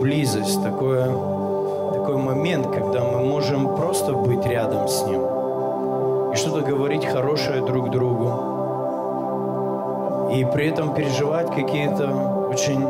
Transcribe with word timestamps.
близость, 0.00 0.62
такое, 0.62 1.06
такой 1.92 2.16
момент, 2.16 2.66
когда 2.68 3.04
мы 3.04 3.20
можем 3.20 3.76
просто 3.76 4.12
быть 4.12 4.44
рядом 4.46 4.88
с 4.88 5.06
ним 5.06 5.20
и 6.32 6.36
что-то 6.36 6.60
говорить 6.60 7.04
хорошее 7.04 7.62
друг 7.62 7.90
другу, 7.90 8.32
и 10.32 10.44
при 10.44 10.68
этом 10.68 10.94
переживать 10.94 11.48
какие-то 11.48 12.48
очень 12.50 12.84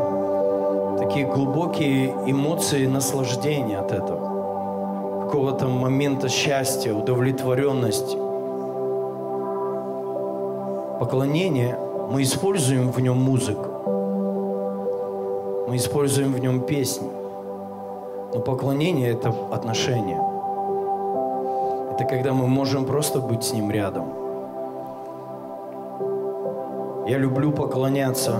такие 0.97 1.25
глубокие 1.25 2.13
эмоции 2.25 2.85
наслаждения 2.85 3.79
от 3.79 3.91
этого, 3.91 5.23
какого-то 5.25 5.67
момента 5.67 6.27
счастья, 6.27 6.93
удовлетворенности. 6.93 8.17
Поклонение, 10.99 11.79
мы 12.11 12.23
используем 12.23 12.91
в 12.91 12.99
нем 12.99 13.17
музыку, 13.17 13.68
мы 15.69 15.77
используем 15.77 16.33
в 16.33 16.39
нем 16.39 16.61
песни, 16.61 17.09
но 18.33 18.41
поклонение– 18.41 19.09
это 19.11 19.33
отношение. 19.51 20.21
Это 21.93 22.03
когда 22.03 22.33
мы 22.33 22.47
можем 22.47 22.85
просто 22.85 23.19
быть 23.19 23.43
с 23.43 23.53
ним 23.53 23.71
рядом– 23.71 24.13
я 27.09 27.17
люблю 27.17 27.51
поклоняться 27.51 28.39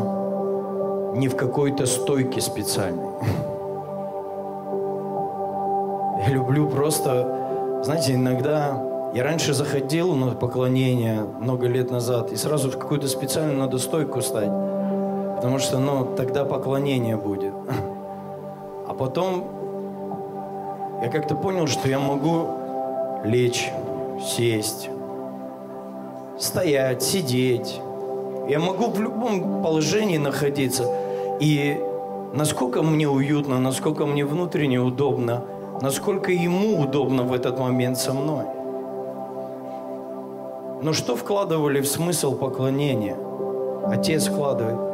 не 1.16 1.28
в 1.28 1.36
какой-то 1.36 1.88
стойке 1.88 2.40
специальной. 2.40 3.10
Я 6.28 6.30
люблю 6.30 6.70
просто, 6.70 7.82
знаете, 7.84 8.14
иногда 8.14 9.12
я 9.16 9.24
раньше 9.24 9.56
заходил 9.56 10.14
на 10.14 10.36
поклонение 10.36 11.24
много 11.40 11.66
лет 11.66 11.90
назад, 11.90 12.32
и 12.32 12.36
сразу 12.36 12.70
в 12.70 12.78
какую-то 12.78 13.08
специальную 13.08 13.58
надо 13.58 13.80
стойку 13.80 14.22
стать. 14.22 14.52
Потому 15.40 15.58
что, 15.58 15.80
ну, 15.80 16.06
тогда 16.18 16.44
поклонение 16.44 17.16
будет. 17.16 17.54
А 18.86 18.94
потом 18.94 19.46
я 21.02 21.08
как-то 21.08 21.34
понял, 21.34 21.66
что 21.66 21.88
я 21.88 21.98
могу 21.98 22.46
лечь, 23.24 23.72
сесть, 24.22 24.90
стоять, 26.38 27.02
сидеть, 27.02 27.80
я 28.50 28.60
могу 28.60 28.88
в 28.88 29.00
любом 29.00 29.64
положении 29.64 30.18
находиться. 30.18 30.84
И 31.40 31.82
насколько 32.34 32.84
мне 32.84 33.08
уютно, 33.08 33.60
насколько 33.60 34.06
мне 34.06 34.26
внутренне 34.26 34.82
удобно, 34.82 35.46
насколько 35.82 36.34
ему 36.34 36.82
удобно 36.82 37.24
в 37.24 37.32
этот 37.32 37.58
момент 37.60 37.98
со 37.98 38.14
мной. 38.14 38.44
Но 40.82 40.92
что 40.92 41.16
вкладывали 41.16 41.80
в 41.80 41.88
смысл 41.88 42.36
поклонения? 42.36 43.16
Отец 43.86 44.28
вкладывает. 44.28 44.89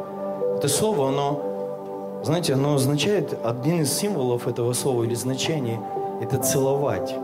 Это 0.56 0.68
слово, 0.68 1.08
оно, 1.08 2.20
знаете, 2.24 2.54
оно 2.54 2.74
означает, 2.74 3.38
один 3.44 3.82
из 3.82 3.92
символов 3.92 4.48
этого 4.48 4.72
слова 4.72 5.04
или 5.04 5.14
значения– 5.14 5.80
это 6.22 6.38
целовать. 6.38 7.14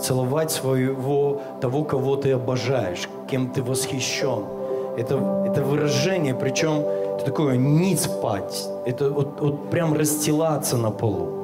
Целовать 0.00 0.50
своего, 0.50 1.40
того, 1.60 1.84
кого 1.84 2.16
ты 2.16 2.32
обожаешь, 2.32 3.08
кем 3.28 3.50
ты 3.50 3.62
восхищен– 3.62 4.44
это, 4.96 5.44
это 5.46 5.62
выражение, 5.62 6.34
причем 6.34 6.80
это 6.80 7.24
такое 7.24 7.56
не 7.56 7.96
спать, 7.96 8.66
это 8.86 9.10
вот, 9.10 9.40
вот 9.40 9.70
прям 9.70 9.94
расстилаться 9.94 10.76
на 10.76 10.90
полу. 10.90 11.40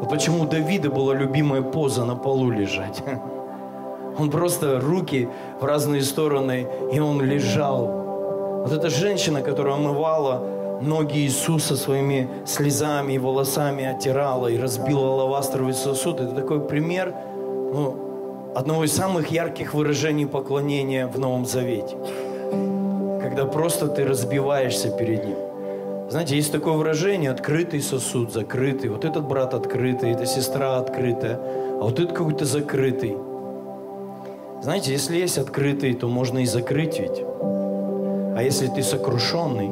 Вот 0.00 0.10
почему 0.10 0.42
у 0.42 0.46
Давида 0.46 0.90
была 0.90 1.14
любимая 1.14 1.62
поза 1.62 2.04
на 2.04 2.14
полу 2.14 2.50
лежать. 2.50 3.02
Он 4.18 4.30
просто 4.30 4.80
руки 4.80 5.28
в 5.60 5.64
разные 5.64 6.02
стороны, 6.02 6.66
и 6.90 6.98
он 6.98 7.20
лежал. 7.20 8.05
Вот 8.66 8.72
эта 8.72 8.90
женщина, 8.90 9.42
которая 9.42 9.74
омывала 9.76 10.80
ноги 10.82 11.18
Иисуса 11.18 11.76
своими 11.76 12.28
слезами 12.44 13.12
и 13.12 13.18
волосами, 13.18 13.84
оттирала 13.84 14.48
и 14.48 14.58
разбила 14.58 15.06
лавастровый 15.06 15.72
сосуд, 15.72 16.20
это 16.20 16.34
такой 16.34 16.60
пример 16.60 17.14
ну, 17.36 18.52
одного 18.56 18.82
из 18.82 18.92
самых 18.92 19.30
ярких 19.30 19.72
выражений 19.72 20.26
поклонения 20.26 21.06
в 21.06 21.16
Новом 21.18 21.46
Завете 21.46 21.96
когда 23.36 23.44
просто 23.44 23.88
ты 23.88 24.04
разбиваешься 24.04 24.88
перед 24.90 25.24
ним. 25.24 25.36
Знаете, 26.08 26.36
есть 26.36 26.52
такое 26.52 26.74
выражение 26.74 27.30
«открытый 27.30 27.82
сосуд», 27.82 28.32
«закрытый». 28.32 28.88
Вот 28.88 29.04
этот 29.04 29.28
брат 29.28 29.52
открытый, 29.52 30.12
эта 30.12 30.24
сестра 30.24 30.78
открытая, 30.78 31.36
а 31.36 31.84
вот 31.84 32.00
этот 32.00 32.16
какой-то 32.16 32.46
закрытый. 32.46 33.16
Знаете, 34.62 34.92
если 34.92 35.18
есть 35.18 35.38
открытый, 35.38 35.92
то 35.94 36.08
можно 36.08 36.38
и 36.38 36.46
закрыть 36.46 36.98
ведь. 36.98 37.22
А 38.36 38.42
если 38.42 38.68
ты 38.68 38.82
сокрушенный, 38.82 39.70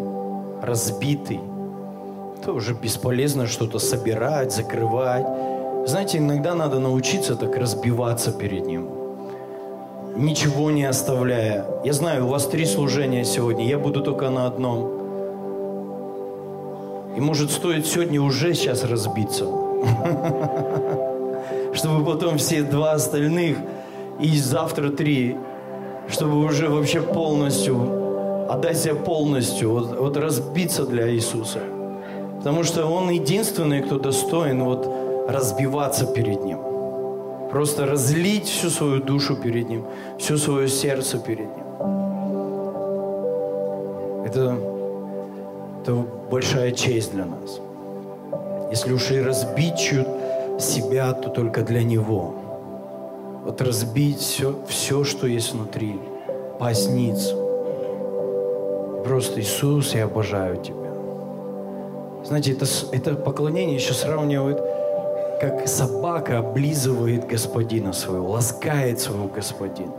разбитый, 0.62 1.40
то 2.44 2.52
уже 2.52 2.74
бесполезно 2.74 3.46
что-то 3.46 3.78
собирать, 3.78 4.52
закрывать. 4.52 5.26
Знаете, 5.86 6.18
иногда 6.18 6.54
надо 6.54 6.80
научиться 6.80 7.36
так 7.36 7.56
разбиваться 7.56 8.32
перед 8.32 8.66
ним– 8.66 8.88
ничего 10.16 10.70
не 10.70 10.84
оставляя. 10.84 11.66
Я 11.84 11.92
знаю, 11.92 12.26
у 12.26 12.28
вас 12.28 12.46
три 12.46 12.64
служения 12.64 13.24
сегодня, 13.24 13.66
я 13.66 13.78
буду 13.78 14.00
только 14.00 14.30
на 14.30 14.46
одном. 14.46 14.90
И 17.16 17.20
может 17.20 17.50
стоит 17.50 17.86
сегодня 17.86 18.20
уже 18.20 18.54
сейчас 18.54 18.84
разбиться, 18.84 19.44
чтобы 21.74 22.04
потом 22.04 22.38
все 22.38 22.62
два 22.62 22.92
остальных 22.92 23.58
и 24.20 24.38
завтра 24.38 24.90
три, 24.90 25.36
чтобы 26.08 26.44
уже 26.44 26.68
вообще 26.68 27.00
полностью, 27.00 28.03
отдать 28.48 28.78
себя 28.78 28.94
полностью, 28.94 29.70
вот, 29.70 29.98
вот 29.98 30.16
разбиться 30.16 30.84
для 30.86 31.10
Иисуса. 31.10 31.60
Потому 32.38 32.64
что 32.64 32.86
Он 32.86 33.10
единственный, 33.10 33.82
кто 33.82 33.98
достоин 33.98 34.64
вот 34.64 34.88
разбиваться 35.28 36.06
перед 36.06 36.44
Ним 36.44 36.74
Просто 37.54 37.86
разлить 37.86 38.46
всю 38.46 38.68
свою 38.68 39.00
душу 39.00 39.36
перед 39.36 39.68
Ним, 39.68 39.84
все 40.18 40.36
свое 40.36 40.68
сердце 40.68 41.18
перед 41.18 41.46
Ним. 41.56 41.64
Это, 44.26 44.56
это 45.80 46.04
большая 46.32 46.72
честь 46.72 47.12
для 47.12 47.26
нас. 47.26 47.60
Если 48.72 48.92
уж 48.92 49.08
и 49.12 49.20
разбить 49.20 49.78
себя, 50.58 51.12
то 51.12 51.30
только 51.30 51.62
для 51.62 51.84
Него. 51.84 52.34
Вот 53.44 53.62
разбить 53.62 54.18
все, 54.18 54.58
все 54.66 55.04
что 55.04 55.28
есть 55.28 55.52
внутри, 55.52 56.00
поясницу. 56.58 57.43
Просто 59.04 59.40
Иисус, 59.40 59.94
я 59.94 60.04
обожаю 60.04 60.56
Тебя. 60.56 60.94
Знаете, 62.24 62.52
это, 62.52 62.64
это 62.92 63.14
поклонение 63.14 63.76
еще 63.76 63.92
сравнивают, 63.92 64.62
как 65.40 65.68
собака 65.68 66.38
облизывает 66.38 67.26
господина 67.26 67.92
своего, 67.92 68.30
ласкает 68.30 68.98
своего 69.00 69.28
господина. 69.28 69.92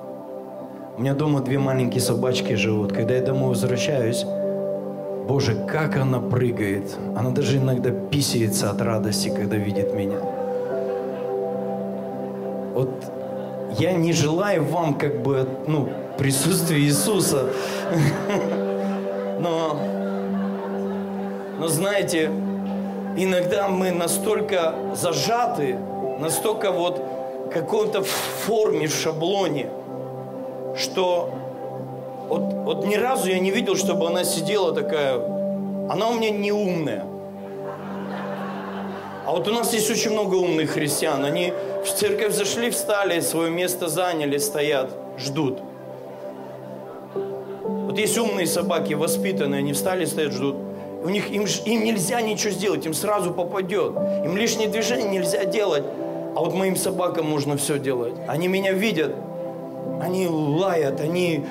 У 0.98 1.02
меня 1.02 1.14
дома 1.14 1.42
две 1.42 1.60
маленькие 1.60 2.02
собачки 2.02 2.54
живут. 2.54 2.94
Когда 2.94 3.14
я 3.14 3.22
домой 3.22 3.50
возвращаюсь, 3.50 4.26
Боже, 5.28 5.56
как 5.68 5.98
она 5.98 6.20
прыгает. 6.20 6.98
Она 7.16 7.30
даже 7.30 7.58
иногда 7.58 7.92
писается 7.92 8.72
от 8.72 8.82
радости, 8.82 9.30
когда 9.30 9.58
видит 9.58 9.94
меня. 9.94 10.18
Вот 12.74 12.90
я 13.78 13.94
не 13.94 14.14
желаю 14.14 14.64
вам 14.64 14.96
как 14.96 15.22
бы, 15.22 15.48
ну, 15.68 15.90
присутствия 16.18 16.80
Иисуса. 16.80 17.50
Но, 19.40 19.78
но 21.60 21.68
знаете, 21.68 22.32
иногда 23.18 23.68
мы 23.68 23.92
настолько 23.92 24.76
зажаты, 24.94 25.78
настолько 26.20 26.72
вот 26.72 27.02
в 27.48 27.50
какой-то 27.50 28.04
форме, 28.04 28.88
в 28.88 28.94
шаблоне, 28.94 29.70
что 30.78 31.34
вот, 32.28 32.42
вот 32.54 32.86
ни 32.86 32.96
разу 32.96 33.30
я 33.30 33.40
не 33.40 33.52
видел, 33.52 33.76
чтобы 33.76 34.08
она 34.08 34.24
сидела 34.24 34.74
такая, 34.74 35.16
она 35.90 36.10
у 36.10 36.16
меня 36.16 36.32
не 36.32 36.52
умная. 36.52 37.06
А 39.26 39.32
вот 39.32 39.48
у 39.48 39.52
нас 39.52 39.74
есть 39.74 39.90
очень 39.90 40.12
много 40.12 40.36
умных 40.36 40.72
христиан. 40.72 41.26
Они 41.26 41.52
в 41.84 41.90
церковь 41.90 42.34
зашли, 42.34 42.70
встали, 42.70 43.20
свое 43.22 43.50
место 43.50 43.88
заняли, 43.88 44.38
стоят, 44.38 44.92
ждут. 45.18 45.60
Вот 47.96 48.02
есть 48.02 48.18
умные 48.18 48.46
собаки, 48.46 48.94
воспитанные, 48.94 49.60
они 49.60 49.72
встали, 49.72 50.04
стоят, 50.04 50.34
ждут. 50.34 50.58
У 51.02 51.08
них, 51.08 51.32
им, 51.32 51.46
им 51.46 51.86
нельзя 51.86 52.20
ничего 52.20 52.52
сделать, 52.52 52.86
им 52.86 52.94
сразу 52.94 53.32
попадет. 53.32 53.94
Им 54.26 54.36
лишние 54.36 54.68
движения 54.68 55.08
нельзя 55.08 55.46
делать. 55.46 55.86
А 56.36 56.42
вот 56.42 56.54
моим 56.54 56.76
собакам 56.76 57.26
можно 57.26 57.56
все 57.56 57.80
делать. 57.80 58.12
Они 58.28 58.50
меня 58.50 58.74
видят, 58.74 59.16
они 60.02 60.28
лают, 60.28 61.00
они, 61.00 61.46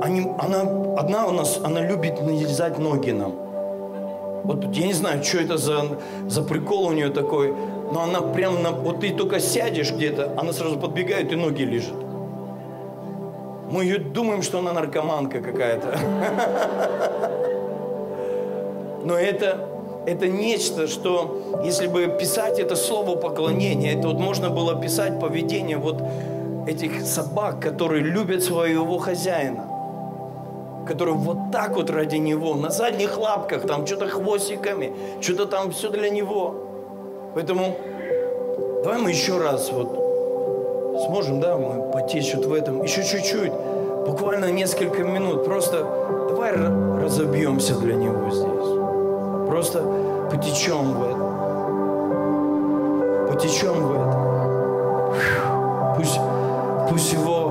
они, 0.00 0.32
она, 0.38 0.62
одна 0.96 1.26
у 1.26 1.32
нас, 1.32 1.60
она 1.62 1.86
любит 1.86 2.22
налезать 2.22 2.78
ноги 2.78 3.10
нам. 3.10 3.34
Вот 4.44 4.74
я 4.74 4.86
не 4.86 4.94
знаю, 4.94 5.22
что 5.22 5.40
это 5.40 5.58
за, 5.58 5.98
за 6.26 6.40
прикол 6.40 6.86
у 6.86 6.92
нее 6.92 7.10
такой, 7.10 7.52
но 7.92 8.04
она 8.04 8.22
прям, 8.22 8.62
на, 8.62 8.70
вот 8.70 9.00
ты 9.00 9.10
только 9.10 9.40
сядешь 9.40 9.92
где-то, 9.92 10.32
она 10.38 10.54
сразу 10.54 10.78
подбегает 10.78 11.30
и 11.32 11.36
ноги 11.36 11.64
лежит. 11.64 12.09
Мы 13.70 13.84
ее 13.84 13.98
думаем, 13.98 14.42
что 14.42 14.58
она 14.58 14.72
наркоманка 14.72 15.40
какая-то. 15.40 15.96
Но 19.04 19.14
это, 19.14 19.68
это 20.06 20.28
нечто, 20.28 20.88
что 20.88 21.62
если 21.64 21.86
бы 21.86 22.08
писать 22.18 22.58
это 22.58 22.74
слово 22.74 23.16
поклонения, 23.16 23.96
это 23.96 24.08
вот 24.08 24.18
можно 24.18 24.50
было 24.50 24.80
писать 24.80 25.20
поведение 25.20 25.76
вот 25.76 26.02
этих 26.66 27.02
собак, 27.02 27.60
которые 27.60 28.02
любят 28.02 28.42
своего 28.42 28.98
хозяина, 28.98 29.66
которые 30.86 31.14
вот 31.14 31.38
так 31.52 31.76
вот 31.76 31.90
ради 31.90 32.16
него, 32.16 32.54
на 32.56 32.70
задних 32.70 33.18
лапках, 33.18 33.66
там 33.66 33.86
что-то 33.86 34.08
хвостиками, 34.08 34.92
что-то 35.20 35.46
там 35.46 35.70
все 35.70 35.90
для 35.90 36.10
него. 36.10 36.54
Поэтому 37.34 37.76
давай 38.82 38.98
мы 38.98 39.10
еще 39.10 39.38
раз 39.38 39.70
вот 39.70 39.99
сможем, 41.06 41.40
да, 41.40 41.56
мы 41.56 41.90
потечь 41.92 42.34
вот 42.34 42.46
в 42.46 42.52
этом, 42.52 42.82
еще 42.82 43.02
чуть-чуть, 43.02 43.52
буквально 44.06 44.50
несколько 44.50 45.02
минут, 45.02 45.44
просто 45.44 45.84
давай 46.28 46.52
разобьемся 47.02 47.74
для 47.78 47.94
него 47.94 48.30
здесь. 48.30 49.48
Просто 49.48 49.82
потечем 50.30 50.94
в 50.94 51.02
это. 51.08 51.18
Потечем 53.32 53.86
в 53.86 53.92
это. 53.92 54.16
Пусть 55.96 56.20
Пусть 56.90 57.12
его 57.12 57.49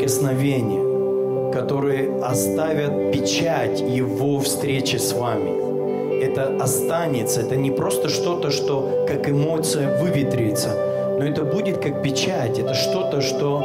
прикосновения, 0.00 1.52
которые 1.52 2.22
оставят 2.22 3.12
печать 3.12 3.80
Его 3.80 4.38
встречи 4.40 4.96
с 4.96 5.12
вами. 5.12 6.22
Это 6.22 6.56
останется, 6.58 7.42
это 7.42 7.56
не 7.56 7.70
просто 7.70 8.08
что-то, 8.08 8.50
что 8.50 9.04
как 9.06 9.28
эмоция 9.28 10.02
выветрится, 10.02 10.70
но 11.18 11.24
это 11.24 11.44
будет 11.44 11.78
как 11.78 12.02
печать, 12.02 12.58
это 12.58 12.72
что-то, 12.72 13.20
что 13.20 13.62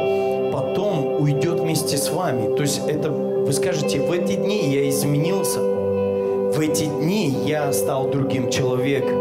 потом 0.52 1.22
уйдет 1.22 1.60
вместе 1.60 1.96
с 1.96 2.10
вами. 2.10 2.54
То 2.54 2.62
есть 2.62 2.82
это, 2.86 3.10
вы 3.10 3.52
скажете, 3.54 4.00
в 4.00 4.12
эти 4.12 4.34
дни 4.36 4.68
я 4.74 4.88
изменился, 4.90 5.60
в 5.60 6.60
эти 6.60 6.84
дни 6.84 7.34
я 7.46 7.72
стал 7.72 8.10
другим 8.10 8.50
человеком. 8.50 9.16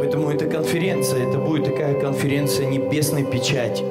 Поэтому 0.00 0.30
эта 0.30 0.46
конференция, 0.46 1.28
это 1.28 1.38
будет 1.38 1.64
такая 1.66 2.00
конференция 2.00 2.66
небесной 2.66 3.22
печати 3.22 3.84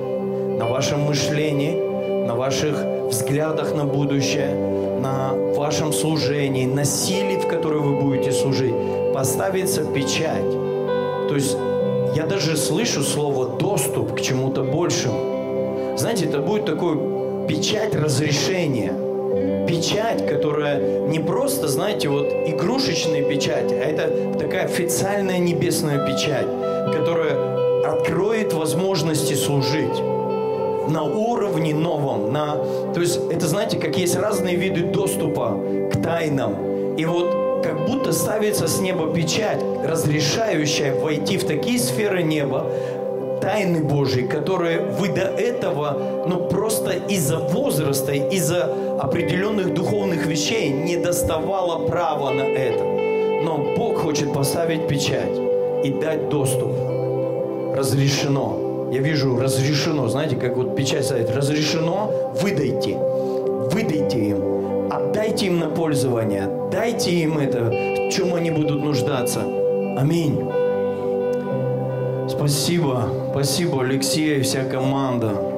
на 0.57 0.65
вашем 0.65 1.01
мышлении, 1.01 1.84
на 2.25 2.35
ваших 2.35 2.83
взглядах 3.09 3.75
на 3.75 3.85
будущее, 3.85 4.53
на 4.99 5.33
вашем 5.55 5.93
служении, 5.93 6.65
на 6.65 6.83
силе, 6.83 7.37
в 7.37 7.47
которой 7.47 7.79
вы 7.79 8.01
будете 8.01 8.31
служить, 8.31 8.73
поставится 9.13 9.83
печать. 9.83 10.49
То 11.29 11.35
есть 11.35 11.55
я 12.15 12.25
даже 12.25 12.57
слышу 12.57 13.03
слово 13.03 13.57
«доступ» 13.57 14.15
к 14.15 14.21
чему-то 14.21 14.63
большему. 14.63 15.97
Знаете, 15.97 16.25
это 16.25 16.39
будет 16.39 16.65
такой 16.65 16.97
печать 17.47 17.95
разрешения. 17.95 18.93
Печать, 19.67 20.27
которая 20.27 21.07
не 21.07 21.19
просто, 21.19 21.67
знаете, 21.67 22.09
вот 22.09 22.25
игрушечная 22.25 23.23
печать, 23.23 23.71
а 23.71 23.75
это 23.75 24.37
такая 24.39 24.65
официальная 24.65 25.39
небесная 25.39 26.05
печать, 26.07 26.47
которая 26.93 27.83
откроет 27.85 28.53
возможности 28.53 29.33
служить 29.33 30.14
на 30.89 31.03
уровне 31.03 31.73
новом. 31.73 32.31
На... 32.31 32.55
То 32.93 33.01
есть 33.01 33.19
это, 33.31 33.47
знаете, 33.47 33.77
как 33.77 33.97
есть 33.97 34.15
разные 34.15 34.55
виды 34.55 34.81
доступа 34.81 35.59
к 35.91 36.01
тайнам. 36.01 36.95
И 36.95 37.05
вот 37.05 37.61
как 37.63 37.87
будто 37.87 38.11
ставится 38.11 38.67
с 38.67 38.79
неба 38.79 39.11
печать, 39.13 39.59
разрешающая 39.83 40.93
войти 40.93 41.37
в 41.37 41.45
такие 41.45 41.79
сферы 41.79 42.23
неба, 42.23 42.71
тайны 43.41 43.83
Божьи, 43.83 44.21
которые 44.21 44.81
вы 44.81 45.09
до 45.09 45.21
этого, 45.23 46.25
ну 46.27 46.47
просто 46.47 46.91
из-за 47.09 47.39
возраста, 47.39 48.11
из-за 48.13 48.99
определенных 48.99 49.73
духовных 49.73 50.25
вещей 50.25 50.69
не 50.69 50.97
доставало 50.97 51.87
права 51.87 52.31
на 52.31 52.43
это. 52.43 52.83
Но 53.43 53.75
Бог 53.77 53.97
хочет 53.97 54.33
поставить 54.33 54.87
печать 54.87 55.37
и 55.83 55.89
дать 55.89 56.29
доступ. 56.29 56.71
Разрешено 57.75 58.64
я 58.91 58.99
вижу 58.99 59.37
разрешено, 59.37 60.07
знаете, 60.07 60.35
как 60.35 60.55
вот 60.55 60.75
печать 60.75 61.05
стоит, 61.05 61.29
разрешено, 61.29 62.33
выдайте, 62.41 62.97
выдайте 63.71 64.29
им, 64.29 64.91
отдайте 64.91 65.47
им 65.47 65.59
на 65.59 65.69
пользование, 65.69 66.49
дайте 66.71 67.11
им 67.11 67.37
это, 67.37 67.65
в 67.65 68.11
чем 68.11 68.33
они 68.33 68.51
будут 68.51 68.83
нуждаться. 68.83 69.41
Аминь. 69.97 70.49
Спасибо, 72.27 73.09
спасибо, 73.31 73.83
Алексей 73.83 74.39
и 74.39 74.41
вся 74.41 74.63
команда. 74.65 75.54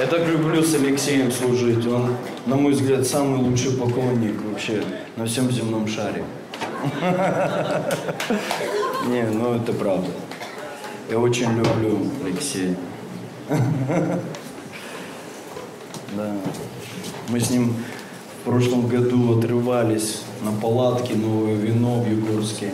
Я 0.00 0.06
так 0.06 0.26
люблю 0.26 0.62
с 0.62 0.74
Алексеем 0.74 1.30
служить. 1.30 1.86
Он, 1.86 2.16
на 2.46 2.56
мой 2.56 2.72
взгляд, 2.72 3.06
самый 3.06 3.38
лучший 3.38 3.72
поклонник 3.72 4.42
вообще 4.50 4.82
на 5.16 5.26
всем 5.26 5.50
земном 5.50 5.86
шаре. 5.86 6.24
Не, 9.08 9.24
ну 9.24 9.56
это 9.56 9.74
правда. 9.74 10.08
Я 11.10 11.18
очень 11.18 11.54
люблю 11.54 11.98
Алексея. 12.24 12.74
Да. 16.16 16.34
Мы 17.28 17.38
с 17.38 17.50
ним 17.50 17.74
в 18.40 18.44
прошлом 18.44 18.88
году 18.88 19.38
отрывались 19.38 20.22
на 20.42 20.50
палатке 20.50 21.14
новое 21.14 21.54
вино 21.54 22.00
в 22.00 22.10
Югорске. 22.10 22.72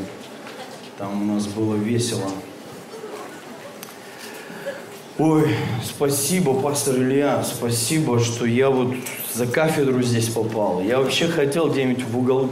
Там 0.97 1.23
у 1.23 1.35
нас 1.35 1.47
было 1.47 1.75
весело. 1.75 2.31
Ой, 5.19 5.49
спасибо, 5.83 6.53
пастор 6.53 6.97
Илья, 6.97 7.43
спасибо, 7.43 8.21
что 8.21 8.45
я 8.45 8.69
вот 8.69 8.95
за 9.33 9.47
кафедру 9.47 10.03
здесь 10.03 10.29
попал. 10.29 10.83
Я 10.83 10.99
вообще 10.99 11.27
хотел 11.27 11.71
где-нибудь 11.71 12.05
в, 12.05 12.19
угол, 12.19 12.51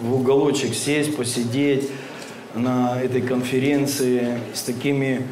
в 0.00 0.12
уголочек 0.12 0.74
сесть, 0.74 1.16
посидеть 1.16 1.88
на 2.56 3.00
этой 3.00 3.22
конференции 3.22 4.40
с 4.52 4.62
такими 4.62 5.28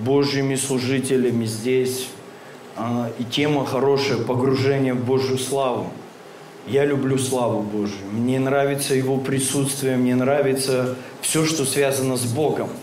божьими 0.00 0.54
служителями 0.54 1.44
здесь. 1.44 2.08
А, 2.74 3.12
и 3.18 3.24
тема 3.24 3.66
хорошая– 3.66 4.16
погружение 4.24 4.94
в 4.94 5.04
Божью 5.04 5.36
славу. 5.36 5.88
Я 6.66 6.86
люблю 6.86 7.18
славу 7.18 7.60
Божью. 7.60 7.98
Мне 8.10 8.40
нравится 8.40 8.94
Его 8.94 9.18
присутствие, 9.18 9.98
мне 9.98 10.14
нравится 10.14 10.96
все, 11.20 11.44
что 11.44 11.66
связано 11.66 12.16
с 12.16 12.24
Богом– 12.24 12.70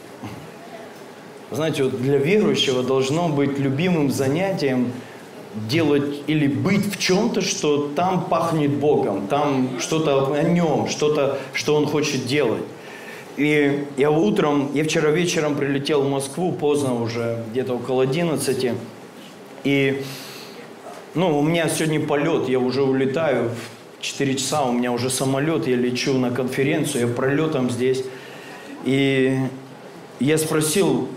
знаете, 1.52 1.84
вот 1.84 2.02
для 2.02 2.18
верующего 2.18 2.82
должно 2.82 3.30
быть 3.30 3.60
любимым 3.60 4.10
занятием 4.10 4.94
делать 5.70 6.22
или 6.28 6.48
быть 6.48 6.96
в 6.96 6.98
чем-то, 6.98 7.42
что 7.42 7.90
там 7.96 8.26
пахнет 8.26 8.72
Богом, 8.72 9.28
там 9.28 9.80
что-то 9.80 10.34
о 10.34 10.44
нем, 10.44 10.88
что-то, 10.88 11.40
что 11.54 11.76
он 11.76 11.88
хочет 11.88 12.26
делать. 12.26 12.64
И 13.38 13.86
я 13.98 14.12
утром, 14.12 14.72
я 14.74 14.84
вчера 14.84 15.10
вечером 15.12 15.56
прилетел 15.56 16.04
в 16.04 16.10
Москву, 16.10 16.54
поздно 16.54 17.02
уже, 17.02 17.44
где-то 17.52 17.74
около 17.76 18.04
11, 18.04 18.74
и 19.64 20.04
ну, 21.14 21.38
у 21.38 21.44
меня 21.44 21.68
сегодня 21.68 22.00
полет, 22.00 22.48
я 22.48 22.60
уже 22.60 22.84
улетаю 22.84 23.50
в 23.50 24.02
4 24.02 24.36
часа, 24.36 24.64
у 24.64 24.72
меня 24.72 24.94
уже 24.94 25.10
самолет, 25.10 25.68
я 25.68 25.76
лечу 25.76 26.14
на 26.14 26.32
конференцию, 26.32 27.08
я 27.10 27.14
пролетом 27.14 27.70
здесь. 27.70 28.04
И 28.86 29.38
я 30.22 30.38
спросил 30.38 31.10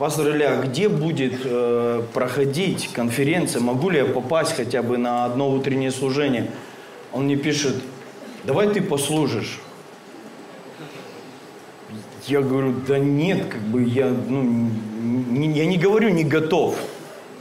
Пастор 0.00 0.30
Илья, 0.30 0.56
где 0.56 0.88
будет 0.88 1.42
э, 1.44 2.02
проходить 2.14 2.88
конференция? 2.90 3.60
Могу 3.60 3.90
ли 3.90 3.98
я 3.98 4.06
попасть 4.06 4.56
хотя 4.56 4.82
бы 4.82 4.96
на 4.96 5.26
одно 5.26 5.50
утреннее 5.50 5.90
служение? 5.90 6.50
Он 7.12 7.24
мне 7.24 7.36
пишет, 7.36 7.74
давай 8.44 8.68
ты 8.68 8.80
послужишь. 8.80 9.60
Я 12.26 12.40
говорю, 12.40 12.76
да 12.88 12.98
нет, 12.98 13.48
как 13.50 13.60
бы 13.60 13.82
я, 13.82 14.08
ну, 14.08 14.70
не, 15.02 15.52
я 15.52 15.66
не 15.66 15.76
говорю 15.76 16.08
не 16.08 16.24
готов. 16.24 16.78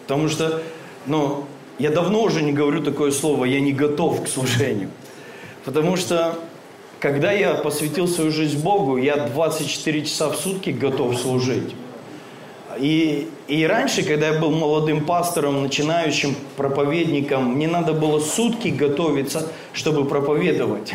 Потому 0.05 0.27
что, 0.27 0.61
ну, 1.05 1.45
я 1.77 1.91
давно 1.91 2.23
уже 2.23 2.41
не 2.41 2.51
говорю 2.51 2.83
такое 2.83 3.11
слово, 3.11 3.45
я 3.45 3.61
не 3.61 3.71
готов 3.71 4.25
к 4.25 4.27
служению. 4.27 4.89
Потому 5.63 5.95
что, 5.95 6.37
когда 6.99 7.31
я 7.31 7.53
посвятил 7.53 8.09
свою 8.09 8.31
жизнь 8.31 8.61
Богу, 8.61 8.97
я 8.97 9.15
24 9.15 10.01
часа 10.03 10.27
в 10.27 10.35
сутки 10.35 10.71
готов 10.71 11.17
служить 11.17 11.73
и, 12.79 13.27
и 13.47 13.65
раньше, 13.65 14.03
когда 14.03 14.27
я 14.27 14.39
был 14.39 14.51
молодым 14.51 15.05
пастором, 15.05 15.61
начинающим 15.61 16.35
проповедником, 16.55 17.55
мне 17.55 17.67
надо 17.67 17.93
было 17.93 18.19
сутки 18.19 18.69
готовиться, 18.69 19.51
чтобы 19.73 20.05
проповедовать. 20.05 20.93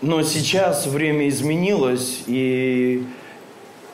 Но 0.00 0.22
сейчас 0.22 0.86
время 0.86 1.28
изменилось, 1.28 2.22
и, 2.26 3.04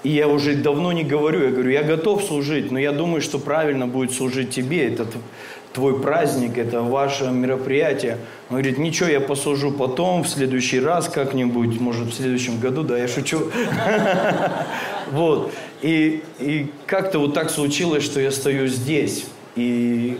и 0.02 0.08
я 0.08 0.28
уже 0.28 0.54
давно 0.54 0.92
не 0.92 1.04
говорю, 1.04 1.44
я 1.44 1.50
говорю, 1.50 1.70
я 1.70 1.82
готов 1.82 2.22
служить, 2.22 2.70
но 2.70 2.78
я 2.78 2.92
думаю, 2.92 3.22
что 3.22 3.38
правильно 3.38 3.86
будет 3.86 4.12
служить 4.12 4.50
тебе, 4.50 4.86
это 4.88 5.06
твой 5.74 6.00
праздник, 6.00 6.56
это 6.56 6.82
ваше 6.82 7.24
мероприятие. 7.24 8.18
Он 8.48 8.56
говорит, 8.56 8.78
ничего, 8.78 9.08
я 9.08 9.20
послужу 9.20 9.72
потом, 9.72 10.22
в 10.22 10.28
следующий 10.28 10.78
раз 10.78 11.08
как-нибудь, 11.08 11.80
может, 11.80 12.06
в 12.06 12.14
следующем 12.14 12.60
году, 12.60 12.84
да, 12.84 12.96
я 12.96 13.08
шучу. 13.08 13.50
Вот. 15.10 15.52
И, 15.82 16.22
и 16.38 16.72
как-то 16.86 17.18
вот 17.18 17.34
так 17.34 17.50
случилось, 17.50 18.02
что 18.02 18.18
я 18.18 18.30
стою 18.30 18.68
здесь. 18.68 19.26
И 19.54 20.18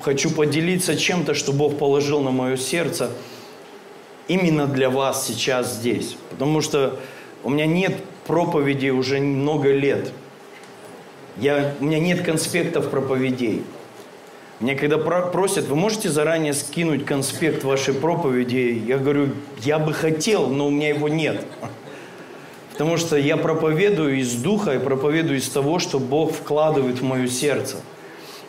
хочу 0.00 0.30
поделиться 0.30 0.96
чем-то, 0.96 1.34
что 1.34 1.52
Бог 1.52 1.76
положил 1.76 2.22
на 2.22 2.30
мое 2.30 2.56
сердце 2.56 3.10
именно 4.26 4.66
для 4.66 4.88
вас 4.88 5.26
сейчас 5.26 5.74
здесь. 5.74 6.16
Потому 6.30 6.62
что 6.62 6.98
у 7.44 7.50
меня 7.50 7.66
нет 7.66 7.94
проповеди 8.26 8.88
уже 8.88 9.20
много 9.20 9.70
лет. 9.70 10.12
Я, 11.36 11.74
у 11.78 11.84
меня 11.84 11.98
нет 12.00 12.24
конспектов 12.24 12.88
проповедей. 12.88 13.64
Мне 14.58 14.74
когда 14.74 14.96
просят, 14.96 15.66
вы 15.66 15.76
можете 15.76 16.08
заранее 16.08 16.54
скинуть 16.54 17.04
конспект 17.04 17.62
вашей 17.62 17.92
проповеди? 17.92 18.82
Я 18.86 18.96
говорю, 18.96 19.28
я 19.62 19.78
бы 19.78 19.92
хотел, 19.92 20.48
но 20.48 20.68
у 20.68 20.70
меня 20.70 20.88
его 20.88 21.08
нет. 21.08 21.44
Потому 22.72 22.96
что 22.96 23.16
я 23.16 23.36
проповедую 23.36 24.18
из 24.18 24.34
духа 24.34 24.74
и 24.74 24.78
проповедую 24.78 25.38
из 25.38 25.48
того, 25.48 25.78
что 25.78 25.98
Бог 25.98 26.32
вкладывает 26.32 27.00
в 27.00 27.04
мое 27.04 27.26
сердце. 27.26 27.76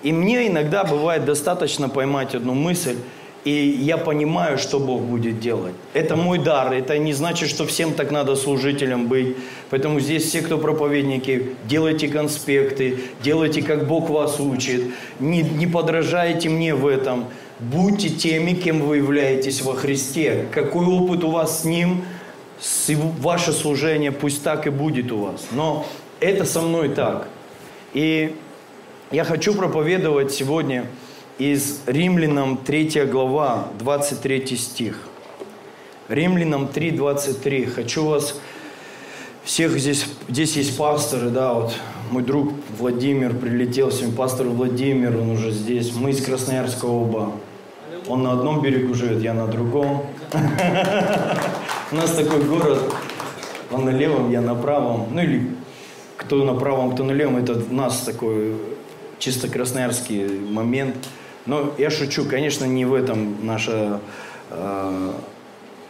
И 0.01 0.13
мне 0.13 0.47
иногда 0.47 0.85
бывает 0.85 1.25
достаточно 1.25 1.89
поймать 1.89 2.35
одну 2.35 2.53
мысль, 2.53 2.97
и 3.47 3.77
я 3.79 3.97
понимаю, 3.97 4.57
что 4.57 4.77
Бог 4.77 5.01
будет 5.01 5.39
делать. 5.39 5.73
Это 5.93 6.17
мой 6.17 6.37
дар. 6.37 6.73
Это 6.73 6.97
не 6.97 7.13
значит, 7.13 7.49
что 7.49 7.65
всем 7.65 7.93
так 7.93 8.11
надо 8.11 8.35
служителем 8.35 9.07
быть. 9.07 9.37
Поэтому 9.69 10.01
здесь 10.01 10.25
все, 10.25 10.41
кто 10.41 10.57
проповедники, 10.57 11.51
делайте 11.63 12.09
конспекты, 12.09 12.99
делайте, 13.23 13.61
как 13.61 13.87
Бог 13.87 14.09
вас 14.09 14.41
учит. 14.41 14.81
Не, 15.21 15.43
не 15.43 15.65
подражайте 15.65 16.49
мне 16.49 16.75
в 16.75 16.85
этом. 16.85 17.25
Будьте 17.59 18.09
теми, 18.09 18.51
кем 18.51 18.81
вы 18.81 18.97
являетесь 18.97 19.61
во 19.61 19.75
Христе. 19.75 20.45
Какой 20.51 20.85
опыт 20.85 21.23
у 21.23 21.31
вас 21.31 21.61
с 21.61 21.63
Ним– 21.63 22.03
ваше 23.21 23.53
служение 23.53 24.11
пусть 24.11 24.43
так 24.43 24.67
и 24.67 24.69
будет 24.69 25.11
у 25.11 25.19
вас. 25.19 25.47
Но 25.51 25.85
это 26.19 26.43
со 26.43 26.61
мной 26.61 26.89
так. 26.89 27.29
И 27.93 28.35
я 29.11 29.23
хочу 29.23 29.53
проповедовать 29.53 30.33
сегодня 30.33 30.85
из 31.37 31.81
Римлянам 31.85 32.57
3 32.57 33.05
глава, 33.05 33.67
23 33.79 34.57
стих. 34.57 34.99
Римлянам 36.09 36.67
3, 36.67 36.91
23. 36.91 37.65
Хочу 37.65 38.05
вас 38.05 38.39
всех 39.43 39.77
здесь, 39.77 40.05
здесь 40.27 40.55
есть 40.55 40.77
пасторы, 40.77 41.29
да, 41.29 41.53
вот 41.53 41.75
мой 42.11 42.23
друг 42.23 42.53
Владимир 42.77 43.35
прилетел 43.35 43.91
сегодня, 43.91 44.15
пастор 44.15 44.47
Владимир, 44.47 45.17
он 45.17 45.31
уже 45.31 45.51
здесь, 45.51 45.93
мы 45.93 46.09
из 46.11 46.25
Красноярска 46.25 46.85
оба. 46.85 47.33
Он 48.07 48.23
на 48.23 48.31
одном 48.31 48.61
берегу 48.61 48.93
живет, 48.93 49.21
я 49.21 49.33
на 49.33 49.47
другом. 49.47 50.05
У 51.91 51.95
нас 51.95 52.11
такой 52.11 52.43
город, 52.43 52.79
он 53.69 53.85
на 53.85 53.89
левом, 53.89 54.31
я 54.31 54.41
на 54.41 54.55
правом. 54.55 55.07
Ну 55.11 55.21
или 55.21 55.55
кто 56.15 56.43
на 56.43 56.53
правом, 56.53 56.93
кто 56.93 57.03
на 57.03 57.11
левом, 57.11 57.37
это 57.37 57.53
у 57.53 57.73
нас 57.73 57.99
такой 58.01 58.55
чисто 59.19 59.49
красноярский 59.49 60.27
момент. 60.27 60.95
Но 61.47 61.73
я 61.77 61.89
шучу, 61.89 62.25
конечно, 62.25 62.65
не 62.65 62.85
в 62.85 62.93
этом 62.93 63.45
наше 63.45 63.99
э, 64.49 65.11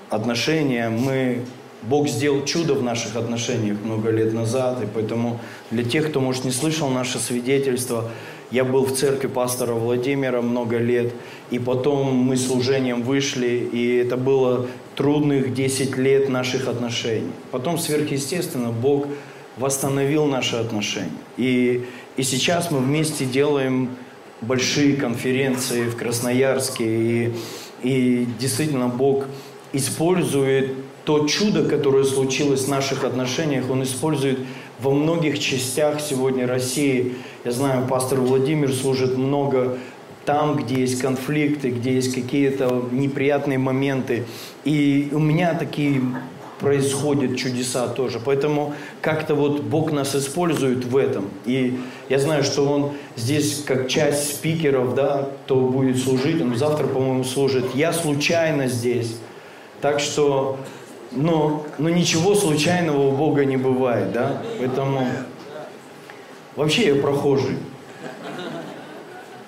отношение. 0.10 0.90
Мы, 0.90 1.42
Бог 1.82 2.08
сделал 2.08 2.46
чудо 2.46 2.76
в 2.76 2.84
наших 2.84 3.16
отношениях 3.16 3.78
много 3.84 4.12
лет 4.12 4.34
назад, 4.34 4.82
и 4.84 4.86
поэтому 4.86 5.40
для 5.72 5.84
тех, 5.84 6.10
кто, 6.10 6.22
может, 6.22 6.46
не 6.46 6.52
слышал 6.52 6.90
наше 6.90 7.18
свидетельство, 7.18 8.10
я 8.52 8.64
был 8.64 8.86
в 8.86 8.96
церкви 8.96 9.28
пастора 9.28 9.74
Владимира 9.74 10.42
много 10.42 10.78
лет, 10.78 11.12
и 11.50 11.60
потом 11.60 12.14
мы 12.14 12.38
служением 12.38 13.02
вышли, 13.02 13.68
и 13.72 13.98
это 13.98 14.16
было 14.16 14.68
трудных 14.96 15.54
10 15.54 15.98
лет 15.98 16.30
наших 16.30 16.68
отношений. 16.68 17.32
Потом 17.52 17.78
сверхъестественно 17.78 18.72
Бог 18.72 19.08
восстановил 19.58 20.26
наши 20.26 20.56
отношения. 20.56 21.12
И, 21.36 21.86
и 22.16 22.24
сейчас 22.24 22.72
мы 22.72 22.80
вместе 22.80 23.26
делаем 23.26 23.90
большие 24.42 24.96
конференции 24.96 25.90
в 25.90 25.96
Красноярске, 25.96 26.86
и, 26.86 27.34
и 27.84 28.28
действительно 28.40 28.88
Бог 28.88 29.26
использует 29.74 30.74
то 31.06 31.26
чудо, 31.28 31.64
которое 31.64 32.04
случилось 32.04 32.66
в 32.66 32.70
наших 32.70 33.04
отношениях, 33.04 33.70
Он 33.70 33.84
использует 33.84 34.40
во 34.80 34.92
многих 34.92 35.40
частях 35.40 36.02
сегодня 36.02 36.46
России. 36.46 37.16
Я 37.46 37.52
знаю, 37.52 37.88
пастор 37.88 38.20
Владимир 38.20 38.74
служит 38.74 39.18
много 39.18 39.78
там, 40.26 40.58
где 40.58 40.82
есть 40.82 41.02
конфликты, 41.02 41.70
где 41.70 41.94
есть 41.94 42.14
какие-то 42.14 42.84
неприятные 42.92 43.58
моменты. 43.58 44.26
И 44.66 45.10
у 45.14 45.20
меня 45.20 45.54
такие 45.54 46.02
происходят 46.60 47.38
чудеса 47.38 47.88
тоже. 47.88 48.20
Поэтому 48.24 48.74
как-то 49.02 49.36
вот 49.36 49.62
Бог 49.62 49.92
нас 49.92 50.16
использует 50.16 50.86
в 50.86 50.98
этом. 50.98 51.30
И 51.46 51.80
я 52.10 52.20
знаю, 52.20 52.44
что 52.44 52.66
Он 52.66 52.92
здесь 53.16 53.64
как 53.66 53.88
часть 53.88 54.36
спикеров, 54.36 54.96
да, 54.96 55.30
кто 55.46 55.62
будет 55.62 55.98
служить, 55.98 56.42
Он 56.42 56.56
завтра, 56.56 56.88
по-моему, 56.88 57.24
служит. 57.24 57.76
Я 57.76 57.94
случайно 57.94 58.68
здесь. 58.68 59.16
Так 59.82 60.00
что 60.00 60.58
но, 61.12 61.66
но 61.78 61.90
ничего 61.90 62.36
случайного 62.36 63.08
у 63.08 63.12
Бога 63.12 63.46
не 63.46 63.58
бывает, 63.58 64.12
да? 64.12 64.42
Поэтому 64.60 65.08
вообще 66.56 66.88
я 66.88 66.96
прохожий. 66.96 67.58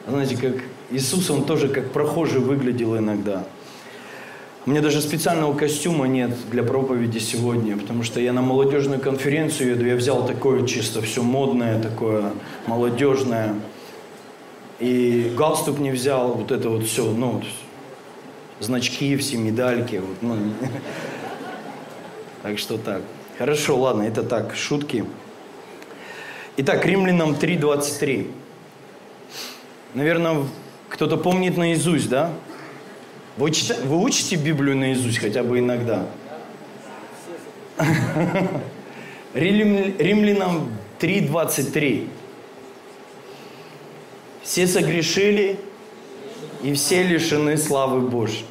Знаете, 0.08 0.38
как 0.38 0.56
Иисус, 0.89 1.30
он 1.30 1.45
тоже 1.45 1.67
как 1.67 1.91
прохожий 1.91 2.39
выглядел 2.39 2.98
иногда. 2.98 3.43
У 4.69 4.71
меня 4.71 4.84
даже 4.84 5.01
специального 5.01 5.55
костюма 5.55 6.05
нет 6.05 6.29
для 6.51 6.62
проповеди 6.62 7.17
сегодня, 7.17 7.75
потому 7.75 8.03
что 8.03 8.19
я 8.19 8.34
на 8.34 8.43
молодежную 8.43 9.01
конференцию 9.01 9.71
еду, 9.71 9.84
я 9.84 9.95
взял 9.95 10.27
такое 10.27 10.63
чисто 10.67 11.01
все 11.01 11.23
модное, 11.23 11.82
такое 11.82 12.34
молодежное. 12.67 13.55
И 14.79 15.34
галстук 15.36 15.79
не 15.79 15.89
взял, 15.89 16.34
вот 16.34 16.51
это 16.51 16.69
вот 16.69 16.86
все, 16.86 17.03
ну, 17.03 17.41
значки, 18.60 19.17
все 19.17 19.38
медальки. 19.38 19.95
Вот, 19.95 20.17
ну, 20.21 20.38
Так 22.43 22.60
что 22.60 22.77
так. 22.77 23.01
Хорошо, 23.39 23.75
ладно, 23.75 24.03
это 24.03 24.21
так, 24.21 24.55
шутки. 24.55 25.03
Итак, 26.58 26.86
Римлянам 26.86 27.32
3.23. 27.32 28.29
Наверное, 29.95 30.43
кто-то 30.89 31.17
помнит 31.17 31.58
наизусть, 31.58 32.08
да? 32.08 32.32
Вы, 33.39 33.52
чита... 33.52 33.75
Вы 33.86 33.97
учите 34.04 34.36
Библию 34.36 34.75
наизусть 34.75 35.17
хотя 35.17 35.43
бы 35.43 35.60
иногда? 35.60 36.06
Римлянам 39.34 40.73
3.23. 40.99 42.10
Все 44.43 44.67
согрешили, 44.67 45.58
и 46.63 46.73
все 46.73 47.02
лишены 47.02 47.56
славы 47.56 48.02
Божьей. 48.02 48.43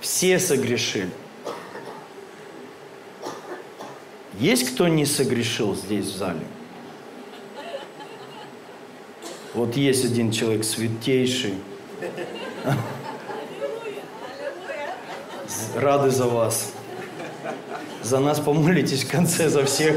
Все 0.00 0.40
согрешили. 0.40 1.10
Есть 4.40 4.68
кто 4.74 4.88
не 4.88 5.06
согрешил 5.06 5.76
здесь 5.76 6.06
в 6.06 6.16
зале? 6.16 6.44
Вот 9.54 9.76
есть 9.76 10.04
один 10.04 10.32
человек 10.32 10.64
святейший. 10.64 11.54
Рады 15.80 16.10
за 16.10 16.26
вас. 16.26 16.72
За 18.02 18.18
нас 18.18 18.40
помолитесь 18.40 19.04
в 19.04 19.10
конце 19.10 19.48
за 19.48 19.64
всех. 19.64 19.94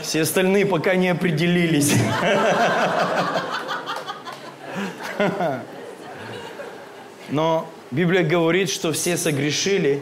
Все 0.00 0.22
остальные 0.22 0.66
пока 0.66 0.94
не 0.94 1.08
определились. 1.08 1.94
Но 7.28 7.68
Библия 7.90 8.22
говорит, 8.22 8.70
что 8.70 8.92
все 8.92 9.16
согрешили. 9.16 10.00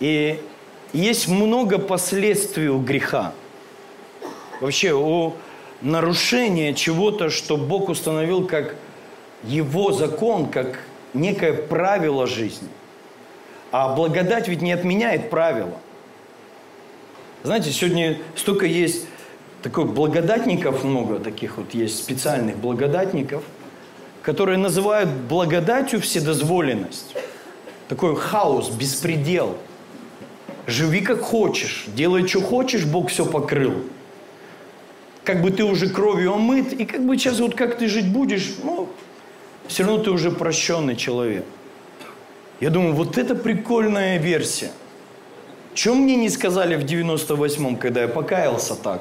И 0.00 0.42
есть 0.92 1.28
много 1.28 1.78
последствий 1.78 2.68
у 2.68 2.78
греха. 2.80 3.32
Вообще 4.60 4.92
у 4.92 5.34
нарушения 5.82 6.74
чего-то, 6.74 7.30
что 7.30 7.56
Бог 7.56 7.88
установил 7.88 8.46
как 8.46 8.74
его 9.44 9.92
закон 9.92 10.48
как 10.48 10.80
некое 11.14 11.52
правило 11.52 12.26
жизни. 12.26 12.68
А 13.70 13.94
благодать 13.94 14.48
ведь 14.48 14.62
не 14.62 14.72
отменяет 14.72 15.30
правила. 15.30 15.78
Знаете, 17.44 17.70
сегодня 17.70 18.18
столько 18.34 18.66
есть 18.66 19.06
такой 19.62 19.84
благодатников 19.84 20.84
много, 20.84 21.18
таких 21.18 21.56
вот 21.56 21.74
есть 21.74 21.98
специальных 21.98 22.56
благодатников, 22.56 23.44
которые 24.22 24.58
называют 24.58 25.08
благодатью 25.10 26.00
вседозволенность. 26.00 27.14
Такой 27.88 28.16
хаос, 28.16 28.70
беспредел. 28.70 29.56
Живи 30.68 31.00
как 31.00 31.22
хочешь, 31.22 31.86
делай, 31.86 32.28
что 32.28 32.42
хочешь, 32.42 32.84
Бог 32.84 33.08
все 33.08 33.24
покрыл. 33.24 33.72
Как 35.24 35.40
бы 35.40 35.50
ты 35.50 35.64
уже 35.64 35.88
кровью 35.88 36.34
омыт, 36.34 36.74
и 36.74 36.84
как 36.84 37.06
бы 37.06 37.16
сейчас 37.16 37.40
вот 37.40 37.54
как 37.54 37.78
ты 37.78 37.88
жить 37.88 38.12
будешь, 38.12 38.52
ну, 38.62 38.86
все 39.66 39.84
равно 39.84 40.02
ты 40.02 40.10
уже 40.10 40.30
прощенный 40.30 40.94
человек. 40.94 41.46
Я 42.60 42.68
думаю, 42.68 42.92
вот 42.92 43.16
это 43.16 43.34
прикольная 43.34 44.18
версия. 44.18 44.70
Чем 45.72 46.02
мне 46.02 46.16
не 46.16 46.28
сказали 46.28 46.76
в 46.76 46.84
98-м, 46.84 47.76
когда 47.76 48.02
я 48.02 48.08
покаялся 48.08 48.74
так? 48.74 49.00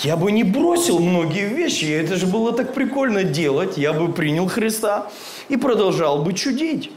Я 0.00 0.16
бы 0.16 0.32
не 0.32 0.42
бросил 0.42 0.98
многие 0.98 1.46
вещи, 1.46 1.84
это 1.84 2.16
же 2.16 2.26
было 2.26 2.52
так 2.52 2.74
прикольно 2.74 3.22
делать. 3.22 3.78
Я 3.78 3.92
бы 3.92 4.12
принял 4.12 4.48
Христа 4.48 5.12
и 5.48 5.56
продолжал 5.56 6.24
бы 6.24 6.32
чудить. 6.32 6.90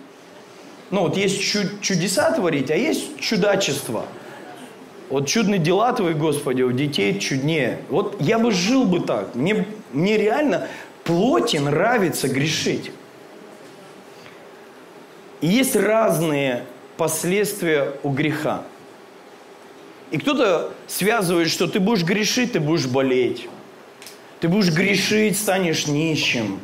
Ну 0.95 1.01
вот 1.01 1.17
есть 1.17 1.41
чудеса 1.81 2.31
творить, 2.31 2.71
а 2.71 2.75
есть 2.77 3.19
чудачество. 3.19 4.05
Вот 5.09 5.27
чудные 5.27 5.59
дела 5.59 5.91
Твои, 5.91 6.13
Господи, 6.13 6.61
у 6.61 6.71
детей 6.71 7.19
чуднее. 7.19 7.79
Вот 7.89 8.15
я 8.21 8.39
бы 8.39 8.53
жил 8.53 8.85
бы 8.85 9.01
так. 9.01 9.35
Мне, 9.35 9.67
мне 9.91 10.15
реально 10.15 10.69
плоти 11.03 11.57
нравится 11.57 12.29
грешить. 12.29 12.91
И 15.41 15.47
есть 15.47 15.75
разные 15.75 16.63
последствия 16.95 17.91
у 18.03 18.11
греха. 18.11 18.63
И 20.11 20.17
кто-то 20.17 20.71
связывает, 20.87 21.49
что 21.49 21.67
ты 21.67 21.81
будешь 21.81 22.05
грешить, 22.05 22.53
ты 22.53 22.61
будешь 22.61 22.87
болеть. 22.87 23.49
Ты 24.39 24.47
будешь 24.47 24.71
грешить, 24.71 25.37
станешь 25.37 25.87
нищим. 25.87 26.61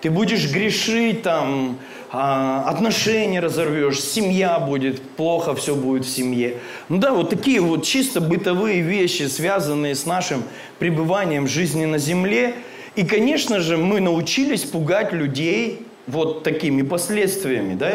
Ты 0.00 0.10
будешь 0.10 0.50
грешить, 0.50 1.22
там, 1.22 1.78
а, 2.14 2.64
отношения 2.68 3.40
разорвешь, 3.40 3.98
семья 4.00 4.58
будет, 4.58 5.00
плохо 5.00 5.54
все 5.54 5.74
будет 5.74 6.04
в 6.04 6.10
семье. 6.10 6.58
Ну 6.90 6.98
да, 6.98 7.12
вот 7.12 7.30
такие 7.30 7.62
вот 7.62 7.84
чисто 7.84 8.20
бытовые 8.20 8.82
вещи, 8.82 9.22
связанные 9.22 9.94
с 9.94 10.04
нашим 10.04 10.42
пребыванием 10.78 11.46
в 11.46 11.48
жизни 11.48 11.86
на 11.86 11.96
земле. 11.96 12.54
И, 12.96 13.06
конечно 13.06 13.60
же, 13.60 13.78
мы 13.78 14.00
научились 14.00 14.62
пугать 14.64 15.14
людей 15.14 15.86
вот 16.06 16.42
такими 16.42 16.82
последствиями, 16.82 17.76
да? 17.76 17.90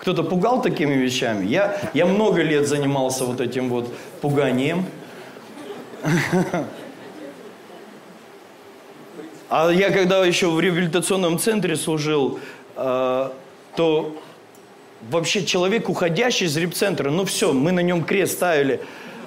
Кто-то 0.00 0.24
пугал 0.24 0.60
такими 0.60 0.94
вещами? 0.94 1.46
Я, 1.46 1.80
я 1.94 2.06
много 2.06 2.42
лет 2.42 2.66
занимался 2.66 3.24
вот 3.24 3.40
этим 3.40 3.68
вот 3.68 3.88
пуганием. 4.20 4.84
А 9.50 9.70
я 9.70 9.90
когда 9.90 10.22
еще 10.26 10.50
в 10.50 10.60
реабилитационном 10.60 11.38
центре 11.38 11.74
служил, 11.76 12.38
то 12.78 14.16
вообще 15.10 15.44
человек, 15.44 15.88
уходящий 15.88 16.46
из 16.46 16.56
репцентра, 16.56 17.10
ну 17.10 17.24
все, 17.24 17.52
мы 17.52 17.72
на 17.72 17.80
нем 17.80 18.04
крест 18.04 18.34
ставили. 18.34 18.80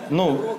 Ну, 0.09 0.57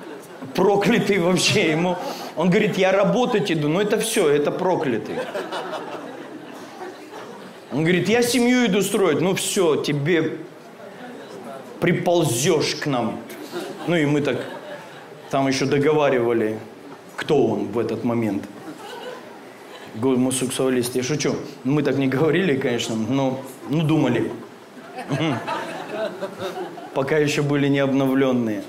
проклятый 0.54 1.18
вообще 1.18 1.70
ему. 1.70 1.96
Он 2.36 2.50
говорит, 2.50 2.76
я 2.78 2.92
работать 2.92 3.50
иду, 3.50 3.68
но 3.68 3.80
это 3.80 3.98
все, 3.98 4.28
это 4.28 4.50
проклятый. 4.50 5.16
Он 7.72 7.84
говорит, 7.84 8.08
я 8.08 8.22
семью 8.22 8.66
иду 8.66 8.82
строить. 8.82 9.20
Ну 9.20 9.34
все, 9.34 9.76
тебе 9.76 10.38
приползешь 11.80 12.74
к 12.74 12.86
нам. 12.86 13.18
Ну 13.86 13.96
и 13.96 14.04
мы 14.04 14.20
так 14.20 14.44
там 15.30 15.48
еще 15.48 15.64
договаривали, 15.64 16.58
кто 17.16 17.46
он 17.46 17.68
в 17.68 17.78
этот 17.78 18.04
момент. 18.04 18.44
Гомосексуалист. 19.94 20.96
Я 20.96 21.02
шучу. 21.02 21.34
Мы 21.64 21.82
так 21.82 21.96
не 21.96 22.08
говорили, 22.08 22.56
конечно, 22.56 22.94
но 22.96 23.40
ну, 23.68 23.82
думали. 23.82 24.30
Пока 26.94 27.18
еще 27.18 27.42
были 27.42 27.68
не 27.68 27.78
обновленные. 27.78 28.62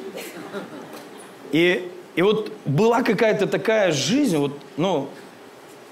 И, 1.52 1.90
и 2.16 2.22
вот 2.22 2.52
была 2.66 3.04
какая-то 3.04 3.48
такая 3.48 3.92
жизнь, 3.92 4.38
вот, 4.38 4.58
ну, 4.76 5.10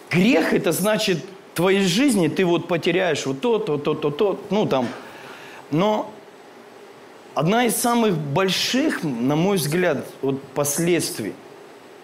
грех 0.10 0.54
это 0.54 0.72
значит 0.72 1.24
твоей 1.54 1.84
жизни 1.84 2.28
ты 2.28 2.46
вот 2.46 2.68
потеряешь 2.68 3.26
вот 3.26 3.42
то, 3.42 3.60
то, 3.60 3.78
то, 3.78 3.94
то, 3.94 4.10
то, 4.10 4.40
ну 4.50 4.66
там. 4.66 4.88
Но 5.70 6.12
одна 7.34 7.66
из 7.66 7.76
самых 7.76 8.18
больших, 8.18 9.04
на 9.04 9.36
мой 9.36 9.58
взгляд, 9.58 10.06
вот 10.22 10.42
последствий 10.54 11.34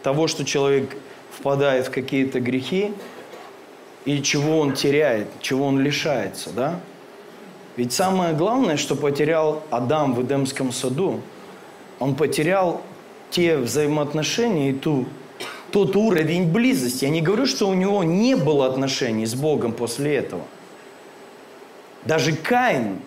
того, 0.04 0.28
что 0.28 0.46
человек 0.46 0.96
впадает 1.38 1.88
в 1.88 1.92
какие-то 1.92 2.40
грехи, 2.40 2.94
и 4.08 4.24
чего 4.24 4.60
он 4.60 4.72
теряет, 4.72 5.28
чего 5.42 5.66
он 5.66 5.82
лишается, 5.82 6.50
да? 6.52 6.80
Ведь 7.76 7.92
самое 7.92 8.34
главное, 8.34 8.78
что 8.78 8.96
потерял 8.96 9.64
Адам 9.70 10.16
в 10.16 10.24
Эдемском 10.24 10.72
саду, 10.72 11.20
он 12.00 12.16
потерял 12.16 12.82
те 13.32 13.58
взаимоотношения 13.58 14.70
и 14.70 14.74
ту 14.74 15.08
тот 15.72 15.98
уровень 15.98 16.50
близости. 16.50 17.04
Я 17.04 17.12
не 17.12 17.22
говорю, 17.22 17.46
что 17.46 17.68
у 17.68 17.74
него 17.74 18.02
не 18.06 18.38
было 18.38 18.68
отношений 18.68 19.26
с 19.26 19.36
Богом 19.36 19.74
после 19.74 20.16
этого. 20.16 20.44
Даже 22.06 22.32
Каин 22.32 23.00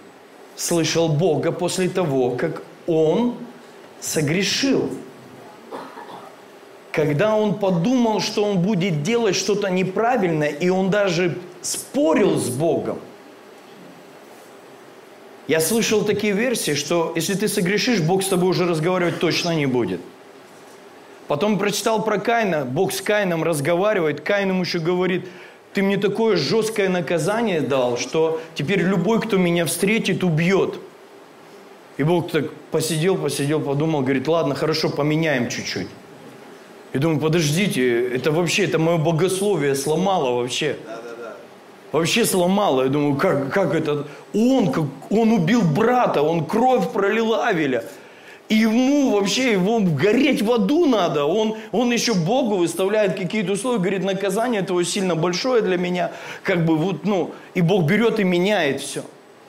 слышал 0.54 1.08
Бога 1.08 1.50
после 1.50 1.88
того, 1.88 2.32
как 2.32 2.62
он 2.86 3.36
согрешил. 4.00 4.90
Когда 6.92 7.37
он 7.37 7.55
подумал, 7.55 8.20
что 8.20 8.44
он 8.44 8.59
будет 8.59 9.03
делать 9.03 9.37
что-то 9.37 9.68
неправильное, 9.68 10.48
и 10.48 10.68
он 10.68 10.90
даже 10.90 11.38
спорил 11.62 12.37
с 12.38 12.48
Богом. 12.48 12.98
Я 15.46 15.61
слышал 15.61 16.05
такие 16.05 16.33
версии, 16.33 16.74
что 16.74 17.12
если 17.16 17.35
ты 17.35 17.48
согрешишь, 17.48 18.00
Бог 18.00 18.22
с 18.22 18.29
тобой 18.29 18.50
уже 18.50 18.66
разговаривать 18.66 19.18
точно 19.18 19.55
не 19.55 19.66
будет– 19.66 20.00
Потом 21.31 21.61
прочитал 21.61 22.03
про 22.03 22.18
Каина, 22.18 22.64
Бог 22.64 22.92
с 22.92 23.00
Каином 23.00 23.44
разговаривает, 23.44 24.20
Каин 24.20 24.48
ему 24.48 24.62
еще 24.62 24.81
говорит, 24.81 25.29
ты 25.72 25.81
мне 25.81 25.96
такое 25.96 26.37
жесткое 26.37 26.88
наказание 26.88 27.61
дал, 27.61 27.98
что 27.98 28.40
теперь 28.57 28.81
любой, 28.81 29.20
кто 29.20 29.37
меня 29.37 29.64
встретит, 29.64 30.24
убьет. 30.24 30.81
И 31.98 32.03
Бог 32.03 32.33
так 32.33 32.53
посидел, 32.72 33.16
посидел, 33.16 33.61
подумал, 33.61 34.00
говорит, 34.00 34.26
ладно, 34.26 34.57
хорошо, 34.57 34.90
поменяем 34.90 35.48
чуть-чуть. 35.48 35.87
И 36.92 36.98
думаю, 36.98 37.20
подождите, 37.20 38.09
это 38.09 38.33
вообще, 38.33 38.64
это 38.64 38.79
мое 38.79 38.96
богословие 38.96 39.74
сломало 39.74 40.40
вообще. 40.40 40.76
Вообще 41.92 42.24
сломало. 42.24 42.85
Я 42.85 42.88
думаю, 42.88 43.16
как, 43.16 43.53
как 43.53 43.74
это? 43.74 44.07
Он, 44.35 44.72
как, 44.72 44.85
он 45.11 45.33
убил 45.33 45.62
брата, 45.62 46.22
он 46.22 46.44
кровь 46.44 46.92
пролил 46.92 47.35
Авеля. 47.35 47.85
И 48.48 48.57
ему 48.57 49.12
вообще, 49.12 49.53
его 49.53 49.79
гореть 49.79 50.42
в 50.42 50.50
аду 50.53 50.87
надо. 50.87 51.24
Он, 51.24 51.57
он 51.70 51.92
еще 51.92 52.14
Богу 52.14 52.57
выставляет 52.57 53.16
какие-то 53.16 53.53
условия, 53.53 53.79
говорит, 53.79 54.05
наказание 54.05 54.62
твое 54.62 54.85
сильно 54.85 55.14
большое 55.14 55.62
для 55.62 55.76
меня. 55.76 56.11
Как 56.42 56.64
бы 56.64 56.76
вот, 56.76 57.05
ну, 57.05 57.33
и 57.55 57.61
Бог 57.61 57.85
берет 57.85 58.18
и 58.18 58.24
меняет 58.24 58.81
все. 58.81 59.05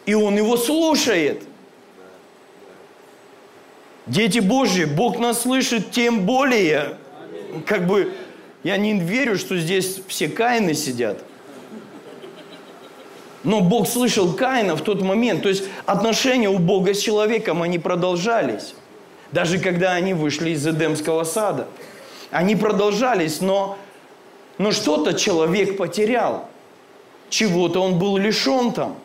И 0.05 0.13
он 0.13 0.37
его 0.37 0.55
слушает. 0.55 1.41
Дети 4.05 4.37
Божьи, 4.39 4.85
Бог 4.85 5.17
нас 5.17 5.41
слышит 5.41 5.89
тем 5.89 6.25
более. 6.27 6.97
Как 7.65 7.87
бы, 7.87 8.13
я 8.63 8.77
не 8.77 8.99
верю, 8.99 9.37
что 9.37 9.57
здесь 9.57 10.01
все 10.07 10.27
Каины 10.27 10.73
сидят. 10.73 11.23
Но 13.43 13.61
Бог 13.61 13.87
слышал 13.87 14.33
Каина 14.33 14.75
в 14.75 14.81
тот 14.81 15.01
момент. 15.01 15.43
То 15.43 15.49
есть 15.49 15.63
отношения 15.85 16.49
у 16.49 16.59
Бога 16.59 16.93
с 16.93 16.99
человеком, 16.99 17.63
они 17.63 17.79
продолжались. 17.79 18.75
Даже 19.31 19.57
когда 19.59 19.93
они 19.93 20.13
вышли 20.13 20.51
из 20.51 20.67
Эдемского 20.67 21.23
сада. 21.23 21.67
Они 22.29 22.55
продолжались, 22.55 23.41
но, 23.41 23.77
но 24.57 24.71
что-то 24.71 25.13
человек 25.13 25.77
потерял. 25.77 26.47
Чего-то 27.29 27.81
он 27.81 27.97
был 27.97 28.17
лишен 28.17 28.73
там. 28.73 28.95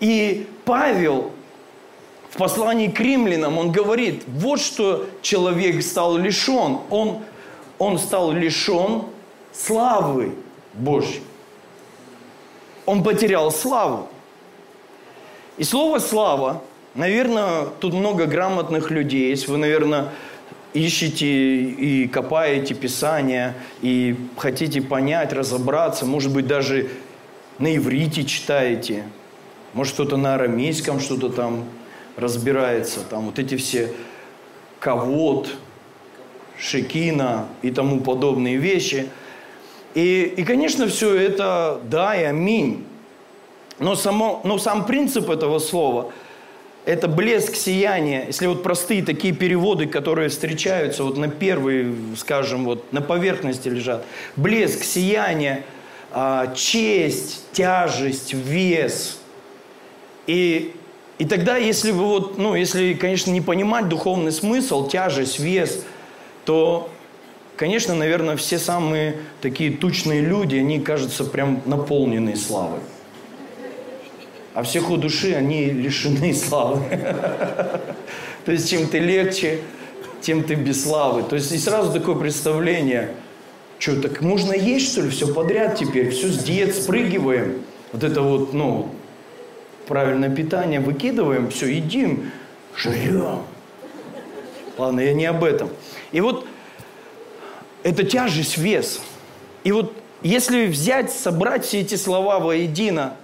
И 0.00 0.46
Павел 0.64 1.32
в 2.32 2.38
послании 2.38 2.88
к 2.88 2.98
римлянам, 2.98 3.58
он 3.58 3.72
говорит, 3.72 4.24
вот 4.26 4.60
что 4.60 5.06
человек 5.20 5.82
стал 5.82 6.16
лишен. 6.16 6.78
Он, 6.90 7.20
он 7.78 7.98
стал 7.98 8.32
лишен 8.32 9.04
славы 9.52 10.34
Божьей. 10.74 11.22
Он 12.86 13.04
потерял 13.04 13.50
славу. 13.52 14.08
И 15.58 15.64
слово 15.64 15.98
«слава» 15.98 16.62
Наверное, 16.94 17.64
тут 17.80 17.94
много 17.94 18.26
грамотных 18.26 18.90
людей 18.90 19.30
есть. 19.30 19.48
Вы, 19.48 19.56
наверное, 19.56 20.10
ищете 20.74 21.26
и 21.26 22.06
копаете 22.06 22.74
Писание, 22.74 23.54
и 23.80 24.14
хотите 24.36 24.82
понять, 24.82 25.32
разобраться, 25.32 26.04
может 26.04 26.32
быть, 26.34 26.46
даже 26.46 26.90
на 27.58 27.74
иврите 27.74 28.24
читаете, 28.24 29.04
может, 29.72 29.94
кто-то 29.94 30.18
на 30.18 30.34
арамейском 30.34 31.00
что-то 31.00 31.30
там 31.30 31.64
разбирается, 32.16 33.00
там 33.08 33.26
вот 33.26 33.38
эти 33.38 33.56
все 33.56 33.92
ковод, 34.80 35.48
шекина 36.58 37.48
и 37.62 37.70
тому 37.70 38.00
подобные 38.00 38.56
вещи. 38.56 39.08
И, 39.94 40.34
и 40.36 40.44
конечно, 40.44 40.86
все 40.86 41.14
это 41.14 41.80
да 41.84 42.16
и 42.16 42.24
аминь. 42.24 42.84
Но, 43.78 43.96
само, 43.96 44.40
но 44.44 44.58
сам 44.58 44.86
принцип 44.86 45.28
этого 45.30 45.58
слова– 45.58 46.12
это 46.84 47.06
блеск 47.06 47.54
сияния. 47.54 48.26
Если 48.26 48.46
вот 48.46 48.62
простые 48.62 49.04
такие 49.04 49.34
переводы, 49.34 49.86
которые 49.86 50.28
встречаются 50.28 51.04
вот 51.04 51.16
на 51.16 51.28
первые, 51.28 51.94
скажем, 52.16 52.64
вот 52.64 52.92
на 52.92 53.00
поверхности 53.00 53.68
лежат. 53.68 54.04
Блеск, 54.36 54.82
сияние, 54.82 55.64
а, 56.10 56.52
честь, 56.54 57.44
тяжесть, 57.52 58.34
вес. 58.34 59.20
И, 60.26 60.74
и 61.22 61.24
тогда, 61.24 61.56
если 61.56 61.92
вы 61.92 62.04
вот, 62.04 62.36
ну, 62.36 62.56
если, 62.56 62.94
конечно, 62.94 63.30
не 63.30 63.40
понимать 63.40 63.88
духовный 63.88 64.32
смысл, 64.32 64.88
тяжесть, 64.88 65.38
вес, 65.38 65.84
то, 66.44 66.90
конечно, 67.54 67.94
наверное, 67.94 68.36
все 68.36 68.58
самые 68.58 69.18
такие 69.40 69.70
тучные 69.70 70.20
люди, 70.20 70.56
они 70.56 70.80
кажутся 70.80 71.22
прям 71.22 71.62
наполненные 71.64 72.34
славой 72.34 72.80
а 74.54 74.64
все 74.64 74.80
души, 74.80 75.32
они 75.34 75.66
лишены 75.66 76.34
славы. 76.34 76.82
То 78.44 78.50
есть, 78.52 78.68
чем 78.68 78.88
ты 78.88 78.98
легче, 78.98 79.60
тем 80.20 80.42
ты 80.42 80.56
без 80.56 80.82
славы. 80.82 81.22
То 81.22 81.36
есть, 81.36 81.52
и 81.52 81.56
сразу 81.56 81.92
такое 81.92 82.16
представление, 82.16 83.12
что, 83.78 84.02
так 84.02 84.22
можно 84.22 84.52
есть, 84.52 84.90
что 84.90 85.02
ли, 85.02 85.10
все 85.10 85.32
подряд 85.32 85.78
теперь, 85.78 86.10
все 86.10 86.26
с 86.26 86.38
диет 86.42 86.74
спрыгиваем. 86.74 87.62
Вот 87.92 88.02
это 88.02 88.22
вот, 88.22 88.52
ну, 88.52 88.90
правильное 89.86 90.34
питание 90.34 90.80
выкидываем, 90.80 91.50
все, 91.50 91.66
едим, 91.66 92.30
жрем. 92.76 93.42
Ладно, 94.78 95.00
я 95.00 95.12
не 95.12 95.26
об 95.26 95.44
этом. 95.44 95.70
И 96.12 96.20
вот 96.20 96.46
это 97.82 98.04
тяжесть, 98.04 98.56
вес. 98.58 99.00
И 99.64 99.72
вот 99.72 99.92
если 100.22 100.66
взять, 100.66 101.12
собрать 101.12 101.64
все 101.64 101.80
эти 101.80 101.96
слова 101.96 102.38
воедино, 102.38 103.16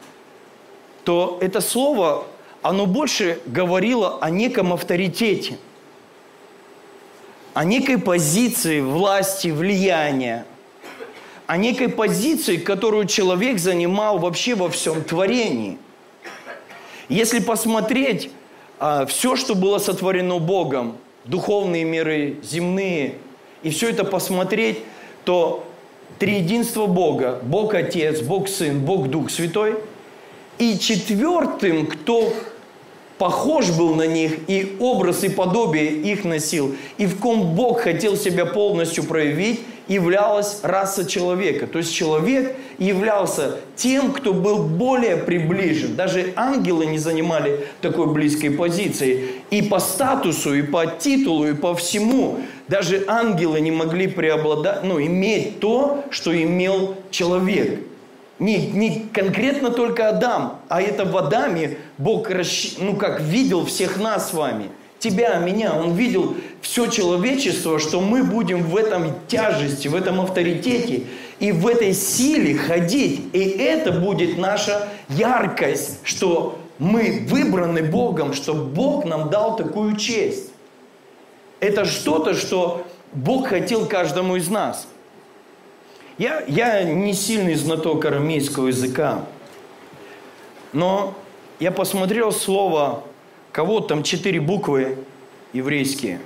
то 1.05 1.39
это 1.41 1.61
слово, 1.61 2.27
оно 2.63 2.87
больше 2.87 3.41
говорило 3.47 4.19
о 4.21 4.31
неком 4.31 4.73
авторитете, 4.73 5.59
о 7.55 7.65
некой 7.65 7.99
позиции 7.99 8.81
власти, 8.81 9.49
влияния, 9.49 10.45
о 11.47 11.57
некой 11.57 11.89
позиции, 11.89 12.57
которую 12.57 13.07
человек 13.07 13.59
занимал 13.59 14.19
вообще 14.19 14.55
во 14.55 14.69
всем 14.69 15.03
творении. 15.03 15.79
Если 17.09 17.41
посмотреть 17.41 18.31
а, 18.79 19.07
все, 19.07 19.37
что 19.37 19.55
было 19.55 19.79
сотворено 19.79 20.39
Богом, 20.39 20.97
духовные 21.25 21.85
миры, 21.85 22.37
земные, 22.43 23.15
и 23.63 23.71
все 23.71 23.91
это 23.91 24.05
посмотреть, 24.05 24.79
то 25.25 25.65
триединство 26.19 26.87
Бога, 26.87 27.41
Бог 27.43 27.75
Отец, 27.75 28.21
Бог 28.21 28.49
Сын, 28.49 28.81
Бог 28.81 29.09
Дух 29.09 29.31
Святой– 29.31 29.77
и 30.59 30.79
четвертым, 30.79 31.87
кто 31.87 32.33
похож 33.17 33.71
был 33.71 33.95
на 33.95 34.07
них, 34.07 34.39
и 34.49 34.77
образ 34.81 35.25
и 35.25 35.29
подобие 35.29 35.91
их 35.91 36.25
носил, 36.25 36.75
и 36.99 37.07
в 37.07 37.19
ком 37.19 37.55
Бог 37.55 37.81
хотел 37.81 38.17
себя 38.17 38.45
полностью 38.45 39.05
проявить, 39.05 39.61
являлась 39.89 40.61
раса 40.63 41.07
человека. 41.07 41.67
То 41.67 41.79
есть 41.79 41.93
человек 41.95 42.55
являлся 42.79 43.57
тем, 43.75 44.13
кто 44.13 44.33
был 44.33 44.63
более 44.63 45.17
приближен. 45.17 45.97
Даже 45.97 46.33
ангелы 46.37 46.87
не 46.87 46.99
занимали 46.99 47.67
такой 47.81 48.07
близкой 48.07 48.51
позиции. 48.51 49.31
И 49.51 49.63
по 49.63 49.79
статусу, 49.79 50.55
и 50.55 50.63
по 50.63 50.87
титулу, 50.87 51.49
и 51.49 51.55
по 51.55 51.75
всему. 51.75 52.39
Даже 52.69 53.05
ангелы 53.09 53.61
не 53.61 53.71
могли 53.71 54.07
преобладать, 54.07 54.85
ну, 54.85 55.01
иметь 55.01 55.59
то, 55.59 56.05
что 56.11 56.37
имел 56.41 56.97
человек. 57.11 57.81
Не, 58.39 58.69
не 58.69 59.07
конкретно 59.13 59.71
только 59.71 60.11
Адам, 60.11 60.61
а 60.69 60.81
это 60.81 61.05
в 61.05 61.17
Адаме 61.17 61.79
Бог 61.97 62.31
расщ... 62.31 62.75
ну 62.79 62.95
как 62.95 63.21
видел 63.21 63.65
всех 63.65 63.99
нас 63.99 64.31
с 64.31 64.33
вами. 64.33 64.67
Тебя, 64.99 65.39
меня. 65.39 65.75
Он 65.75 65.95
видел 65.95 66.37
все 66.61 66.87
человечество, 66.89 67.79
что 67.79 68.01
мы 68.01 68.25
будем 68.25 68.63
в 68.63 68.77
этом 68.77 69.15
тяжести, 69.29 69.89
в 69.89 69.95
этом 69.95 70.21
авторитете 70.21 71.05
и 71.39 71.53
в 71.53 71.67
этой 71.67 71.93
силе 71.93 72.57
ходить. 72.57 73.23
И 73.33 73.39
это 73.39 73.93
будет 73.93 74.39
наша 74.39 74.89
яркость, 75.09 76.01
что 76.05 76.59
мы 76.79 77.27
выбраны 77.29 77.83
Богом, 77.83 78.33
что 78.35 78.55
Бог 78.55 79.05
нам 79.05 79.31
дал 79.31 79.57
такую 79.57 79.97
честь. 79.97 80.51
Это 81.61 81.85
что-то, 81.85 82.35
что 82.35 82.87
Бог 83.13 83.49
хотел 83.49 83.87
каждому 83.87 84.37
из 84.37 84.49
нас– 84.49 84.87
я, 86.19 86.43
я 86.49 86.83
не 86.83 87.15
сильный 87.15 87.55
знаток 87.55 88.05
арамейского 88.05 88.67
языка, 88.67 89.25
но 90.73 91.15
я 91.61 91.71
посмотрел 91.71 92.33
слово, 92.33 93.05
кого 93.53 93.79
там 93.79 94.03
четыре 94.03 94.41
буквы 94.41 94.99
еврейские. 95.53 96.21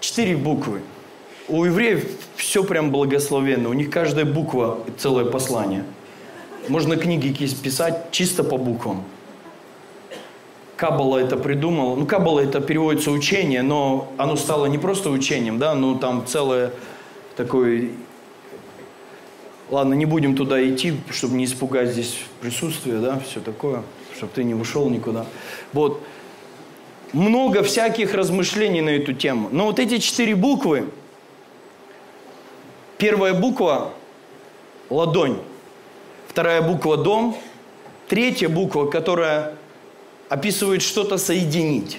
Четыре 0.00 0.36
буквы. 0.36 0.80
У 1.48 1.64
евреев 1.64 2.06
все 2.36 2.64
прям 2.64 2.90
благословенно. 2.90 3.68
У 3.68 3.72
них 3.72 3.90
каждая 3.90 4.24
буква– 4.24 4.78
целое 4.98 5.24
послание. 5.26 5.84
Можно 6.68 6.96
книги 6.96 7.32
писать 7.62 8.10
чисто 8.10 8.44
по 8.44 8.56
буквам. 8.56 9.04
Каббала 10.76 11.18
это 11.18 11.36
придумал. 11.36 11.96
Ну, 11.96 12.06
Каббала 12.06 12.40
это 12.40 12.60
переводится 12.60 13.10
учение, 13.10 13.62
но 13.62 14.12
оно 14.16 14.36
стало 14.36 14.66
не 14.66 14.78
просто 14.78 15.10
учением, 15.10 15.58
да, 15.58 15.74
но 15.74 15.96
там 15.98 16.26
целое 16.26 16.72
такое 17.36 17.90
Ладно, 19.70 19.94
не 19.94 20.04
будем 20.04 20.34
туда 20.34 20.68
идти, 20.68 20.94
чтобы 21.10 21.36
не 21.36 21.44
испугать 21.44 21.90
здесь 21.90 22.18
присутствие, 22.40 22.98
да, 22.98 23.20
все 23.20 23.38
такое, 23.38 23.84
чтобы 24.16 24.32
ты 24.34 24.42
не 24.42 24.54
ушел 24.54 24.90
никуда. 24.90 25.26
Вот. 25.72 26.02
Много 27.12 27.62
всяких 27.62 28.14
размышлений 28.14 28.80
на 28.80 28.90
эту 28.90 29.12
тему. 29.12 29.48
Но 29.50 29.66
вот 29.66 29.78
эти 29.78 29.98
четыре 29.98 30.34
буквы, 30.34 30.88
первая 32.98 33.34
буква– 33.34 33.92
ладонь, 34.90 35.38
вторая 36.28 36.62
буква– 36.62 36.96
дом, 36.98 37.36
третья 38.08 38.48
буква, 38.48 38.86
которая 38.86 39.54
описывает 40.28 40.82
что-то 40.82 41.18
соединить. 41.18 41.98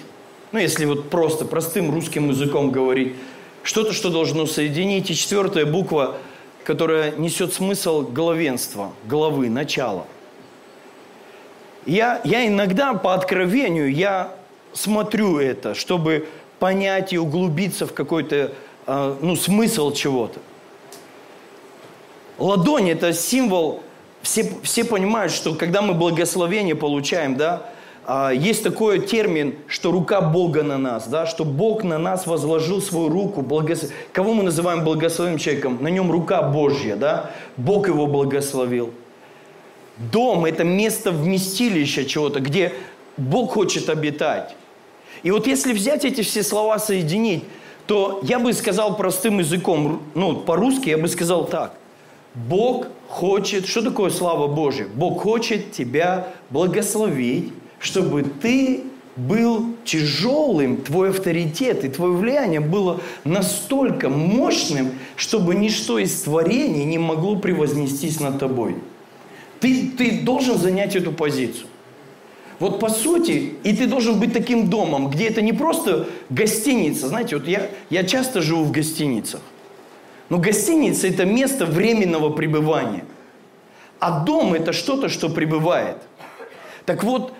Ну, 0.52 0.58
если 0.58 0.84
вот 0.84 1.10
просто, 1.10 1.44
простым 1.44 1.92
русским 1.92 2.30
языком 2.30 2.70
говорить, 2.70 3.14
что-то, 3.62 3.92
что 3.92 4.10
должно 4.10 4.46
соединить. 4.46 5.10
И 5.10 5.14
четвертая 5.14 5.66
буква– 5.66 6.16
которая 6.64 7.12
несет 7.12 7.52
смысл 7.52 8.02
главенства, 8.02 8.92
главы, 9.04 9.48
начала. 9.48 10.06
Я, 11.86 12.20
я 12.24 12.46
иногда 12.46 12.94
по 12.94 13.14
откровению, 13.14 13.92
я 13.92 14.32
смотрю 14.72 15.38
это, 15.38 15.74
чтобы 15.74 16.28
понять 16.58 17.12
и 17.12 17.18
углубиться 17.18 17.86
в 17.86 17.92
какой-то 17.92 18.52
э, 18.86 19.16
ну, 19.20 19.36
смысл 19.36 19.92
чего-то. 19.92 20.40
Ладонь– 22.38 22.90
это 22.92 23.12
символ, 23.12 23.82
все, 24.22 24.52
все 24.62 24.84
понимают, 24.84 25.32
что 25.32 25.54
когда 25.54 25.82
мы 25.82 25.94
благословение 25.94 26.74
получаем, 26.74 27.36
да, 27.36 27.70
а, 28.04 28.30
есть 28.30 28.64
такой 28.64 29.00
термин, 29.00 29.54
что 29.68 29.92
рука 29.92 30.20
Бога 30.20 30.62
на 30.62 30.76
нас, 30.76 31.06
да, 31.06 31.26
что 31.26 31.44
Бог 31.44 31.84
на 31.84 31.98
нас 31.98 32.26
возложил 32.26 32.82
свою 32.82 33.08
руку. 33.08 33.42
Благос... 33.42 33.90
Кого 34.12 34.34
мы 34.34 34.42
называем 34.42 34.82
благословенным 34.82 35.38
человеком? 35.38 35.78
На 35.80 35.88
нем 35.88 36.10
рука 36.10 36.42
Божья, 36.42 36.96
да? 36.96 37.30
Бог 37.56 37.88
его 37.88 38.06
благословил. 38.06 38.92
Дом– 39.98 40.44
это 40.46 40.64
место 40.64 41.12
вместилища 41.12 42.04
чего-то, 42.04 42.40
где 42.40 42.72
Бог 43.16 43.52
хочет 43.52 43.88
обитать. 43.88 44.56
И 45.22 45.30
вот 45.30 45.46
если 45.46 45.72
взять 45.72 46.04
эти 46.04 46.22
все 46.22 46.42
слова, 46.42 46.78
соединить, 46.78 47.44
то 47.86 48.20
я 48.22 48.38
бы 48.38 48.52
сказал 48.52 48.96
простым 48.96 49.38
языком, 49.38 50.02
ну, 50.14 50.36
по-русски 50.36 50.90
я 50.90 50.98
бы 50.98 51.08
сказал 51.08 51.46
так. 51.46 51.74
Бог 52.34 52.86
хочет, 53.08 53.66
что 53.66 53.82
такое 53.82 54.10
слава 54.10 54.46
Божья? 54.46 54.86
Бог 54.94 55.20
хочет 55.22 55.72
тебя 55.72 56.28
благословить, 56.50 57.52
чтобы 57.78 58.22
ты 58.22 58.84
был 59.16 59.76
тяжелым, 59.84 60.78
твой 60.78 61.10
авторитет 61.10 61.84
и 61.84 61.88
твое 61.88 62.14
влияние 62.14 62.60
было 62.60 63.00
настолько 63.24 64.08
мощным, 64.08 64.92
чтобы 65.16 65.54
ничто 65.54 65.98
из 65.98 66.22
творений 66.22 66.84
не 66.84 66.98
могло 66.98 67.36
превознестись 67.36 68.20
над 68.20 68.38
тобой. 68.38 68.76
Ты, 69.60 69.90
ты 69.96 70.22
должен 70.22 70.56
занять 70.56 70.96
эту 70.96 71.12
позицию. 71.12 71.66
Вот 72.62 72.78
по 72.78 72.90
сути, 72.90 73.54
и 73.64 73.74
ты 73.74 73.88
должен 73.88 74.20
быть 74.20 74.32
таким 74.32 74.70
домом, 74.70 75.10
где 75.10 75.26
это 75.26 75.42
не 75.42 75.52
просто 75.52 76.06
гостиница. 76.30 77.08
Знаете, 77.08 77.36
вот 77.36 77.48
я, 77.48 77.66
я 77.90 78.04
часто 78.04 78.40
живу 78.40 78.62
в 78.62 78.70
гостиницах. 78.70 79.40
Но 80.28 80.38
гостиница– 80.38 81.08
это 81.08 81.24
место 81.24 81.66
временного 81.66 82.30
пребывания. 82.30 83.04
А 83.98 84.20
дом– 84.20 84.54
это 84.54 84.72
что-то, 84.72 85.08
что 85.08 85.28
пребывает. 85.28 85.96
Так 86.86 87.02
вот, 87.02 87.32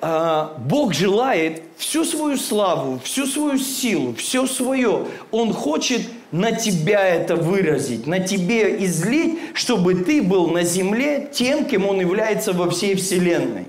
а, 0.00 0.56
Бог 0.58 0.92
желает 0.92 1.62
всю 1.76 2.04
свою 2.04 2.36
славу, 2.36 2.98
всю 3.04 3.26
свою 3.26 3.58
силу, 3.58 4.12
все 4.16 4.48
свое. 4.48 5.06
Он 5.30 5.52
хочет 5.52 6.02
на 6.32 6.50
тебя 6.50 7.06
это 7.06 7.36
выразить, 7.36 8.08
на 8.08 8.18
тебе 8.18 8.84
излить, 8.84 9.38
чтобы 9.54 9.94
ты 9.94 10.20
был 10.20 10.48
на 10.48 10.64
земле 10.64 11.30
тем, 11.32 11.64
кем 11.64 11.86
Он 11.86 12.00
является 12.00 12.52
во 12.52 12.68
всей 12.68 12.96
вселенной. 12.96 13.67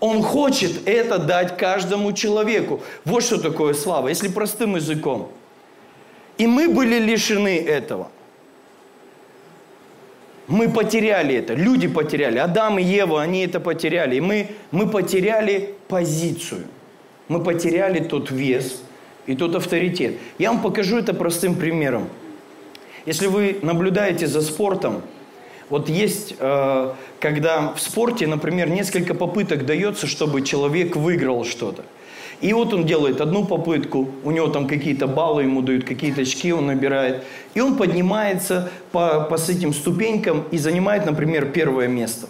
Он 0.00 0.22
хочет 0.22 0.88
это 0.88 1.18
дать 1.18 1.56
каждому 1.56 2.12
человеку. 2.12 2.80
Вот 3.04 3.22
что 3.22 3.38
такое 3.40 3.74
слава, 3.74 4.08
если 4.08 4.28
простым 4.28 4.76
языком. 4.76 5.30
И 6.38 6.46
мы 6.46 6.68
были 6.68 6.98
лишены 6.98 7.58
этого– 7.58 8.10
мы 10.50 10.68
потеряли 10.68 11.36
это, 11.36 11.54
люди 11.54 11.86
потеряли, 11.86 12.38
Адам 12.38 12.80
и 12.80 12.82
Ева, 12.82 13.22
они 13.22 13.44
это 13.44 13.60
потеряли. 13.60 14.16
И 14.16 14.20
мы, 14.20 14.48
мы 14.72 14.88
потеряли 14.88 15.76
позицию, 15.86 16.64
мы 17.28 17.40
потеряли 17.40 18.00
тот 18.00 18.32
вес 18.32 18.82
и 19.26 19.36
тот 19.36 19.54
авторитет. 19.54 20.16
Я 20.38 20.50
вам 20.50 20.60
покажу 20.60 20.98
это 20.98 21.14
простым 21.14 21.54
примером. 21.54 22.08
Если 23.06 23.28
вы 23.28 23.60
наблюдаете 23.62 24.26
за 24.26 24.42
спортом, 24.42 25.02
вот 25.70 25.88
есть, 25.88 26.34
э, 26.38 26.92
когда 27.20 27.72
в 27.72 27.80
спорте, 27.80 28.26
например, 28.26 28.68
несколько 28.68 29.14
попыток 29.14 29.64
дается, 29.64 30.06
чтобы 30.06 30.42
человек 30.42 30.96
выиграл 30.96 31.44
что-то. 31.44 31.84
И 32.40 32.52
вот 32.52 32.72
он 32.74 32.86
делает 32.86 33.20
одну 33.20 33.44
попытку, 33.44 34.08
у 34.24 34.30
него 34.30 34.48
там 34.48 34.66
какие-то 34.66 35.06
баллы 35.06 35.42
ему 35.42 35.62
дают, 35.62 35.84
какие-то 35.84 36.22
очки 36.22 36.52
он 36.52 36.66
набирает. 36.66 37.22
И 37.54 37.60
он 37.60 37.76
поднимается 37.76 38.70
по, 38.92 39.20
по 39.20 39.36
с 39.36 39.48
этим 39.48 39.72
ступенькам 39.72 40.44
и 40.50 40.58
занимает, 40.58 41.06
например, 41.06 41.50
первое 41.50 41.86
место. 41.86 42.28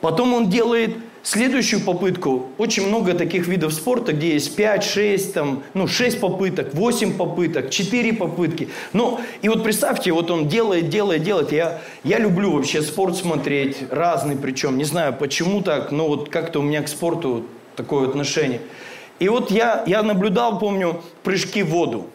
Потом 0.00 0.32
он 0.34 0.48
делает 0.48 0.96
следующую 1.28 1.82
попытку. 1.82 2.46
Очень 2.56 2.88
много 2.88 3.12
таких 3.12 3.46
видов 3.46 3.74
спорта, 3.74 4.12
где 4.12 4.32
есть 4.32 4.56
5, 4.56 4.82
6, 4.82 5.34
там, 5.34 5.62
ну, 5.74 5.86
6 5.86 6.20
попыток, 6.20 6.72
8 6.72 7.18
попыток, 7.18 7.70
4 7.70 8.14
попытки. 8.14 8.68
Ну, 8.94 9.20
и 9.42 9.48
вот 9.48 9.62
представьте, 9.62 10.12
вот 10.12 10.30
он 10.30 10.48
делает, 10.48 10.88
делает, 10.88 11.22
делает. 11.22 11.52
Я, 11.52 11.80
я 12.02 12.18
люблю 12.18 12.52
вообще 12.52 12.80
спорт 12.80 13.16
смотреть, 13.16 13.76
разный 13.90 14.36
причем. 14.36 14.78
Не 14.78 14.84
знаю, 14.84 15.12
почему 15.12 15.60
так, 15.60 15.92
но 15.92 16.08
вот 16.08 16.30
как-то 16.30 16.60
у 16.60 16.62
меня 16.62 16.82
к 16.82 16.88
спорту 16.88 17.44
такое 17.76 18.08
отношение. 18.08 18.62
И 19.18 19.28
вот 19.28 19.50
я, 19.50 19.84
я 19.86 20.02
наблюдал, 20.02 20.58
помню, 20.58 21.02
прыжки 21.24 21.62
в 21.62 21.70
воду. 21.70 22.06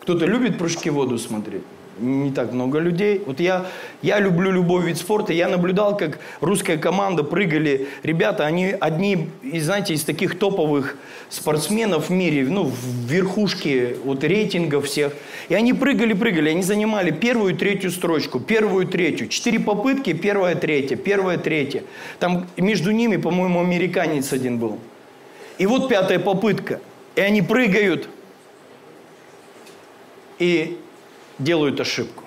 Кто-то 0.00 0.24
любит 0.24 0.56
прыжки 0.56 0.88
в 0.88 0.94
воду 0.94 1.18
смотреть? 1.18 1.62
Не 2.02 2.32
так 2.32 2.52
много 2.52 2.80
людей. 2.80 3.22
Вот 3.24 3.38
я, 3.38 3.66
я 4.02 4.18
люблю 4.18 4.50
любой 4.50 4.84
вид 4.84 4.98
спорта. 4.98 5.32
Я 5.32 5.48
наблюдал, 5.48 5.96
как 5.96 6.18
русская 6.40 6.76
команда 6.76 7.22
прыгали. 7.22 7.86
Ребята, 8.02 8.44
они 8.44 8.74
одни, 8.80 9.28
из, 9.42 9.66
знаете, 9.66 9.94
из 9.94 10.02
таких 10.02 10.36
топовых 10.36 10.96
спортсменов 11.28 12.08
в 12.08 12.12
мире, 12.12 12.44
ну, 12.48 12.64
в 12.64 13.06
верхушке 13.06 13.96
вот 14.04 14.24
рейтингов 14.24 14.86
всех. 14.86 15.12
И 15.48 15.54
они 15.54 15.72
прыгали, 15.72 16.12
прыгали. 16.12 16.50
Они 16.50 16.62
занимали 16.62 17.12
первую 17.12 17.56
третью 17.56 17.92
строчку, 17.92 18.40
первую 18.40 18.88
третью. 18.88 19.28
Четыре 19.28 19.60
попытки, 19.60 20.12
первая, 20.12 20.56
третья, 20.56 20.96
первая, 20.96 21.38
третья. 21.38 21.84
Там 22.18 22.48
между 22.56 22.90
ними, 22.90 23.16
по-моему, 23.16 23.60
американец 23.60 24.32
один 24.32 24.58
был. 24.58 24.80
И 25.58 25.66
вот 25.66 25.88
пятая 25.88 26.18
попытка. 26.18 26.80
И 27.14 27.20
они 27.20 27.42
прыгают 27.42 28.08
и 30.42 30.80
делают 31.42 31.80
ошибку. 31.80 32.24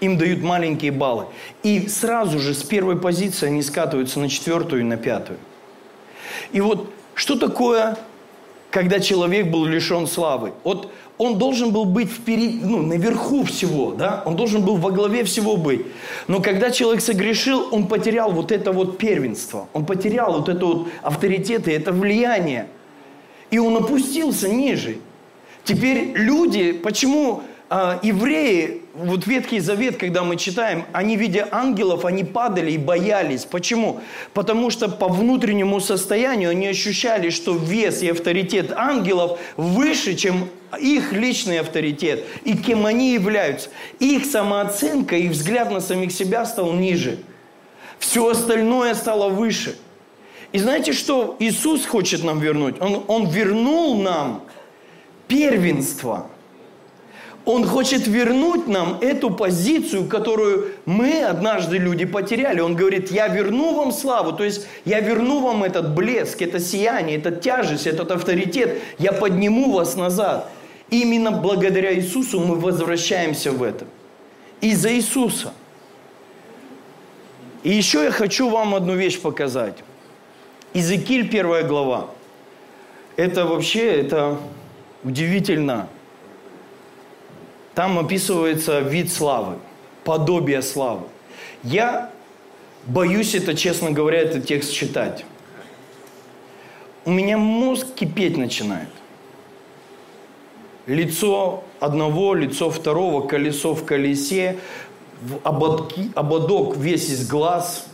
Им 0.00 0.18
дают 0.18 0.42
маленькие 0.42 0.90
баллы. 0.90 1.26
И 1.62 1.86
сразу 1.88 2.38
же 2.38 2.54
с 2.54 2.62
первой 2.62 2.96
позиции 2.98 3.46
они 3.46 3.62
скатываются 3.62 4.18
на 4.18 4.28
четвертую 4.28 4.82
и 4.82 4.84
на 4.84 4.96
пятую. 4.96 5.38
И 6.50 6.60
вот 6.60 6.90
что 7.14 7.38
такое, 7.38 7.96
когда 8.70 8.98
человек 8.98 9.46
был 9.46 9.64
лишен 9.64 10.06
славы? 10.06 10.52
Вот 10.64 10.90
он 11.18 11.38
должен 11.38 11.70
был 11.70 11.84
быть 11.84 12.10
впереди, 12.10 12.58
ну, 12.64 12.82
наверху 12.82 13.44
всего, 13.44 13.92
да? 13.92 14.22
Он 14.26 14.34
должен 14.34 14.64
был 14.64 14.76
во 14.76 14.90
главе 14.90 15.22
всего 15.22 15.56
быть. 15.56 15.86
Но 16.26 16.40
когда 16.40 16.70
человек 16.72 17.00
согрешил, 17.00 17.68
он 17.70 17.86
потерял 17.86 18.32
вот 18.32 18.50
это 18.50 18.72
вот 18.72 18.98
первенство. 18.98 19.68
Он 19.72 19.86
потерял 19.86 20.32
вот 20.32 20.48
это 20.48 20.66
вот 20.66 20.88
авторитет 21.02 21.68
и 21.68 21.70
это 21.70 21.92
влияние. 21.92 22.66
И 23.52 23.58
он 23.58 23.76
опустился 23.76 24.48
ниже. 24.48 24.96
Теперь 25.64 26.12
люди, 26.14 26.72
почему 26.72 27.42
а, 27.74 27.98
евреи, 28.02 28.82
вот 28.92 29.26
Ветхий 29.26 29.58
Завет, 29.58 29.96
когда 29.96 30.22
мы 30.24 30.36
читаем, 30.36 30.84
они, 30.92 31.16
видя 31.16 31.48
ангелов, 31.50 32.04
они 32.04 32.22
падали 32.22 32.72
и 32.72 32.76
боялись. 32.76 33.46
Почему? 33.46 34.00
Потому 34.34 34.68
что 34.68 34.90
по 34.90 35.08
внутреннему 35.08 35.80
состоянию 35.80 36.50
они 36.50 36.66
ощущали, 36.66 37.30
что 37.30 37.56
вес 37.56 38.02
и 38.02 38.10
авторитет 38.10 38.72
ангелов 38.76 39.40
выше, 39.56 40.16
чем 40.16 40.50
их 40.78 41.14
личный 41.14 41.60
авторитет 41.60 42.26
и 42.44 42.58
кем 42.58 42.84
они 42.84 43.14
являются. 43.14 43.70
Их 44.00 44.26
самооценка, 44.26 45.16
их 45.16 45.30
взгляд 45.30 45.70
на 45.70 45.80
самих 45.80 46.12
себя 46.12 46.44
стал 46.44 46.74
ниже. 46.74 47.20
Все 47.98 48.28
остальное 48.28 48.92
стало 48.94 49.30
выше. 49.30 49.78
И 50.52 50.58
знаете, 50.58 50.92
что 50.92 51.36
Иисус 51.38 51.86
хочет 51.86 52.22
нам 52.22 52.38
вернуть? 52.38 52.78
Он, 52.82 53.02
он 53.08 53.30
вернул 53.30 53.96
нам 54.02 54.42
первенство– 55.26 56.26
он 57.44 57.66
хочет 57.66 58.06
вернуть 58.06 58.68
нам 58.68 58.98
эту 59.00 59.30
позицию, 59.30 60.06
которую 60.06 60.72
мы 60.86 61.24
однажды 61.24 61.78
люди 61.78 62.04
потеряли. 62.04 62.60
Он 62.60 62.76
говорит, 62.76 63.10
я 63.10 63.26
верну 63.28 63.74
вам 63.74 63.90
славу, 63.90 64.32
то 64.32 64.44
есть 64.44 64.66
я 64.84 65.00
верну 65.00 65.40
вам 65.40 65.64
этот 65.64 65.94
блеск, 65.94 66.40
это 66.40 66.60
сияние, 66.60 67.18
эта 67.18 67.32
тяжесть, 67.32 67.86
этот 67.86 68.12
авторитет. 68.12 68.80
Я 68.98 69.12
подниму 69.12 69.72
вас 69.72 69.96
назад. 69.96 70.50
Именно 70.90 71.32
благодаря 71.32 71.94
Иисусу 71.94 72.38
мы 72.40 72.56
возвращаемся 72.56 73.50
в 73.50 73.62
это. 73.62 73.86
Из-за 74.60 74.94
Иисуса. 74.94 75.52
И 77.64 77.70
еще 77.70 78.04
я 78.04 78.10
хочу 78.12 78.48
вам 78.48 78.74
одну 78.74 78.94
вещь 78.94 79.20
показать. 79.20 79.78
Иезекииль, 80.74 81.28
первая 81.28 81.64
глава. 81.64 82.10
Это 83.16 83.46
вообще, 83.46 84.00
это 84.00 84.38
удивительно. 85.02 85.88
Там 87.74 87.98
описывается 87.98 88.80
вид 88.80 89.10
славы, 89.10 89.56
подобие 90.04 90.60
славы. 90.62 91.06
Я 91.62 92.10
боюсь 92.86 93.34
это, 93.34 93.54
честно 93.54 93.90
говоря, 93.90 94.20
этот 94.20 94.46
текст 94.46 94.72
читать. 94.72 95.24
У 97.04 97.10
меня 97.10 97.38
мозг 97.38 97.86
кипеть 97.94 98.36
начинает. 98.36 98.88
Лицо 100.86 101.64
одного, 101.80 102.34
лицо 102.34 102.68
второго, 102.68 103.26
колесо 103.26 103.74
в 103.74 103.84
колесе, 103.84 104.58
ободки, 105.42 106.10
ободок 106.14 106.76
весь 106.76 107.08
из 107.08 107.26
глаз. 107.26 107.86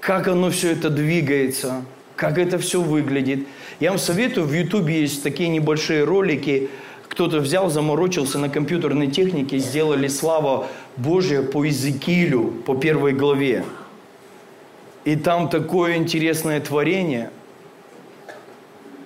Как 0.00 0.28
оно 0.28 0.50
все 0.50 0.72
это 0.72 0.90
двигается, 0.90 1.84
как 2.16 2.38
это 2.38 2.58
все 2.58 2.80
выглядит. 2.80 3.46
Я 3.80 3.90
вам 3.90 3.98
советую, 3.98 4.46
в 4.46 4.52
Ютубе 4.52 5.00
есть 5.00 5.22
такие 5.22 5.50
небольшие 5.50 6.04
ролики– 6.04 6.70
кто-то 7.14 7.38
взял, 7.38 7.70
заморочился 7.70 8.40
на 8.40 8.48
компьютерной 8.48 9.06
технике, 9.06 9.58
сделали 9.58 10.08
слава 10.08 10.66
Божия 10.96 11.42
по 11.42 11.64
Иезекиилю, 11.64 12.50
по 12.66 12.74
первой 12.74 13.12
главе. 13.12 13.64
И 15.04 15.14
там 15.14 15.48
такое 15.48 15.96
интересное 15.96 16.60
творение. 16.60 17.30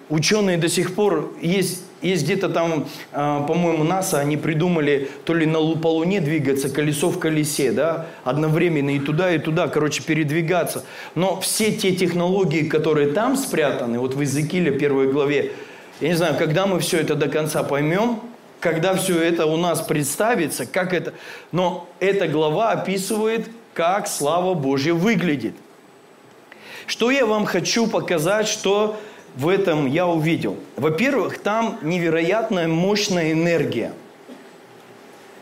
Ученые 0.09 0.57
до 0.57 0.71
сих 0.71 0.95
пор 0.95 1.35
есть 1.43 1.83
есть 2.01 2.25
где-то 2.25 2.49
там, 2.49 2.87
а, 3.13 3.43
по-моему, 3.43 3.83
НАСА, 3.83 4.21
они 4.21 4.37
придумали 4.37 5.11
то 5.25 5.35
ли 5.35 5.47
на, 5.47 5.59
по 5.75 5.89
Луне 5.89 6.21
двигаться, 6.21 6.69
колесо 6.69 7.11
в 7.11 7.19
колесе, 7.19 7.73
да, 7.73 8.07
одновременно 8.23 8.95
и 8.95 9.01
туда, 9.01 9.35
и 9.35 9.39
туда, 9.39 9.67
короче, 9.67 10.05
передвигаться. 10.05 10.85
Но 11.17 11.41
все 11.41 11.73
те 11.73 11.97
технологии, 11.97 12.63
которые 12.63 13.11
там 13.13 13.37
спрятаны, 13.37 13.99
вот 13.99 14.15
в 14.15 14.21
Иезекииле 14.21 14.79
первой 14.79 15.11
главе, 15.11 15.53
я 16.01 16.09
не 16.09 16.14
знаю, 16.14 16.36
когда 16.36 16.66
мы 16.66 16.80
все 16.80 17.01
это 17.01 17.14
до 17.14 17.28
конца 17.28 17.62
поймем, 17.62 18.20
когда 18.61 18.94
все 18.94 19.20
это 19.22 19.46
у 19.46 19.57
нас 19.57 19.80
представится, 19.80 20.66
как 20.66 20.92
это... 20.92 21.14
Но 21.53 21.88
эта 22.01 22.28
глава 22.28 22.72
описывает, 22.72 23.49
как 23.74 24.09
слава 24.09 24.55
Божья 24.55 24.94
выглядит. 24.94 25.55
Что 26.86 27.11
я 27.11 27.26
вам 27.26 27.46
хочу 27.46 27.86
показать, 27.86 28.49
что 28.49 28.99
в 29.36 29.49
этом 29.49 29.86
я 29.86 30.07
увидел? 30.07 30.57
Во-первых, 30.76 31.38
там 31.38 31.78
невероятная 31.82 32.66
мощная 32.66 33.32
энергия. 33.32 33.92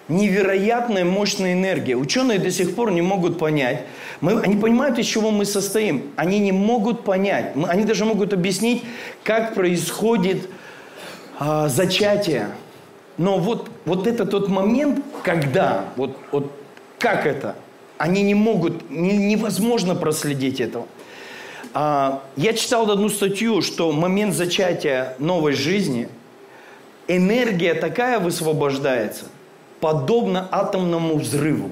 Невероятная 0.09 1.05
мощная 1.05 1.55
энергия. 1.55 1.97
Ученые 1.97 2.39
до 2.39 2.51
сих 2.51 2.75
пор 2.75 2.93
не 2.93 3.03
могут 3.03 3.39
понять. 3.39 3.83
Мы, 4.21 4.41
они 4.41 4.57
понимают, 4.57 4.99
из 4.99 5.07
чего 5.07 5.31
мы 5.31 5.45
состоим. 5.45 6.13
Они 6.17 6.39
не 6.39 6.53
могут 6.53 7.05
понять. 7.05 7.57
Мы, 7.57 7.69
они 7.69 7.85
даже 7.85 8.05
могут 8.05 8.33
объяснить, 8.33 8.85
как 9.25 9.55
происходит 9.55 10.49
а, 11.39 11.69
зачатие. 11.69 12.49
Но 13.19 13.39
вот, 13.39 13.71
вот 13.85 14.07
это 14.07 14.27
тот 14.27 14.49
момент, 14.49 15.05
когда, 15.23 15.87
вот, 15.97 16.17
вот 16.31 16.53
как 16.99 17.27
это, 17.27 17.57
они 17.99 18.23
не 18.23 18.35
могут, 18.35 18.91
не, 18.91 19.17
невозможно 19.17 19.95
проследить 19.95 20.61
этого. 20.61 20.87
А, 21.75 22.23
я 22.37 22.53
читал 22.53 22.91
одну 22.91 23.09
статью, 23.09 23.63
что 23.63 23.91
момент 23.93 24.35
зачатия 24.35 25.15
новой 25.19 25.53
жизни, 25.53 26.09
энергия 27.09 27.75
такая 27.75 28.19
высвобождается, 28.19 29.27
подобно 29.81 30.49
атомному 30.51 31.17
взрыву. 31.19 31.71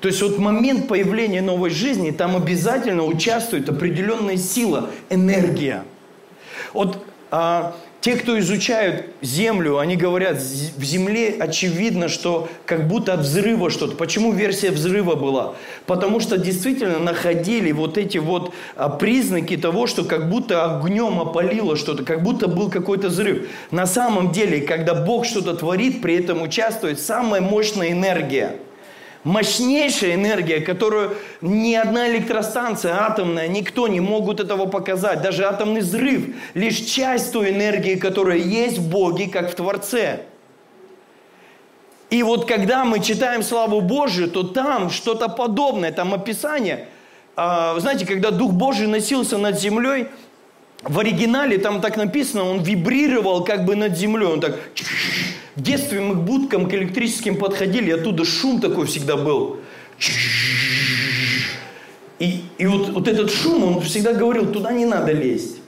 То 0.00 0.08
есть 0.08 0.22
вот 0.22 0.38
момент 0.38 0.88
появления 0.88 1.42
новой 1.42 1.70
жизни, 1.70 2.10
там 2.10 2.36
обязательно 2.36 3.04
участвует 3.04 3.68
определенная 3.68 4.36
сила, 4.36 4.90
энергия. 5.08 5.84
Вот 6.72 6.98
а, 7.30 7.74
те, 8.06 8.14
кто 8.14 8.38
изучают 8.38 9.06
Землю, 9.20 9.78
они 9.78 9.96
говорят, 9.96 10.36
в 10.36 10.84
Земле 10.84 11.34
очевидно, 11.40 12.06
что 12.06 12.48
как 12.64 12.86
будто 12.86 13.14
от 13.14 13.22
взрыва 13.22 13.68
что-то. 13.68 13.96
Почему 13.96 14.30
версия 14.30 14.70
взрыва 14.70 15.16
была? 15.16 15.54
Потому 15.86 16.20
что 16.20 16.38
действительно 16.38 17.00
находили 17.00 17.72
вот 17.72 17.98
эти 17.98 18.18
вот 18.18 18.54
а, 18.76 18.90
признаки 18.90 19.56
того, 19.56 19.88
что 19.88 20.04
как 20.04 20.30
будто 20.30 20.78
огнем 20.78 21.18
опалило 21.18 21.74
что-то, 21.74 22.04
как 22.04 22.22
будто 22.22 22.46
был 22.46 22.70
какой-то 22.70 23.08
взрыв. 23.08 23.48
На 23.72 23.86
самом 23.86 24.30
деле, 24.30 24.60
когда 24.60 24.94
Бог 24.94 25.24
что-то 25.24 25.54
творит, 25.54 26.00
при 26.00 26.14
этом 26.14 26.42
участвует 26.42 27.00
самая 27.00 27.40
мощная 27.40 27.90
энергия– 27.90 28.54
мощнейшая 29.26 30.14
энергия, 30.14 30.60
которую 30.60 31.16
ни 31.40 31.74
одна 31.74 32.08
электростанция 32.08 32.94
атомная, 32.94 33.48
никто 33.48 33.88
не 33.88 33.98
могут 33.98 34.38
этого 34.38 34.66
показать. 34.66 35.20
Даже 35.20 35.44
атомный 35.44 35.80
взрыв– 35.80 36.28
лишь 36.54 36.76
часть 36.76 37.32
той 37.32 37.50
энергии, 37.50 37.96
которая 37.96 38.38
есть 38.38 38.78
в 38.78 38.88
Боге, 38.88 39.26
как 39.26 39.50
в 39.50 39.54
Творце. 39.56 40.20
И 42.08 42.22
вот 42.22 42.46
когда 42.46 42.84
мы 42.84 43.00
читаем 43.00 43.42
славу 43.42 43.80
Божию, 43.80 44.30
то 44.30 44.44
там 44.44 44.90
что-то 44.90 45.28
подобное, 45.28 45.90
там 45.90 46.14
описание. 46.14 46.86
А, 47.34 47.76
знаете, 47.80 48.06
когда 48.06 48.30
Дух 48.30 48.52
Божий 48.52 48.86
носился 48.86 49.38
над 49.38 49.58
землей, 49.58 50.06
в 50.82 50.98
оригинале 50.98 51.58
там 51.58 51.80
так 51.80 51.96
написано, 51.96 52.44
он 52.44 52.62
вибрировал 52.62 53.44
как 53.44 53.64
бы 53.64 53.76
над 53.76 53.96
землей, 53.96 54.26
он 54.26 54.40
так 54.40 54.58
в 55.56 55.62
детстве 55.62 56.00
мы 56.00 56.14
к 56.14 56.18
будкам, 56.18 56.68
к 56.68 56.74
электрическим 56.74 57.36
подходили, 57.36 57.90
оттуда 57.90 58.24
шум 58.24 58.60
такой 58.60 58.86
всегда 58.86 59.16
был. 59.16 59.60
И, 62.18 62.42
и 62.58 62.66
вот, 62.66 62.90
вот 62.90 63.08
этот 63.08 63.30
шум, 63.30 63.64
он 63.64 63.80
всегда 63.80 64.12
говорил, 64.12 64.52
туда 64.52 64.72
не 64.72 64.84
надо 64.84 65.12
лезть. 65.12 65.58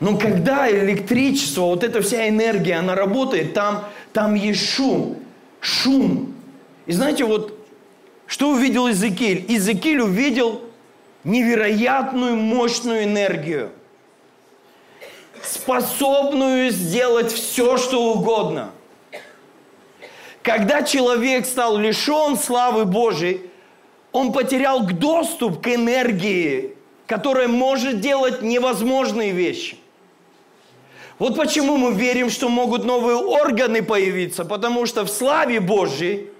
Но 0.00 0.16
когда 0.16 0.70
электричество, 0.70 1.62
вот 1.62 1.84
эта 1.84 2.00
вся 2.00 2.28
энергия, 2.28 2.76
она 2.76 2.94
работает, 2.94 3.52
там, 3.52 3.84
там 4.12 4.34
есть 4.34 4.66
шум. 4.70 5.18
Шум. 5.60 6.34
И 6.86 6.92
знаете, 6.92 7.24
вот 7.24 7.54
что 8.26 8.52
увидел 8.52 8.86
Иезекииль? 8.86 9.44
Иезекииль 9.48 10.00
увидел 10.00 10.62
невероятную 11.24 12.36
мощную 12.36 13.04
энергию– 13.04 13.72
способную 15.42 16.70
сделать 16.70 17.32
все, 17.32 17.76
что 17.76 18.12
угодно. 18.12 18.70
Когда 20.42 20.82
человек 20.82 21.46
стал 21.46 21.76
лишен 21.76 22.36
славы 22.36 22.84
Божией, 22.84 23.50
он 24.12 24.32
потерял 24.32 24.80
доступ 24.86 25.62
к 25.62 25.68
энергии, 25.68 26.74
которая 27.06 27.48
может 27.48 28.00
делать 28.00 28.42
невозможные 28.42 29.32
вещи. 29.32 29.76
Вот 31.18 31.36
почему 31.36 31.76
мы 31.76 31.92
верим, 31.92 32.30
что 32.30 32.48
могут 32.48 32.84
новые 32.84 33.16
органы 33.16 33.82
появиться, 33.82 34.44
потому 34.44 34.86
что 34.86 35.04
в 35.04 35.10
славе 35.10 35.60
Божьей 35.60 36.30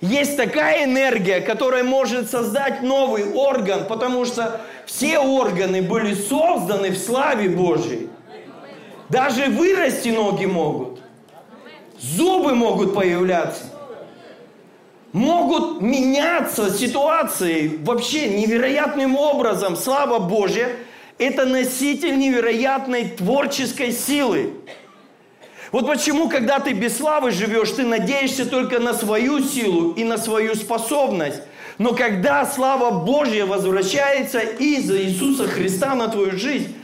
есть 0.00 0.36
такая 0.36 0.84
энергия, 0.84 1.40
которая 1.40 1.84
может 1.84 2.30
создать 2.30 2.82
новый 2.82 3.32
орган, 3.32 3.86
потому 3.86 4.24
что 4.24 4.60
все 4.86 5.18
органы 5.18 5.82
были 5.82 6.14
созданы 6.14 6.90
в 6.90 6.98
славе 6.98 7.50
Божьей. 7.50 8.08
Даже 9.10 9.46
вырасти 9.46 10.08
ноги 10.08 10.46
могут. 10.46 11.00
Зубы 11.98 12.54
могут 12.54 12.94
появляться. 12.94 13.64
Могут 15.12 15.82
меняться 15.82 16.70
ситуации 16.70 17.78
вообще 17.82 18.28
невероятным 18.28 19.16
образом. 19.16 19.76
Слава 19.76 20.18
Божья– 20.20 20.70
это 21.18 21.44
носитель 21.44 22.16
невероятной 22.16 23.08
творческой 23.08 23.92
силы. 23.92 24.54
Вот 25.72 25.86
почему, 25.86 26.28
когда 26.28 26.58
ты 26.58 26.72
без 26.72 26.96
славы 26.96 27.30
живешь, 27.30 27.70
ты 27.70 27.84
надеешься 27.84 28.44
только 28.44 28.80
на 28.80 28.92
свою 28.92 29.40
силу 29.40 29.92
и 29.92 30.02
на 30.02 30.18
свою 30.18 30.54
способность. 30.54 31.42
Но 31.78 31.94
когда 31.94 32.44
слава 32.44 32.90
Божья 32.90 33.46
возвращается 33.46 34.40
из-за 34.40 35.00
Иисуса 35.00 35.46
Христа 35.46 35.94
на 35.94 36.08
твою 36.08 36.32
жизнь, 36.32 36.74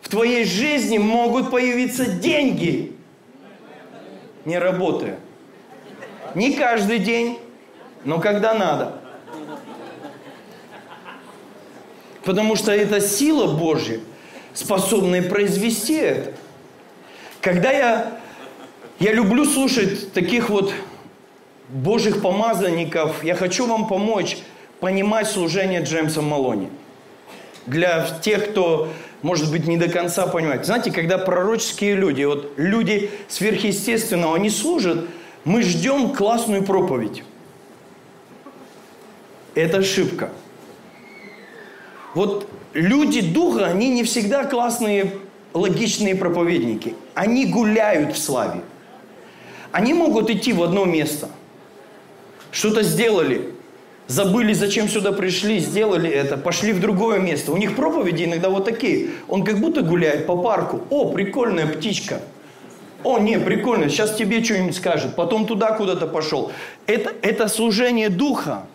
в 0.00 0.08
твоей 0.08 0.44
жизни 0.44 0.98
могут 0.98 1.50
появиться 1.50 2.06
деньги, 2.06 2.92
не 4.44 4.58
работая. 4.58 5.18
Не 6.34 6.54
каждый 6.54 6.98
день, 6.98 7.38
но 8.04 8.18
когда 8.18 8.54
надо. 8.54 8.98
Потому 12.24 12.56
что 12.56 12.72
это 12.72 13.00
сила 13.00 13.56
Божья, 13.56 14.00
способная 14.54 15.22
произвести 15.22 15.94
это. 15.94 16.32
Когда 17.40 17.70
я, 17.72 18.20
я 19.02 19.12
люблю 19.12 19.44
слушать 19.44 20.12
таких 20.12 20.48
вот 20.48 20.72
Божьих 21.68 22.22
помазанников, 22.22 23.24
я 23.24 23.34
хочу 23.34 23.66
вам 23.66 23.88
помочь 23.88 24.38
понимать 24.78 25.26
служение 25.26 25.82
Джеймса 25.82 26.22
Малони. 26.22 26.68
Для 27.66 28.06
тех, 28.22 28.50
кто 28.50 28.92
может 29.22 29.50
быть, 29.50 29.66
не 29.66 29.76
до 29.76 29.88
конца 29.88 30.26
понимать. 30.26 30.66
Знаете, 30.66 30.90
когда 30.90 31.18
пророческие 31.18 31.94
люди, 31.94 32.22
вот 32.24 32.52
люди 32.56 33.10
сверхъестественного, 33.28 34.36
они 34.36 34.50
служат, 34.50 35.08
мы 35.44 35.62
ждем 35.62 36.10
классную 36.10 36.64
проповедь. 36.64 37.24
Это 39.54 39.78
ошибка. 39.78 40.30
Вот 42.14 42.48
люди 42.72 43.20
духа, 43.20 43.66
они 43.66 43.90
не 43.90 44.04
всегда 44.04 44.44
классные, 44.44 45.12
логичные 45.54 46.14
проповедники. 46.14 46.94
Они 47.14 47.46
гуляют 47.46 48.14
в 48.14 48.18
славе. 48.18 48.62
Они 49.72 49.94
могут 49.94 50.30
идти 50.30 50.52
в 50.52 50.62
одно 50.62 50.84
место. 50.84 51.28
Что-то 52.50 52.82
сделали, 52.82 53.50
забыли, 54.06 54.52
зачем 54.52 54.88
сюда 54.88 55.12
пришли, 55.12 55.58
сделали 55.58 56.10
это, 56.10 56.36
пошли 56.36 56.72
в 56.72 56.80
другое 56.80 57.18
место. 57.18 57.52
У 57.52 57.56
них 57.56 57.74
проповеди 57.74 58.24
иногда 58.24 58.50
вот 58.50 58.66
такие. 58.66 59.10
Он 59.28 59.44
как 59.44 59.58
будто 59.58 59.80
гуляет 59.80 60.26
по 60.26 60.36
парку. 60.36 60.82
О, 60.90 61.10
прикольная 61.10 61.66
птичка. 61.66 62.20
О, 63.02 63.18
не, 63.18 63.38
прикольно, 63.38 63.88
сейчас 63.88 64.14
тебе 64.14 64.44
что-нибудь 64.44 64.76
скажет. 64.76 65.16
Потом 65.16 65.46
туда 65.46 65.72
куда-то 65.72 66.06
пошел. 66.06 66.52
Это, 66.86 67.12
это 67.22 67.48
служение 67.48 68.10
духа. 68.10 68.66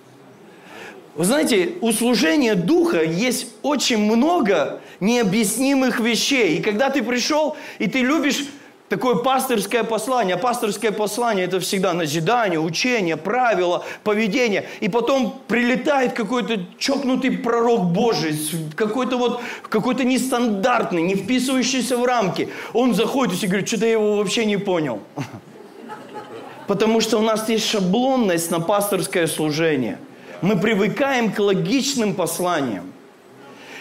Вы 1.16 1.26
знаете, 1.26 1.74
у 1.82 1.92
служения 1.92 2.56
духа 2.56 3.04
есть 3.04 3.48
очень 3.62 4.00
много 4.00 4.82
необъяснимых 5.00 6.00
вещей. 6.00 6.58
И 6.58 6.62
когда 6.62 6.90
ты 6.90 7.04
пришел, 7.04 7.56
и 7.80 7.88
ты 7.88 8.00
любишь 8.00 8.46
такое 8.90 9.16
пасторское 9.16 9.84
послание. 9.84 10.36
А 10.36 10.38
пасторское 10.38 10.92
послание– 10.92 11.46
это 11.48 11.60
всегда 11.60 11.94
назидание, 11.94 12.60
учение, 12.60 13.18
правила, 13.18 13.86
поведение. 14.04 14.68
И 14.80 14.90
потом 14.90 15.42
прилетает 15.48 16.14
какой-то 16.14 16.60
чокнутый 16.78 17.32
пророк 17.32 17.86
Божий, 17.86 18.40
какой-то 18.76 19.18
вот, 19.18 19.42
какой-то 19.70 20.04
нестандартный, 20.04 21.02
не 21.02 21.16
вписывающийся 21.16 21.98
в 21.98 22.06
рамки. 22.06 22.50
Он 22.74 22.94
заходит 22.94 23.44
и 23.44 23.48
говорит, 23.48 23.68
что-то 23.68 23.86
я 23.86 23.94
его 23.94 24.18
вообще 24.18 24.46
не 24.46 24.58
понял. 24.58 25.02
Потому 26.68 27.02
что 27.02 27.18
у 27.18 27.22
нас 27.22 27.48
есть 27.50 27.66
шаблонность 27.66 28.52
на 28.52 28.60
пасторское 28.60 29.28
служение. 29.28 29.98
Мы 30.42 30.60
привыкаем 30.60 31.32
к 31.32 31.40
логичным 31.40 32.14
посланиям. 32.14 32.92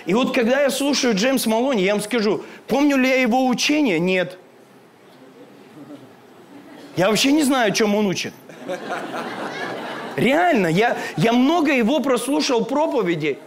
И 0.06 0.14
вот 0.14 0.32
когда 0.34 0.62
я 0.62 0.70
слушаю 0.70 1.14
Джеймс 1.14 1.46
Малони, 1.46 1.82
я 1.82 1.94
вам 1.94 2.02
скажу, 2.02 2.42
помню 2.68 2.96
ли 2.96 3.08
я 3.08 3.16
его 3.16 3.46
учение? 3.48 3.98
Нет. 3.98 4.38
Я 6.96 7.08
вообще 7.08 7.32
не 7.32 7.42
знаю, 7.42 7.72
о 7.72 7.74
чем 7.74 7.94
он 7.94 8.06
учит. 8.06 8.32
Реально, 10.16 10.68
я, 10.68 10.96
я 11.16 11.32
много 11.32 11.72
его 11.72 12.00
прослушал 12.00 12.64
проповеди. 12.64 13.38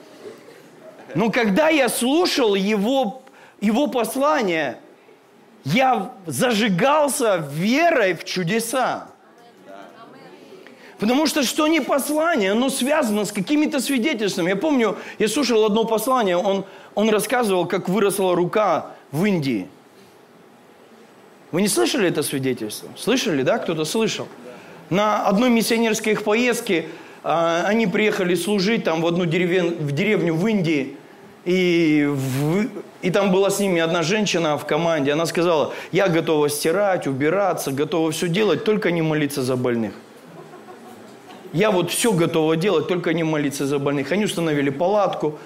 Но 1.15 1.31
когда 1.31 1.69
я 1.69 1.89
слушал 1.89 2.53
его, 2.53 3.23
его 3.59 3.87
послание, 3.87 4.77
я 5.63 6.13
зажигался 6.27 7.43
верой 7.51 8.13
в 8.13 8.23
чудеса. 8.23 9.07
Потому 10.99 11.27
что 11.27 11.43
что 11.43 11.67
не 11.67 11.79
послание, 11.79 12.51
оно 12.51 12.69
связано 12.69 13.25
с 13.25 13.31
какими-то 13.31 13.79
свидетельствами. 13.79 14.49
Я 14.49 14.55
помню, 14.57 14.97
я 15.17 15.27
слушал 15.27 15.65
одно 15.65 15.85
послание, 15.85 16.37
он, 16.37 16.65
он 16.93 17.09
рассказывал, 17.09 17.65
как 17.65 17.87
выросла 17.87 18.35
рука 18.35 18.91
в 19.11 19.25
Индии. 19.25 19.69
Вы 21.51 21.61
не 21.61 21.67
слышали 21.67 22.07
это 22.07 22.21
свидетельство? 22.21 22.89
Слышали, 22.97 23.41
да? 23.41 23.57
Кто-то 23.57 23.85
слышал? 23.85 24.27
На 24.89 25.25
одной 25.25 25.49
миссионерской 25.49 26.13
их 26.13 26.23
поездке 26.23 26.85
а, 27.23 27.63
они 27.65 27.87
приехали 27.87 28.35
служить 28.35 28.83
там 28.83 29.01
в 29.01 29.07
одну 29.07 29.25
деревень, 29.25 29.75
в 29.75 29.91
деревню 29.91 30.35
в 30.35 30.47
Индии. 30.47 30.95
И, 31.45 32.07
в, 32.07 32.67
и 33.01 33.09
там 33.09 33.31
была 33.31 33.49
с 33.49 33.59
ними 33.59 33.81
одна 33.81 34.03
женщина 34.03 34.57
в 34.57 34.65
команде. 34.65 35.11
Она 35.11 35.25
сказала, 35.25 35.73
я 35.91 36.07
готова 36.07 36.49
стирать, 36.49 37.07
убираться, 37.07 37.71
готова 37.71 38.11
все 38.11 38.27
делать, 38.27 38.63
только 38.63 38.91
не 38.91 39.01
молиться 39.01 39.41
за 39.41 39.55
больных. 39.55 39.93
Я 41.51 41.71
вот 41.71 41.89
все 41.89 42.13
готова 42.13 42.55
делать, 42.55 42.87
только 42.87 43.13
не 43.13 43.23
молиться 43.23 43.65
за 43.65 43.79
больных. 43.79 44.11
Они 44.11 44.25
установили 44.25 44.69
палатку. 44.69 45.39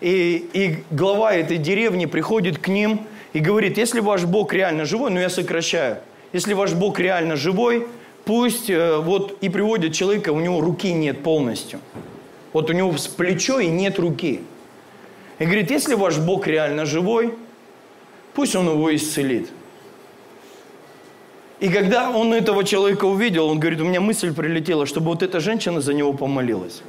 И, 0.00 0.48
и 0.52 0.84
глава 0.90 1.32
этой 1.32 1.58
деревни 1.58 2.06
приходит 2.06 2.58
к 2.58 2.66
ним 2.66 3.06
и 3.34 3.40
говорит, 3.40 3.76
если 3.76 4.00
ваш 4.00 4.24
Бог 4.24 4.54
реально 4.54 4.86
живой, 4.86 5.10
ну 5.10 5.20
я 5.20 5.28
сокращаю, 5.28 5.98
если 6.32 6.54
ваш 6.54 6.72
Бог 6.72 6.98
реально 6.98 7.36
живой, 7.36 7.86
пусть 8.24 8.70
э, 8.70 8.98
вот 8.98 9.36
и 9.42 9.48
приводит 9.50 9.92
человека, 9.92 10.30
у 10.30 10.40
него 10.40 10.60
руки 10.60 10.92
нет 10.92 11.22
полностью. 11.22 11.80
Вот 12.52 12.70
у 12.70 12.72
него 12.72 12.96
с 12.96 13.08
плечо 13.08 13.58
и 13.58 13.66
нет 13.66 13.98
руки. 13.98 14.40
И 15.40 15.44
говорит, 15.44 15.70
если 15.70 15.94
ваш 15.94 16.18
Бог 16.18 16.46
реально 16.46 16.86
живой, 16.86 17.34
пусть 18.34 18.54
он 18.54 18.68
его 18.68 18.94
исцелит. 18.94 19.50
И 21.58 21.68
когда 21.68 22.10
он 22.10 22.32
этого 22.32 22.62
человека 22.62 23.04
увидел, 23.04 23.48
он 23.48 23.58
говорит, 23.58 23.80
у 23.80 23.84
меня 23.84 24.00
мысль 24.00 24.32
прилетела, 24.32 24.86
чтобы 24.86 25.06
вот 25.06 25.24
эта 25.24 25.40
женщина 25.40 25.80
за 25.80 25.92
него 25.92 26.12
помолилась. 26.12 26.82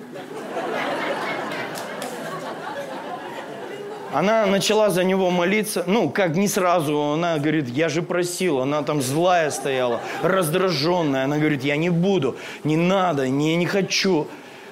Она 4.16 4.46
начала 4.46 4.92
за 4.92 5.04
него 5.04 5.30
молиться, 5.30 5.84
ну, 5.88 6.10
как 6.10 6.38
не 6.38 6.48
сразу, 6.48 6.98
она 6.98 7.38
говорит, 7.38 7.68
я 7.68 7.90
же 7.90 8.02
просила, 8.02 8.64
она 8.64 8.82
там 8.82 9.02
злая 9.02 9.52
стояла, 9.52 10.00
раздраженная, 10.24 11.26
она 11.26 11.38
говорит, 11.38 11.66
я 11.66 11.76
не 11.76 11.90
буду, 11.90 12.38
не 12.64 12.78
надо, 12.78 13.28
не, 13.28 13.58
не 13.58 13.66
хочу. 13.66 14.28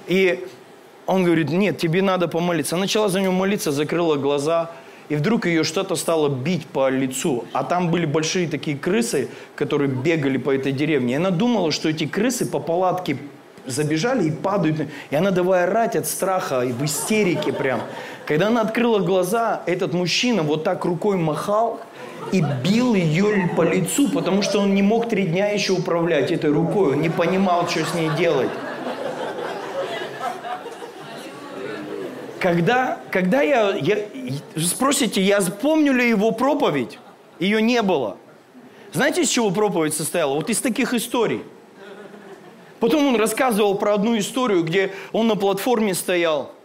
И 0.08 0.48
он 1.08 1.26
говорит, 1.26 1.50
нет, 1.50 1.78
тебе 1.78 2.02
надо 2.02 2.30
помолиться. 2.30 2.76
Она 2.76 2.84
начала 2.84 3.10
за 3.10 3.20
него 3.20 3.34
молиться, 3.34 3.74
закрыла 3.74 4.16
глаза, 4.16 4.72
и 5.10 5.16
вдруг 5.16 5.46
ее 5.46 5.66
что-то 5.66 5.98
стало 5.98 6.30
бить 6.30 6.66
по 6.66 6.89
лицу. 6.89 7.44
А 7.52 7.66
там 7.66 7.91
были 7.91 8.06
большие 8.06 8.48
такие 8.48 8.78
крысы, 8.78 9.28
которые 9.58 9.89
бегали 9.89 10.38
по 10.38 10.52
этой 10.52 10.72
деревне. 10.72 11.16
И 11.16 11.18
она 11.18 11.32
думала, 11.32 11.74
что 11.74 11.89
эти 11.89 12.06
крысы 12.06 12.46
по 12.46 12.60
палатке 12.60 13.18
забежали 13.66 14.28
и 14.28 14.32
падают. 14.32 14.88
И 15.09 15.16
она 15.16 15.32
давая 15.32 15.66
орать 15.66 15.95
от 15.95 16.07
страха 16.07 16.61
и 16.61 16.72
в 16.72 16.84
истерике 16.84 17.53
прям. 17.53 17.82
Когда 18.26 18.47
она 18.47 18.61
открыла 18.61 18.99
глаза, 18.99 19.61
этот 19.66 19.93
мужчина 19.93 20.43
вот 20.43 20.64
так 20.64 20.86
рукой 20.86 21.18
махал 21.18 21.82
и 22.32 22.43
бил 22.64 22.95
ее 22.95 23.49
по 23.55 23.64
лицу, 23.64 24.09
потому 24.09 24.41
что 24.41 24.59
он 24.59 24.74
не 24.74 24.82
мог 24.82 25.09
три 25.09 25.26
дня 25.26 25.49
еще 25.49 25.74
управлять 25.74 26.32
этой 26.32 26.51
рукой. 26.51 26.93
Он 26.93 27.01
не 27.01 27.09
понимал, 27.09 27.68
что 27.68 27.86
с 27.86 27.93
ней 27.93 28.09
делать. 28.18 28.49
Когда, 32.39 32.99
когда 33.09 33.41
я, 33.41 33.74
я... 33.76 33.97
Спросите, 34.57 35.22
я 35.22 35.39
помню 35.41 35.93
ли 35.93 36.09
его 36.09 36.32
проповедь? 36.32 36.99
Ее 37.39 37.61
не 37.61 37.82
было. 37.82 38.18
Знаете, 38.91 39.22
из 39.22 39.30
чего 39.30 39.49
проповедь 39.49 39.93
состояла? 39.93 40.36
Вот 40.36 40.49
из 40.49 40.59
таких 40.59 40.93
историй. 40.93 41.41
Потом 42.84 43.08
он 43.08 43.16
рассказывал 43.16 43.76
про 43.76 43.94
одну 43.94 44.18
историю, 44.18 44.62
где 44.62 44.92
он 45.14 45.30
на 45.30 45.38
платформе 45.38 45.94
стоял– 45.94 46.52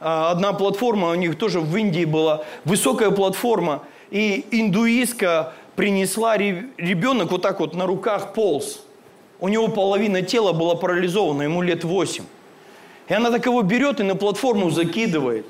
а, 0.00 0.30
одна 0.32 0.52
платформа, 0.52 1.10
у 1.10 1.14
них 1.14 1.38
тоже 1.38 1.60
в 1.60 1.76
Индии 1.76 2.04
была, 2.04 2.44
высокая 2.64 3.10
платформа, 3.10 3.82
и 4.10 4.46
индуистка 4.50 5.52
принесла 5.76 6.36
ребенок 6.36 7.30
вот 7.30 7.42
так 7.42 7.60
вот 7.60 7.74
на 7.74 7.86
руках 7.86 8.32
полз. 8.32 8.80
У 9.40 9.48
него 9.48 9.68
половина 9.68 10.22
тела 10.22 10.52
была 10.52 10.74
парализована, 10.74 11.42
ему 11.42 11.62
лет 11.62 11.84
восемь. 11.84 12.24
И 13.08 13.14
она 13.14 13.30
так 13.30 13.46
его 13.46 13.62
берет 13.62 14.00
и 14.00 14.02
на 14.02 14.14
платформу 14.14 14.70
закидывает. 14.70 15.46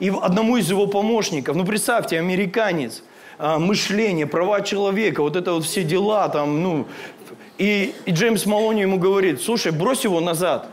И 0.00 0.10
одному 0.10 0.56
из 0.56 0.68
его 0.70 0.86
помощников, 0.86 1.56
ну 1.56 1.64
представьте, 1.64 2.18
американец, 2.18 3.02
а, 3.38 3.58
мышление, 3.58 4.26
права 4.26 4.62
человека, 4.62 5.22
вот 5.22 5.36
это 5.36 5.54
вот 5.54 5.64
все 5.64 5.82
дела 5.82 6.28
там, 6.28 6.62
ну. 6.62 6.86
И, 7.60 7.94
и 8.06 8.12
Джеймс 8.12 8.46
Малони 8.46 8.80
ему 8.80 8.98
говорит, 8.98 9.42
слушай, 9.42 9.70
брось 9.70 10.04
его 10.04 10.18
назад. 10.20 10.66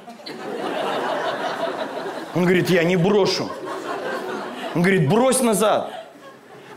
Он 2.34 2.44
говорит, 2.44 2.70
я 2.70 2.86
не 2.86 2.96
брошу. 2.96 3.50
Он 4.74 4.82
говорит, 4.84 5.10
брось 5.10 5.42
назад. 5.42 5.92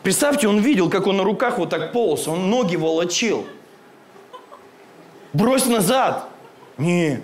Представьте, 0.03 0.49
он 0.49 0.59
видел, 0.59 0.91
как 0.91 1.07
он 1.07 1.19
на 1.19 1.23
руках 1.23 1.59
вот 1.59 1.71
так 1.71 1.93
полз, 1.93 2.27
он 2.27 2.51
ноги 2.51 2.75
волочил. 2.75 3.47
Брось 5.33 5.67
назад. 5.67 6.29
Не. 6.77 7.23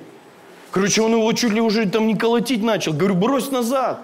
Короче, 0.71 1.03
он 1.03 1.11
его 1.11 1.33
чуть 1.33 1.53
ли 1.53 1.61
уже 1.61 1.91
там 1.91 2.07
не 2.07 2.15
колотить 2.15 2.63
начал. 2.63 2.93
Говорю, 2.93 3.17
брось 3.17 3.51
назад. 3.51 3.99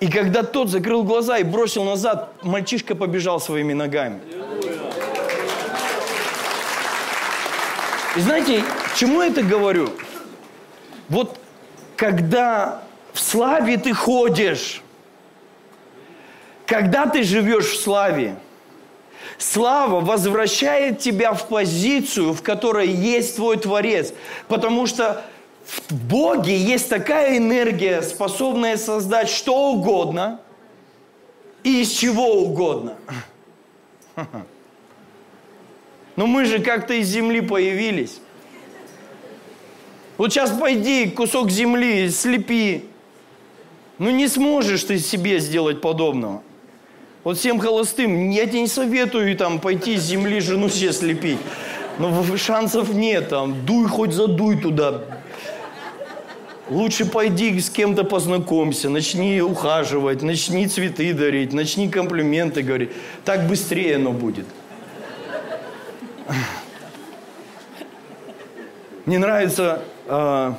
И 0.00 0.08
когда 0.08 0.42
тот 0.42 0.68
закрыл 0.68 1.04
глаза 1.04 1.38
и 1.38 1.44
бросил 1.44 1.84
назад, 1.84 2.32
мальчишка 2.42 2.96
побежал 2.96 3.38
своими 3.38 3.72
ногами. 3.72 4.18
И 8.16 8.20
знаете, 8.20 8.62
чему 8.96 9.22
я 9.22 9.28
это 9.28 9.42
говорю? 9.42 9.90
Вот 11.08 11.38
когда 11.96 12.82
в 13.12 13.20
славе 13.20 13.76
ты 13.76 13.92
ходишь. 13.92 14.82
Когда 16.66 17.06
ты 17.06 17.22
живешь 17.22 17.66
в 17.66 17.80
славе, 17.80 18.36
слава 19.38 20.00
возвращает 20.00 21.00
тебя 21.00 21.32
в 21.34 21.48
позицию, 21.48 22.32
в 22.32 22.42
которой 22.42 22.88
есть 22.88 23.36
твой 23.36 23.58
Творец. 23.58 24.14
Потому 24.48 24.86
что 24.86 25.22
в 25.66 25.92
Боге 25.92 26.56
есть 26.56 26.88
такая 26.88 27.36
энергия, 27.36 28.02
способная 28.02 28.76
создать 28.76 29.28
что 29.28 29.72
угодно 29.72 30.40
и 31.62 31.82
из 31.82 31.90
чего 31.90 32.42
угодно. 32.42 32.94
Но 36.16 36.26
мы 36.26 36.44
же 36.44 36.58
как-то 36.58 36.94
из 36.94 37.08
земли 37.08 37.40
появились. 37.40 38.20
Вот 40.18 40.32
сейчас 40.32 40.50
пойди 40.50 41.06
кусок 41.06 41.50
земли 41.50 42.10
слепи, 42.10 42.84
ну 43.98 44.10
не 44.10 44.28
сможешь 44.28 44.84
ты 44.84 44.98
себе 44.98 45.38
сделать 45.38 45.80
подобного. 45.80 46.42
Вот 47.24 47.38
всем 47.38 47.58
холостым, 47.58 48.30
я 48.30 48.46
тебе 48.46 48.62
не 48.62 48.66
советую 48.66 49.36
там 49.36 49.60
пойти 49.60 49.96
с 49.96 50.02
земли 50.02 50.40
жену 50.40 50.68
себе 50.68 50.92
слепить. 50.92 51.38
Но 51.98 52.24
шансов 52.36 52.92
нет 52.92 53.28
там, 53.28 53.64
дуй 53.64 53.86
хоть 53.86 54.12
задуй 54.12 54.58
туда. 54.58 55.02
Лучше 56.68 57.04
пойди 57.04 57.58
с 57.60 57.70
кем-то 57.70 58.04
познакомься, 58.04 58.88
начни 58.88 59.40
ухаживать, 59.40 60.22
начни 60.22 60.66
цветы 60.66 61.12
дарить, 61.12 61.52
начни 61.52 61.88
комплименты 61.88 62.62
говорить. 62.62 62.90
Так 63.24 63.46
быстрее 63.46 63.96
оно 63.96 64.12
будет. 64.12 64.46
Мне 69.06 69.18
нравится 69.18 69.82
э, 70.06 70.52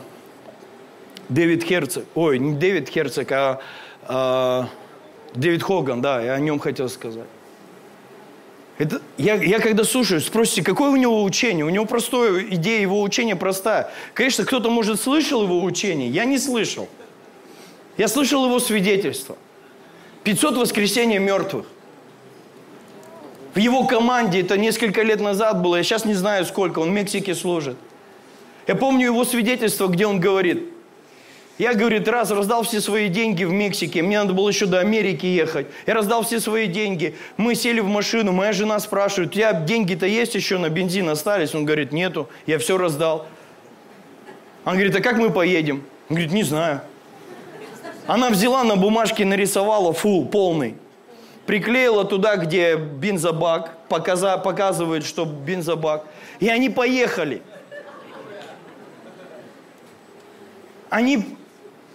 Дэвид 1.30 1.64
Херцог, 1.64 2.06
ой, 2.16 2.40
не 2.40 2.54
Дэвид 2.54 2.90
Херцог, 2.90 3.32
а, 3.32 3.62
а 4.04 4.70
Дэвид 5.34 5.64
Хоган, 5.64 6.02
да, 6.02 6.22
я 6.22 6.34
о 6.34 6.40
нем 6.40 6.60
хотел 6.60 6.90
сказать. 6.90 7.28
Это, 8.78 9.02
я, 9.18 9.36
я 9.36 9.60
когда 9.60 9.84
слушаю, 9.84 10.20
спросите, 10.20 10.64
какое 10.64 10.90
у 10.90 10.96
него 10.96 11.24
учение? 11.24 11.64
У 11.64 11.70
него 11.70 11.86
простое, 11.86 12.44
идея 12.50 12.82
его 12.82 13.02
учения 13.02 13.36
простая. 13.36 13.92
Конечно, 14.14 14.46
кто-то, 14.46 14.70
может, 14.70 15.00
слышал 15.00 15.44
его 15.44 15.64
учение, 15.64 16.10
я 16.10 16.26
не 16.26 16.40
слышал. 16.40 16.90
Я 17.98 18.08
слышал 18.08 18.46
его 18.46 18.60
свидетельство. 18.60 19.38
500 20.24 20.58
воскресений 20.58 21.20
мертвых. 21.20 21.68
В 23.54 23.60
его 23.60 23.86
команде, 23.86 24.42
это 24.42 24.58
несколько 24.58 25.04
лет 25.04 25.22
назад 25.22 25.62
было, 25.62 25.76
я 25.76 25.84
сейчас 25.84 26.06
не 26.06 26.16
знаю 26.16 26.46
сколько, 26.46 26.80
он 26.80 26.90
в 26.90 26.94
Мексике 26.94 27.36
служит. 27.36 27.78
Я 28.68 28.76
помню 28.76 29.06
его 29.06 29.26
свидетельство, 29.26 29.88
где 29.88 30.08
он 30.08 30.20
говорит, 30.20 30.64
я, 31.60 31.76
говорит, 31.76 32.08
раз 32.08 32.32
раздал 32.32 32.64
все 32.64 32.82
свои 32.82 33.10
деньги 33.10 33.44
в 33.44 33.52
Мексике, 33.52 34.02
мне 34.02 34.20
надо 34.20 34.34
было 34.34 34.50
еще 34.50 34.66
до 34.66 34.80
Америки 34.80 35.28
ехать. 35.28 35.68
Я 35.86 35.94
раздал 35.94 36.24
все 36.24 36.40
свои 36.40 36.66
деньги. 36.66 37.16
Мы 37.38 37.54
сели 37.54 37.80
в 37.80 37.88
машину, 37.88 38.32
моя 38.32 38.54
жена 38.54 38.80
спрашивает, 38.80 39.30
у 39.30 39.34
тебя 39.34 39.54
деньги-то 39.54 40.08
есть 40.08 40.34
еще 40.34 40.58
на 40.58 40.70
бензин 40.70 41.08
остались? 41.10 41.54
Он 41.54 41.64
говорит, 41.64 41.92
нету, 41.92 42.28
я 42.48 42.58
все 42.58 42.76
раздал. 42.78 43.28
Он 44.66 44.74
говорит, 44.74 44.96
а 44.96 45.02
как 45.02 45.18
мы 45.18 45.30
поедем? 45.30 45.84
Он 46.10 46.16
говорит, 46.16 46.34
не 46.34 46.44
знаю. 46.44 46.82
Она 48.08 48.32
взяла 48.32 48.64
на 48.64 48.76
бумажке, 48.76 49.24
нарисовала 49.24 49.94
фул, 49.94 50.26
полный. 50.28 50.76
Приклеила 51.46 52.06
туда, 52.06 52.38
где 52.38 52.76
бензобак, 52.76 53.78
показа, 53.90 54.38
показывает, 54.38 55.06
что 55.06 55.26
бензобак. 55.26 56.06
И 56.40 56.50
они 56.50 56.70
поехали. 56.70 57.42
Они, 60.90 61.26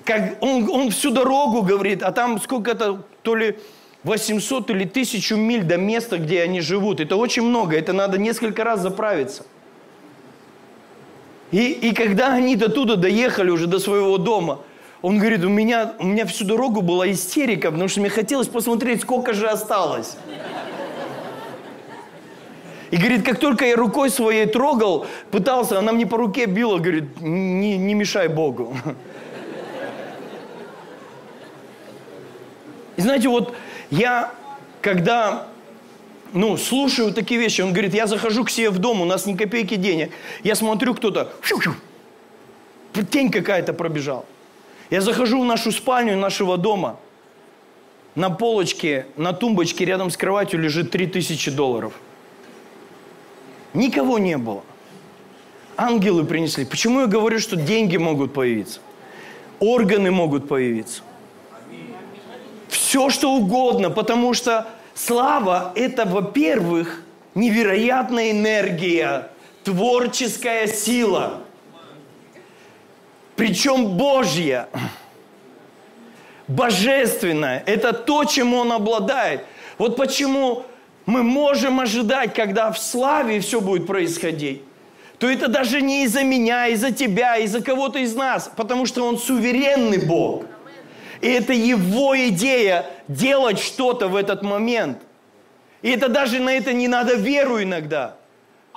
как, 0.05 0.43
он, 0.43 0.69
он 0.69 0.91
всю 0.91 1.11
дорогу 1.11 1.63
говорит, 1.63 2.03
а 2.03 2.13
там 2.13 2.41
сколько-то, 2.41 3.03
то 3.23 3.37
ли 3.37 3.59
800 4.05 4.71
или 4.71 4.85
1000 4.85 5.37
миль 5.37 5.63
до 5.63 5.77
места, 5.77 6.19
где 6.19 6.43
они 6.43 6.61
живут. 6.61 7.01
Это 7.01 7.17
очень 7.17 7.43
много, 7.43 7.77
это 7.77 7.93
надо 7.93 8.19
несколько 8.19 8.65
раз 8.65 8.81
заправиться. 8.81 9.45
И, 11.51 11.73
и 11.73 11.95
когда 11.95 12.35
они 12.35 12.57
до 12.57 12.69
туда 12.69 12.97
доехали 12.97 13.51
уже 13.51 13.67
до 13.67 13.79
своего 13.79 14.19
дома, 14.19 14.61
он 15.01 15.19
говорит, 15.19 15.45
у 15.45 15.49
меня, 15.49 15.95
у 15.99 16.05
меня 16.05 16.27
всю 16.27 16.45
дорогу 16.45 16.83
была 16.83 17.11
истерика, 17.11 17.71
потому 17.71 17.89
что 17.89 18.01
мне 18.01 18.11
хотелось 18.11 18.49
посмотреть, 18.49 19.03
сколько 19.03 19.33
же 19.33 19.49
осталось. 19.49 20.17
И 22.91 22.97
говорит, 22.97 23.25
как 23.25 23.39
только 23.39 23.67
я 23.67 23.77
рукой 23.77 24.11
своей 24.11 24.47
трогал, 24.47 25.07
пытался, 25.31 25.79
она 25.79 25.93
мне 25.93 26.07
по 26.07 26.17
руке 26.17 26.47
била, 26.47 26.79
говорит, 26.79 27.21
не, 27.21 27.77
не 27.77 27.95
мешай 27.95 28.29
Богу. 28.29 28.75
И 32.97 33.01
знаете, 33.01 33.29
вот 33.29 33.55
я, 33.91 34.33
когда 34.81 35.47
ну, 36.33 36.57
слушаю 36.57 37.13
такие 37.13 37.39
вещи, 37.39 37.61
он 37.61 37.73
говорит, 37.73 37.95
я 37.95 38.07
захожу 38.07 38.45
к 38.45 38.51
себе 38.51 38.71
в 38.71 38.79
дом, 38.79 39.01
у 39.01 39.05
нас 39.05 39.27
ни 39.27 39.37
копейки 39.37 39.77
денег. 39.77 40.11
Я 40.43 40.57
смотрю, 40.57 40.95
кто-то, 40.95 41.31
тень 43.11 43.31
какая-то 43.31 43.73
пробежала. 43.75 44.25
Я 44.91 45.01
захожу 45.03 45.41
в 45.41 45.45
нашу 45.45 45.71
спальню 45.71 46.17
нашего 46.17 46.57
дома. 46.57 46.99
На 48.15 48.31
полочке, 48.31 49.07
на 49.17 49.33
тумбочке 49.33 49.85
рядом 49.85 50.11
с 50.11 50.17
кроватью 50.17 50.61
лежит 50.61 50.91
3000 50.91 51.51
долларов. 51.51 51.93
Никого 53.75 54.19
не 54.19 54.39
было. 54.39 54.63
Ангелы 55.77 56.25
принесли. 56.25 56.65
Почему 56.65 57.01
я 57.03 57.07
говорю, 57.07 57.39
что 57.39 57.55
деньги 57.55 57.97
могут 57.97 58.33
появиться? 58.33 58.81
Органы 59.61 60.11
могут 60.11 60.49
появиться. 60.49 61.03
Все, 62.69 63.11
что 63.11 63.33
угодно, 63.33 63.91
потому 63.91 64.35
что 64.35 64.67
слава– 64.95 65.73
это, 65.77 66.05
во-первых, 66.07 67.03
невероятная 67.35 68.31
энергия, 68.31 69.31
творческая 69.65 70.67
сила– 70.67 71.43
причем 73.39 73.97
Божья, 73.97 74.69
божественная. 76.49 77.63
Это 77.67 77.93
то, 77.93 78.25
чем 78.25 78.53
Он 78.53 78.73
обладает. 78.73 79.45
Вот 79.79 79.97
почему 79.97 80.65
мы 81.07 81.23
можем 81.23 81.79
ожидать, 81.79 82.35
когда 82.35 82.73
в 82.73 82.79
славе 82.81 83.39
все 83.39 83.61
будет 83.61 83.87
происходить, 83.87 84.63
то 85.21 85.31
это 85.31 85.47
даже 85.47 85.81
не 85.81 86.03
из-за 86.03 86.25
меня, 86.25 86.67
из-за 86.67 86.91
тебя, 86.91 87.37
из-за 87.37 87.63
кого-то 87.63 88.01
из 88.01 88.13
нас, 88.17 88.51
потому 88.57 88.87
что 88.87 89.07
Он 89.07 89.17
суверенный 89.17 90.05
Бог. 90.05 90.45
И 91.21 91.29
это 91.29 91.53
Его 91.53 92.19
идея 92.29 92.87
делать 93.07 93.61
что-то 93.61 94.09
в 94.09 94.17
этот 94.17 94.43
момент. 94.43 94.99
И 95.83 95.91
это 95.91 96.09
даже 96.09 96.41
на 96.41 96.51
это 96.51 96.73
не 96.73 96.89
надо 96.89 97.15
веру 97.15 97.63
иногда– 97.63 98.17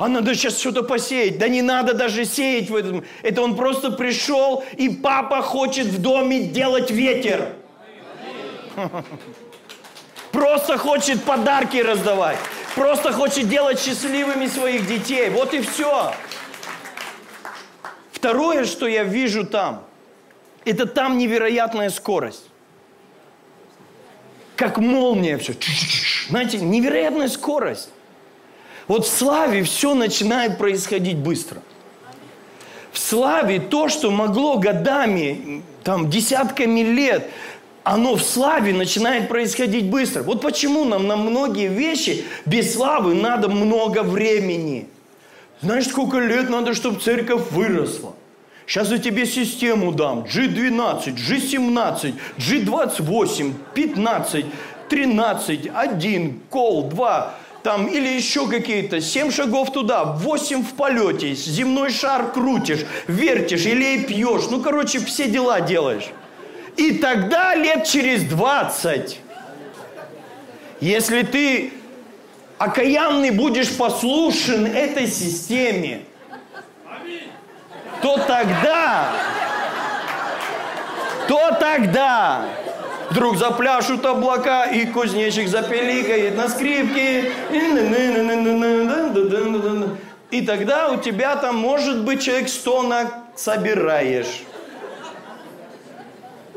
а 0.02 0.08
надо 0.08 0.34
сейчас 0.34 0.58
что-то 0.58 0.82
посеять. 0.82 1.38
Да 1.38 1.48
не 1.48 1.62
надо 1.62 1.94
даже 1.94 2.26
сеять 2.26 2.72
в 2.72 2.76
этом. 2.76 3.06
Это 3.22 3.44
он 3.44 3.56
просто 3.56 3.92
пришел, 3.92 4.64
и 4.76 4.90
папа 4.90 5.44
хочет 5.44 5.86
в 5.86 6.02
доме 6.02 6.42
делать 6.42 6.90
ветер. 6.90 7.54
Просто 10.32 10.80
хочет 10.80 11.24
подарки 11.24 11.78
раздавать. 11.78 12.40
Просто 12.74 13.14
хочет 13.14 13.48
делать 13.48 13.80
счастливыми 13.80 14.48
своих 14.48 14.88
детей. 14.88 15.30
Вот 15.30 15.54
и 15.54 15.62
все. 15.62 16.16
Второе, 18.12 18.66
что 18.66 18.88
я 18.88 19.04
вижу 19.04 19.46
там, 19.46 19.84
это 20.66 20.88
там 20.88 21.20
невероятная 21.20 21.92
скорость. 21.92 22.46
Как 24.56 24.80
молния 24.80 25.38
все. 25.38 25.54
Знаете, 26.30 26.58
невероятная 26.58 27.28
скорость. 27.28 27.90
Вот 28.92 29.06
в 29.06 29.10
славе 29.10 29.64
все 29.64 29.94
начинает 29.94 30.58
происходить 30.58 31.16
быстро. 31.16 31.62
В 32.92 33.00
славе 33.00 33.62
то, 33.62 33.88
что 33.88 34.12
могло 34.12 34.58
годами, 34.58 35.64
там, 35.86 36.10
десятками 36.10 36.82
лет, 36.82 37.30
оно 37.86 38.16
в 38.16 38.22
славе 38.22 38.74
начинает 38.74 39.30
происходить 39.30 39.90
быстро. 39.90 40.24
Вот 40.24 40.42
почему 40.42 40.84
нам 40.84 41.08
на 41.08 41.16
многие 41.16 41.70
вещи 41.70 42.26
без 42.46 42.74
славы 42.74 43.16
надо 43.16 43.48
много 43.48 44.04
времени. 44.04 44.90
Знаешь, 45.62 45.88
сколько 45.88 46.20
лет 46.20 46.50
надо, 46.50 46.74
чтобы 46.74 47.00
церковь 47.00 47.50
выросла? 47.52 48.14
Сейчас 48.68 48.92
я 48.92 48.98
тебе 48.98 49.26
систему 49.26 49.94
дам. 49.94 50.26
G12, 50.26 51.16
G17, 51.16 52.14
G28, 52.38 53.54
15, 53.74 54.46
13, 54.90 55.72
1, 55.74 56.42
кол, 56.50 56.90
2 56.90 57.36
там, 57.64 57.88
или 57.88 58.08
еще 58.08 58.48
какие-то, 58.48 59.02
семь 59.02 59.32
шагов 59.32 59.72
туда, 59.72 60.04
восемь 60.04 60.64
в 60.64 60.74
полете, 60.74 61.34
земной 61.36 61.92
шар 61.92 62.32
крутишь, 62.32 62.86
вертишь 63.08 63.66
или 63.66 64.04
пьешь, 64.04 64.44
ну, 64.50 64.62
короче, 64.62 65.00
все 65.00 65.28
дела 65.28 65.62
делаешь. 65.62 66.10
И 66.78 66.98
тогда 66.98 67.54
лет 67.56 67.86
через 67.86 68.24
двадцать, 68.24 69.20
если 70.80 71.22
ты 71.22 71.74
окаянный 72.58 73.32
будешь 73.32 73.76
послушен 73.76 74.66
этой 74.66 75.08
системе, 75.08 76.02
то 78.02 78.18
тогда, 78.18 79.10
то 81.28 81.58
тогда 81.60 82.46
Вдруг 83.12 83.36
запляшут 83.36 84.06
облака, 84.06 84.68
и 84.68 84.86
кузнечик 84.86 85.50
запеликает 85.50 86.38
на 86.38 86.48
скрипке. 86.48 87.34
И 90.32 90.42
тогда 90.46 90.88
у 90.88 90.98
тебя 90.98 91.36
там, 91.36 91.58
может 91.58 92.06
быть, 92.06 92.22
человек 92.22 92.48
сто 92.48 92.90
собираешь. 93.36 94.44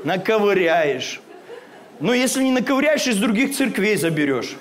Наковыряешь. 0.04 1.20
Но 1.98 2.14
если 2.14 2.44
не 2.44 2.52
наковыряешь, 2.52 3.08
из 3.08 3.16
других 3.16 3.56
церквей 3.56 3.96
заберешь. 3.96 4.54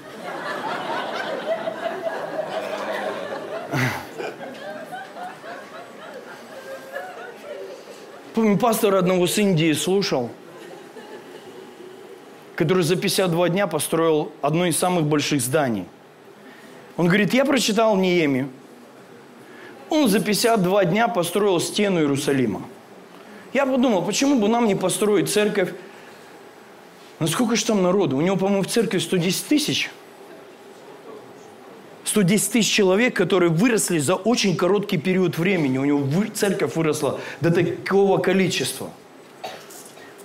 Помню, 8.33 8.57
пастор 8.57 8.95
одного 8.95 9.27
с 9.27 9.37
Индии 9.37 9.73
слушал– 9.73 10.31
который 12.55 12.83
за 12.83 12.95
52 12.95 13.49
дня 13.49 13.67
построил 13.67 14.31
одно 14.41 14.65
из 14.65 14.77
самых 14.77 15.05
больших 15.05 15.41
зданий. 15.41 15.85
Он 16.97 17.07
говорит, 17.07 17.33
я 17.33 17.45
прочитал 17.45 17.95
Ниеми. 17.97 18.47
Он 19.89 20.07
за 20.07 20.19
52 20.19 20.85
дня 20.85 21.07
построил 21.07 21.59
стену 21.59 21.99
Иерусалима. 21.99 22.61
Я 23.53 23.65
подумал, 23.65 24.03
почему 24.03 24.39
бы 24.39 24.47
нам 24.47 24.67
не 24.67 24.75
построить 24.75 25.29
церковь? 25.29 25.73
Ну 27.19 27.27
сколько 27.27 27.55
же 27.55 27.65
там 27.65 27.81
народу? 27.81 28.17
У 28.17 28.21
него, 28.21 28.35
по-моему, 28.37 28.63
в 28.63 28.67
церкви 28.67 28.99
110 28.99 29.45
тысяч. 29.45 29.89
110 32.05 32.51
тысяч 32.51 32.71
человек, 32.71 33.15
которые 33.15 33.49
выросли 33.49 33.97
за 33.97 34.15
очень 34.15 34.55
короткий 34.55 34.97
период 34.97 35.37
времени. 35.37 35.77
У 35.77 35.85
него 35.85 36.03
церковь 36.33 36.75
выросла 36.75 37.19
до 37.41 37.51
такого 37.51 38.17
количества– 38.17 38.91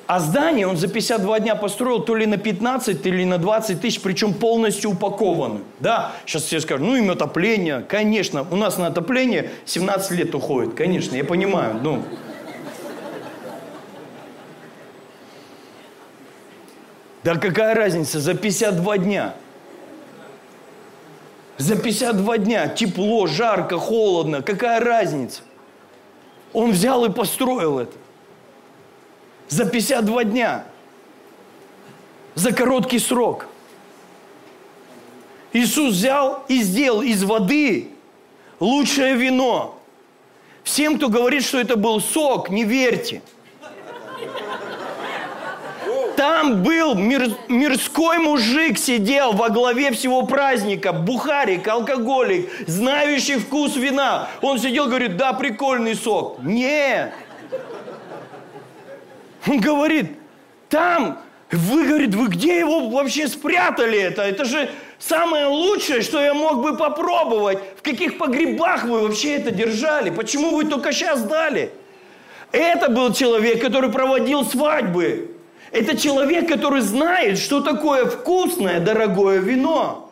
а 0.08 0.20
здание 0.20 0.66
он 0.66 0.78
за 0.78 0.88
52 0.88 1.40
дня 1.40 1.54
построил 1.54 2.00
то 2.00 2.16
ли 2.16 2.24
на 2.24 2.38
15, 2.38 3.04
или 3.04 3.24
на 3.24 3.36
20 3.36 3.78
тысяч, 3.78 4.00
причем 4.00 4.32
полностью 4.32 4.92
упакованы. 4.92 5.60
Да, 5.80 6.12
сейчас 6.24 6.44
все 6.44 6.60
скажут, 6.60 6.86
ну 6.86 6.96
им 6.96 7.10
отопление. 7.10 7.84
Конечно, 7.86 8.46
у 8.50 8.56
нас 8.56 8.78
на 8.78 8.86
отопление 8.86 9.50
17 9.66 10.12
лет 10.12 10.34
уходит. 10.34 10.72
Конечно, 10.72 11.14
я 11.14 11.24
понимаю. 11.24 11.78
Ну, 11.82 12.02
Да 17.22 17.34
какая 17.34 17.74
разница, 17.74 18.18
за 18.18 18.32
52 18.32 18.98
дня. 18.98 19.34
За 21.58 21.76
52 21.76 22.38
дня 22.38 22.68
тепло, 22.68 23.26
жарко, 23.26 23.76
холодно, 23.76 24.40
какая 24.40 24.80
разница? 24.80 25.42
Он 26.54 26.70
взял 26.70 27.04
и 27.04 27.10
построил 27.10 27.78
это 27.78 27.92
за 29.48 29.64
52 29.64 30.24
дня, 30.24 30.64
за 32.34 32.52
короткий 32.52 32.98
срок. 32.98 33.46
Иисус 35.52 35.94
взял 35.94 36.44
и 36.48 36.62
сделал 36.62 37.02
из 37.02 37.24
воды 37.24 37.90
лучшее 38.60 39.14
вино. 39.14 39.78
Всем, 40.62 40.98
кто 40.98 41.08
говорит, 41.08 41.44
что 41.44 41.58
это 41.58 41.76
был 41.76 42.00
сок, 42.00 42.50
не 42.50 42.64
верьте. 42.64 43.22
Там 46.16 46.64
был 46.64 46.96
мир, 46.96 47.30
мирской 47.46 48.18
мужик 48.18 48.76
сидел 48.76 49.32
во 49.32 49.50
главе 49.50 49.92
всего 49.92 50.26
праздника, 50.26 50.92
бухарик, 50.92 51.66
алкоголик, 51.68 52.50
знающий 52.66 53.36
вкус 53.36 53.76
вина. 53.76 54.28
Он 54.42 54.58
сидел, 54.58 54.88
говорит, 54.88 55.16
да, 55.16 55.32
прикольный 55.32 55.94
сок. 55.94 56.40
Не. 56.42 57.12
Он 59.48 59.60
говорит, 59.60 60.12
там, 60.68 61.18
вы, 61.50 61.86
говорит, 61.86 62.14
вы 62.14 62.28
где 62.28 62.58
его 62.58 62.88
вообще 62.90 63.26
спрятали 63.28 63.98
это? 63.98 64.22
Это 64.22 64.44
же 64.44 64.70
самое 64.98 65.46
лучшее, 65.46 66.02
что 66.02 66.22
я 66.22 66.34
мог 66.34 66.62
бы 66.62 66.76
попробовать. 66.76 67.58
В 67.78 67.82
каких 67.82 68.18
погребах 68.18 68.84
вы 68.84 69.00
вообще 69.00 69.36
это 69.36 69.50
держали? 69.50 70.10
Почему 70.10 70.54
вы 70.54 70.64
только 70.64 70.92
сейчас 70.92 71.22
дали? 71.22 71.72
Это 72.52 72.90
был 72.90 73.12
человек, 73.12 73.62
который 73.62 73.90
проводил 73.90 74.44
свадьбы. 74.44 75.34
Это 75.70 75.96
человек, 75.96 76.48
который 76.48 76.80
знает, 76.80 77.38
что 77.38 77.60
такое 77.60 78.06
вкусное, 78.06 78.80
дорогое 78.80 79.38
вино. 79.38 80.10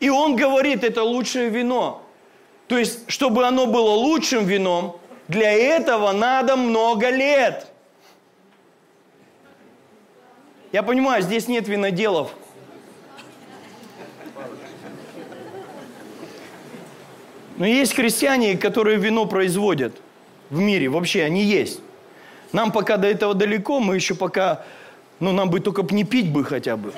И 0.00 0.08
он 0.10 0.36
говорит, 0.36 0.84
это 0.84 1.02
лучшее 1.02 1.50
вино. 1.50 2.02
То 2.66 2.78
есть, 2.78 3.10
чтобы 3.10 3.46
оно 3.46 3.66
было 3.66 3.90
лучшим 3.90 4.44
вином, 4.44 4.98
для 5.28 5.52
этого 5.52 6.12
надо 6.12 6.56
много 6.56 7.10
лет. 7.10 7.68
Я 10.74 10.82
понимаю, 10.82 11.22
здесь 11.22 11.46
нет 11.46 11.68
виноделов. 11.68 12.32
Но 17.56 17.64
есть 17.64 17.94
христиане, 17.94 18.56
которые 18.56 18.96
вино 18.96 19.26
производят 19.26 19.94
в 20.50 20.58
мире. 20.58 20.88
Вообще, 20.88 21.22
они 21.22 21.44
есть. 21.44 21.78
Нам 22.50 22.72
пока 22.72 22.96
до 22.96 23.06
этого 23.06 23.34
далеко, 23.34 23.78
мы 23.78 23.94
еще 23.94 24.16
пока, 24.16 24.64
ну, 25.20 25.30
нам 25.30 25.48
бы 25.48 25.60
только 25.60 25.84
не 25.94 26.02
пить 26.02 26.32
бы 26.32 26.44
хотя 26.44 26.76
бы. 26.76 26.92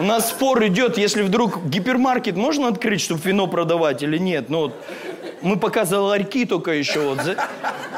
У 0.00 0.02
нас 0.02 0.30
спор 0.30 0.66
идет, 0.66 0.96
если 0.96 1.20
вдруг 1.20 1.62
гипермаркет 1.66 2.34
можно 2.34 2.68
открыть, 2.68 3.02
чтобы 3.02 3.20
вино 3.20 3.46
продавать 3.46 4.02
или 4.02 4.16
нет. 4.16 4.48
Ну, 4.48 4.60
вот, 4.60 4.74
мы 5.42 5.58
пока 5.58 5.84
за 5.84 6.00
ларьки 6.00 6.46
только 6.46 6.70
еще. 6.70 7.00
Вот, 7.00 7.20
за, 7.20 7.36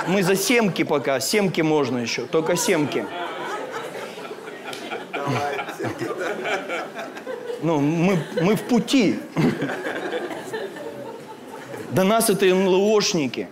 мы 0.08 0.24
за 0.24 0.34
семки 0.34 0.82
пока. 0.82 1.20
Семки 1.20 1.60
можно 1.60 1.98
еще, 1.98 2.22
только 2.22 2.56
семки. 2.56 3.06
Ну, 7.62 7.78
мы, 7.78 8.18
мы 8.40 8.56
в 8.56 8.62
пути. 8.62 9.20
До 11.92 12.02
нас 12.02 12.30
это 12.30 12.46
НЛОшники. 12.46 13.46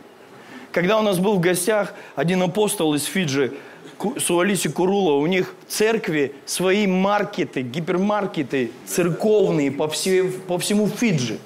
Когда 0.73 0.99
у 0.99 1.03
нас 1.03 1.21
был 1.21 1.37
в 1.37 1.41
гостях 1.41 1.95
один 2.17 2.43
апостол 2.43 2.95
из 2.95 3.05
Фиджи, 3.05 3.53
Суалиси 4.19 4.69
Курула, 4.69 5.15
у 5.15 5.27
них 5.27 5.55
в 5.67 5.73
церкви 5.73 6.35
свои 6.47 6.87
маркеты, 6.87 7.63
гипермаркеты 7.63 8.71
церковные 8.87 9.71
по, 9.71 9.89
все, 9.89 10.25
по 10.25 10.59
всему 10.59 10.89
Фиджи. 10.89 11.39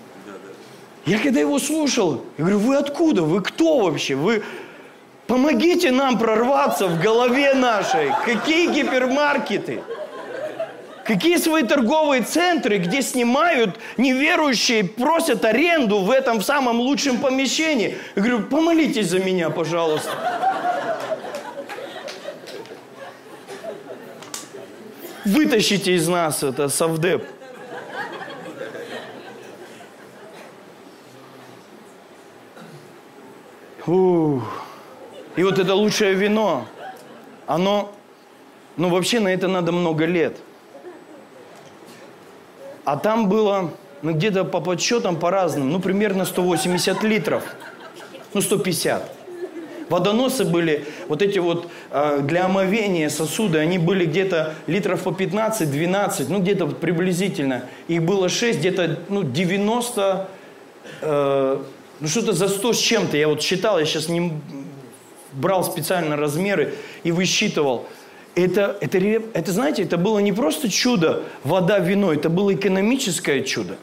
Я 1.06 1.18
когда 1.18 1.40
его 1.40 1.58
слушал, 1.58 2.24
я 2.38 2.44
говорю, 2.44 2.58
вы 2.60 2.76
откуда? 2.76 3.22
Вы 3.22 3.42
кто 3.42 3.80
вообще? 3.80 4.14
Вы 4.14 4.42
помогите 5.26 5.90
нам 5.90 6.18
прорваться 6.18 6.86
в 6.86 7.00
голове 7.00 7.54
нашей. 7.54 8.10
Какие 8.24 8.72
гипермаркеты? 8.72 9.82
Какие 11.04 11.36
свои 11.36 11.64
торговые 11.64 12.22
центры, 12.22 12.78
где 12.78 13.02
снимают 13.02 13.78
неверующие, 13.98 14.84
просят 14.84 15.44
аренду 15.44 15.98
в 15.98 16.10
этом 16.10 16.40
самом 16.40 16.80
лучшем 16.80 17.18
помещении? 17.18 17.98
Я 18.16 18.22
говорю, 18.22 18.42
помолитесь 18.44 19.08
за 19.08 19.18
меня, 19.18 19.50
пожалуйста. 19.50 20.10
Вытащите 25.24 25.94
из 25.94 26.06
нас 26.06 26.42
это 26.42 26.68
совдеп. 26.68 27.24
Ух. 33.86 34.64
И 35.36 35.42
вот 35.42 35.58
это 35.58 35.74
лучшее 35.74 36.14
вино, 36.14 36.66
оно, 37.46 37.92
ну 38.76 38.88
вообще 38.88 39.20
на 39.20 39.28
это 39.28 39.48
надо 39.48 39.72
много 39.72 40.04
лет. 40.04 40.38
А 42.84 42.96
там 42.96 43.28
было, 43.28 43.72
ну 44.02 44.12
где-то 44.12 44.44
по 44.44 44.60
подсчетам 44.60 45.16
по-разному, 45.16 45.70
ну 45.70 45.80
примерно 45.80 46.24
180 46.24 47.02
литров, 47.02 47.44
ну 48.32 48.40
150. 48.40 49.13
Водоносы 49.88 50.44
были, 50.44 50.86
вот 51.08 51.22
эти 51.22 51.38
вот 51.38 51.68
э, 51.90 52.20
для 52.22 52.46
омовения 52.46 53.08
сосуды, 53.08 53.58
они 53.58 53.78
были 53.78 54.06
где-то 54.06 54.54
литров 54.66 55.02
по 55.02 55.10
15-12, 55.10 56.26
ну 56.28 56.40
где-то 56.40 56.66
вот 56.66 56.80
приблизительно. 56.80 57.64
Их 57.88 58.02
было 58.02 58.28
6, 58.28 58.58
где-то 58.58 59.00
ну, 59.08 59.22
90, 59.22 60.28
э, 61.02 61.62
ну 62.00 62.08
что-то 62.08 62.32
за 62.32 62.48
100 62.48 62.72
с 62.72 62.78
чем-то. 62.78 63.16
Я 63.16 63.28
вот 63.28 63.42
считал, 63.42 63.78
я 63.78 63.84
сейчас 63.84 64.08
не 64.08 64.32
брал 65.32 65.64
специально 65.64 66.16
размеры 66.16 66.74
и 67.02 67.12
высчитывал 67.12 67.86
это, 68.34 68.76
это, 68.80 68.98
это, 68.98 69.52
знаете, 69.52 69.82
это 69.82 69.96
было 69.96 70.18
не 70.18 70.32
просто 70.32 70.68
чудо, 70.68 71.22
вода, 71.44 71.78
вино, 71.78 72.12
это 72.12 72.28
было 72.28 72.54
экономическое 72.54 73.42
чудо. 73.42 73.76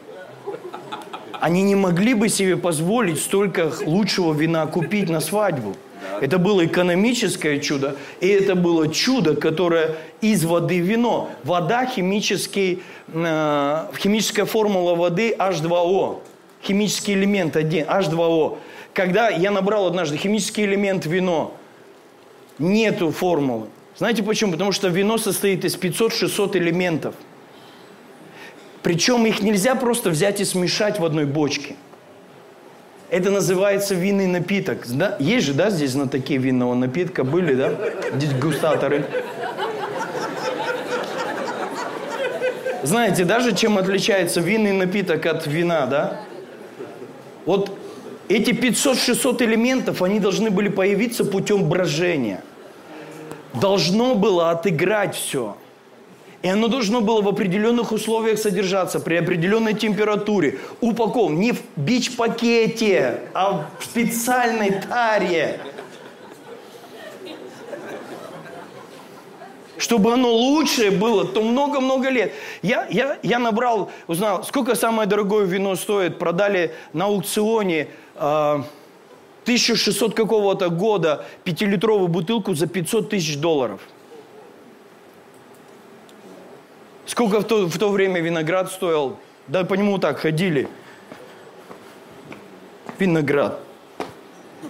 Они 1.40 1.62
не 1.62 1.74
могли 1.74 2.14
бы 2.14 2.28
себе 2.28 2.56
позволить 2.56 3.20
столько 3.20 3.72
лучшего 3.84 4.32
вина 4.32 4.66
купить 4.66 5.08
на 5.08 5.20
свадьбу. 5.20 5.76
Это 6.20 6.38
было 6.38 6.64
экономическое 6.64 7.58
чудо, 7.58 7.96
и 8.20 8.28
это 8.28 8.54
было 8.54 8.92
чудо, 8.92 9.34
которое 9.34 9.96
из 10.20 10.44
воды 10.44 10.78
вино. 10.78 11.30
Вода 11.42 11.86
химический, 11.86 12.82
э, 13.08 13.86
химическая 13.98 14.44
формула 14.44 14.94
воды 14.94 15.34
H2O, 15.36 16.20
химический 16.62 17.14
элемент 17.14 17.56
один, 17.56 17.86
H2O. 17.86 18.58
Когда 18.94 19.28
я 19.30 19.50
набрал 19.50 19.86
однажды 19.86 20.16
химический 20.16 20.64
элемент 20.64 21.06
вино, 21.06 21.54
нету 22.58 23.10
формулы. 23.10 23.66
Знаете 23.96 24.22
почему? 24.22 24.52
Потому 24.52 24.72
что 24.72 24.88
вино 24.88 25.18
состоит 25.18 25.64
из 25.64 25.76
500-600 25.76 26.56
элементов. 26.56 27.14
Причем 28.82 29.26
их 29.26 29.42
нельзя 29.42 29.74
просто 29.74 30.10
взять 30.10 30.40
и 30.40 30.44
смешать 30.44 30.98
в 30.98 31.04
одной 31.04 31.24
бочке. 31.24 31.76
Это 33.12 33.30
называется 33.30 33.94
винный 33.94 34.26
напиток. 34.26 34.86
Да? 34.88 35.16
Есть 35.20 35.46
же, 35.46 35.52
да, 35.54 35.70
здесь 35.70 35.94
на 35.94 36.08
такие 36.08 36.40
винного 36.40 36.74
напитка 36.74 37.22
были, 37.22 37.54
да? 37.54 37.70
Дегустаторы. 38.14 39.04
Знаете, 42.82 43.24
даже 43.24 43.54
чем 43.54 43.78
отличается 43.78 44.40
винный 44.40 44.72
напиток 44.72 45.26
от 45.26 45.46
вина, 45.46 45.86
да? 45.86 46.20
Вот 47.44 47.70
эти 48.28 48.50
500-600 48.50 49.44
элементов, 49.44 50.02
они 50.02 50.18
должны 50.18 50.50
были 50.50 50.68
появиться 50.68 51.24
путем 51.24 51.68
брожения– 51.68 52.42
должно 53.54 54.14
было 54.14 54.50
отыграть 54.50 55.14
все. 55.14 55.56
И 56.42 56.48
оно 56.48 56.66
должно 56.66 57.00
было 57.00 57.22
в 57.22 57.28
определенных 57.28 57.92
условиях 57.92 58.38
содержаться, 58.38 58.98
при 58.98 59.14
определенной 59.14 59.74
температуре, 59.74 60.58
упакован 60.80 61.38
не 61.38 61.52
в 61.52 61.62
бич-пакете, 61.76 63.20
а 63.32 63.68
в 63.78 63.84
специальной 63.84 64.72
таре. 64.72 65.60
Чтобы 69.78 70.12
оно 70.12 70.32
лучшее 70.32 70.90
было, 70.90 71.24
то 71.24 71.42
много-много 71.42 72.08
лет. 72.08 72.32
Я, 72.62 72.86
я, 72.90 73.18
я 73.22 73.38
набрал, 73.38 73.90
узнал, 74.06 74.44
сколько 74.44 74.74
самое 74.74 75.08
дорогое 75.08 75.44
вино 75.44 75.76
стоит. 75.76 76.18
Продали 76.18 76.72
на 76.92 77.06
аукционе 77.06 77.88
э, 78.14 78.62
1600 79.42 80.14
какого-то 80.14 80.68
года 80.70 81.24
пятилитровую 81.42 82.08
бутылку 82.08 82.54
за 82.54 82.66
500 82.66 83.10
тысяч 83.10 83.36
долларов. 83.38 83.80
Сколько 87.06 87.40
в 87.40 87.44
то, 87.44 87.66
в 87.66 87.78
то 87.78 87.90
время 87.90 88.20
виноград 88.20 88.70
стоил? 88.70 89.18
Да 89.48 89.64
по 89.64 89.74
нему 89.74 89.98
так 89.98 90.18
ходили. 90.18 90.68
Виноград. 92.98 93.60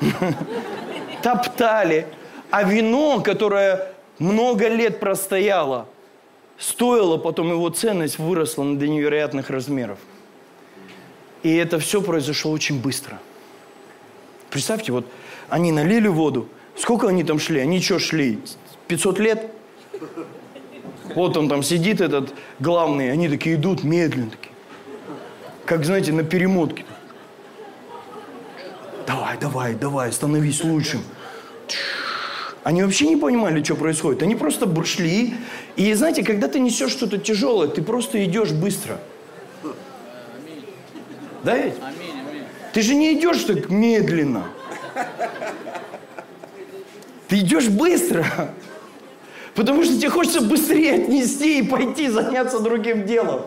Топтали. 1.23 2.07
А 2.51 2.65
вино, 2.65 3.21
которое 3.21 3.93
много 4.19 4.69
лет 4.69 5.01
простояло, 5.01 5.87
стоило, 6.59 7.17
потом 7.17 7.51
его 7.51 7.69
ценность 7.71 8.19
выросла 8.19 8.65
до 8.75 8.89
невероятных 8.89 9.51
размеров. 9.51 9.99
И 11.43 11.55
это 11.55 11.79
все 11.79 12.01
произошло 12.01 12.53
очень 12.53 12.81
быстро– 12.81 13.19
Представьте, 14.53 14.93
вот 14.93 15.07
они 15.49 15.73
налили 15.73 16.09
воду. 16.09 16.47
Сколько 16.77 17.09
они 17.09 17.25
там 17.25 17.39
шли? 17.39 17.59
Они 17.59 17.81
что 17.81 17.99
шли? 17.99 18.39
500 18.87 19.19
лет? 19.19 19.51
Вот 21.15 21.37
он 21.37 21.49
там 21.49 21.63
сидит, 21.63 22.01
этот 22.01 22.33
главный. 22.59 23.13
Они 23.13 23.29
такие 23.29 23.57
идут 23.57 23.85
медленно. 23.85 24.31
Такие. 24.31 24.53
Как, 25.65 25.85
знаете, 25.85 26.13
на 26.13 26.23
перемотке. 26.25 26.85
Давай, 29.07 29.37
давай, 29.39 29.75
давай, 29.75 30.13
становись 30.13 30.65
лучшим. 30.65 31.03
Они 32.65 32.83
вообще 32.83 33.09
не 33.09 33.17
понимали, 33.17 33.63
что 33.63 33.75
происходит. 33.75 34.23
Они 34.23 34.37
просто 34.37 34.69
шли. 34.85 35.35
И 35.77 35.93
знаете, 35.95 36.23
когда 36.23 36.49
ты 36.49 36.61
несешь 36.61 36.93
что-то 36.93 37.19
тяжелое, 37.19 37.69
ты 37.69 37.83
просто 37.83 38.25
идешь 38.25 38.53
быстро. 38.53 39.01
Да 41.43 41.57
ведь? 41.57 41.75
Ты 42.73 42.83
же 42.83 42.95
не 42.95 43.19
идешь 43.19 43.43
так 43.45 43.69
медленно. 43.69 44.45
Ты 47.29 47.39
идешь 47.39 47.69
быстро. 47.69 48.55
Потому 49.55 49.85
что 49.85 49.97
тебе 49.97 50.11
хочется 50.11 50.41
быстрее 50.41 50.95
отнести 50.95 51.59
и 51.59 51.63
пойти 51.63 52.09
заняться 52.09 52.61
другим 52.61 53.07
делом. 53.07 53.43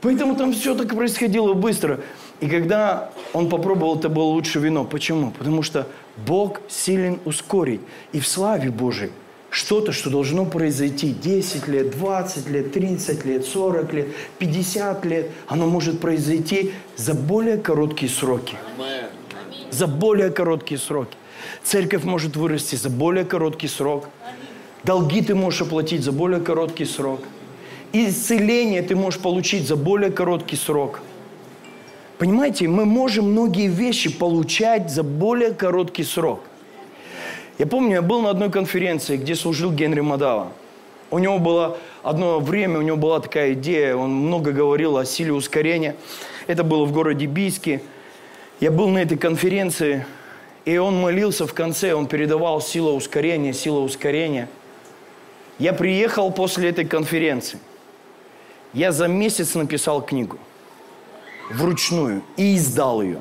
Поэтому 0.00 0.34
там 0.34 0.52
все 0.52 0.74
так 0.74 0.94
происходило 0.94 1.52
быстро. 1.52 2.00
И 2.40 2.48
когда 2.48 3.10
он 3.34 3.50
попробовал, 3.50 3.98
это 3.98 4.08
было 4.08 4.24
лучше 4.24 4.58
вино. 4.58 4.84
Почему? 4.84 5.30
Потому 5.30 5.62
что 5.62 5.86
Бог 6.26 6.60
силен 6.68 7.20
ускорить. 7.26 7.82
И 8.12 8.20
в 8.20 8.26
славе 8.26 8.70
Божией 8.70 9.10
что-то, 9.50 9.92
что 9.92 10.08
должно 10.08 10.46
произойти 10.46 11.12
10 11.12 11.68
лет, 11.68 11.90
20 11.90 12.48
лет, 12.48 12.72
30 12.72 13.24
лет, 13.26 13.44
40 13.44 13.92
лет, 13.92 14.06
50 14.38 15.04
лет, 15.04 15.30
оно 15.48 15.66
может 15.66 16.00
произойти 16.00 16.72
за 16.96 17.14
более 17.14 17.58
короткие 17.58 18.10
сроки. 18.10 18.56
За 19.70 19.86
более 19.86 20.30
короткие 20.30 20.78
сроки. 20.78 21.16
Церковь 21.62 22.04
может 22.04 22.36
вырасти 22.36 22.76
за 22.76 22.88
более 22.88 23.24
короткий 23.24 23.68
срок. 23.68 24.08
Долги 24.84 25.20
ты 25.20 25.34
можешь 25.34 25.62
оплатить 25.62 26.02
за 26.02 26.12
более 26.12 26.40
короткий 26.40 26.86
срок. 26.86 27.20
Исцеление 27.92 28.82
ты 28.82 28.96
можешь 28.96 29.20
получить 29.20 29.66
за 29.66 29.76
более 29.76 30.10
короткий 30.10 30.56
срок. 30.56 31.00
Понимаете, 32.18 32.68
мы 32.68 32.84
можем 32.84 33.32
многие 33.32 33.66
вещи 33.68 34.10
получать 34.10 34.90
за 34.90 35.02
более 35.02 35.52
короткий 35.52 36.04
срок. 36.04 36.40
Я 37.58 37.66
помню, 37.66 37.96
я 37.96 38.02
был 38.02 38.22
на 38.22 38.30
одной 38.30 38.50
конференции, 38.50 39.16
где 39.16 39.34
служил 39.34 39.70
Генри 39.72 40.00
Мадава. 40.00 40.52
У 41.10 41.18
него 41.18 41.38
было 41.38 41.76
одно 42.02 42.38
время, 42.38 42.78
у 42.78 42.82
него 42.82 42.96
была 42.96 43.20
такая 43.20 43.54
идея, 43.54 43.96
он 43.96 44.14
много 44.14 44.52
говорил 44.52 44.96
о 44.96 45.04
силе 45.04 45.32
ускорения. 45.32 45.96
Это 46.46 46.62
было 46.62 46.84
в 46.84 46.92
городе 46.92 47.26
Бийске. 47.26 47.82
Я 48.60 48.70
был 48.70 48.88
на 48.88 48.98
этой 48.98 49.18
конференции, 49.18 50.06
и 50.64 50.78
он 50.78 51.00
молился 51.00 51.46
в 51.46 51.52
конце, 51.52 51.94
он 51.94 52.06
передавал 52.06 52.60
сила 52.60 52.92
ускорения, 52.92 53.52
сила 53.52 53.80
ускорения. 53.80 54.48
Я 55.60 55.74
приехал 55.74 56.32
после 56.32 56.70
этой 56.70 56.86
конференции. 56.86 57.58
Я 58.72 58.92
за 58.92 59.06
месяц 59.08 59.54
написал 59.54 60.00
книгу 60.00 60.38
вручную 61.50 62.22
и 62.36 62.56
издал 62.56 63.02
ее. 63.02 63.20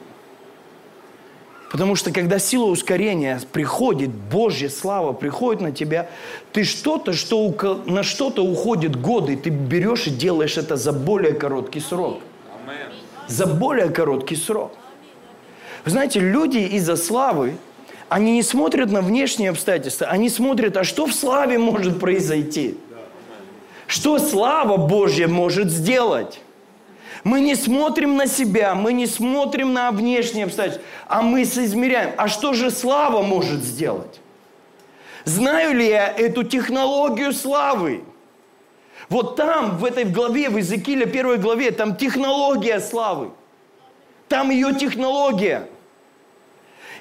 Потому 1.70 1.96
что 1.96 2.12
когда 2.12 2.40
сила 2.40 2.66
ускорения 2.66 3.42
приходит, 3.52 4.10
Божья 4.10 4.70
слава 4.70 5.12
приходит 5.12 5.62
на 5.62 5.72
тебя, 5.72 6.10
ты 6.54 6.64
что-то, 6.64 7.14
что 7.14 7.54
на 7.86 8.04
что-то 8.04 8.44
уходит 8.44 8.96
годы, 8.96 9.36
ты 9.36 9.50
берешь 9.50 10.08
и 10.08 10.10
делаешь 10.10 10.58
это 10.58 10.78
за 10.78 10.94
более 10.94 11.34
короткий 11.34 11.82
срок. 11.82 12.22
За 13.28 13.46
более 13.46 13.90
короткий 13.90 14.36
срок. 14.36 14.72
Вы 15.84 15.92
знаете, 15.92 16.20
люди 16.20 16.58
из-за 16.58 16.96
славы, 16.96 17.58
они 18.10 18.34
не 18.34 18.44
смотрят 18.44 18.92
на 18.92 19.02
внешние 19.02 19.52
обстоятельства, 19.52 20.08
они 20.08 20.30
смотрят, 20.30 20.76
а 20.78 20.84
что 20.84 21.06
в 21.06 21.14
славе 21.14 21.58
может 21.60 22.00
произойти? 22.00 22.78
Что 23.88 24.20
слава 24.20 24.78
Божья 24.78 25.28
может 25.28 25.70
сделать? 25.70 26.42
Мы 27.24 27.42
не 27.42 27.56
смотрим 27.56 28.18
на 28.18 28.28
себя, 28.28 28.76
мы 28.76 28.94
не 28.94 29.06
смотрим 29.06 29.74
на 29.74 29.92
внешние 29.92 30.46
обстоятельства, 30.46 30.86
а 31.08 31.22
мы 31.22 31.46
соизмеряем. 31.46 32.12
А 32.18 32.28
что 32.28 32.54
же 32.54 32.72
слава 32.72 33.22
может 33.22 33.62
сделать? 33.62 34.20
Знаю 35.26 35.76
ли 35.76 35.88
я 35.88 36.08
эту 36.08 36.44
технологию 36.44 37.34
славы? 37.34 38.04
Вот 39.10 39.36
там, 39.36 39.78
в 39.78 39.86
этой 39.86 40.06
главе, 40.06 40.50
в 40.50 40.58
Иезекииле 40.58 41.06
первой 41.06 41.38
главе, 41.38 41.72
там 41.72 41.96
технология 41.96 42.80
славы. 42.80 43.32
Там 44.28 44.52
ее 44.52 44.74
технология. 44.76 45.68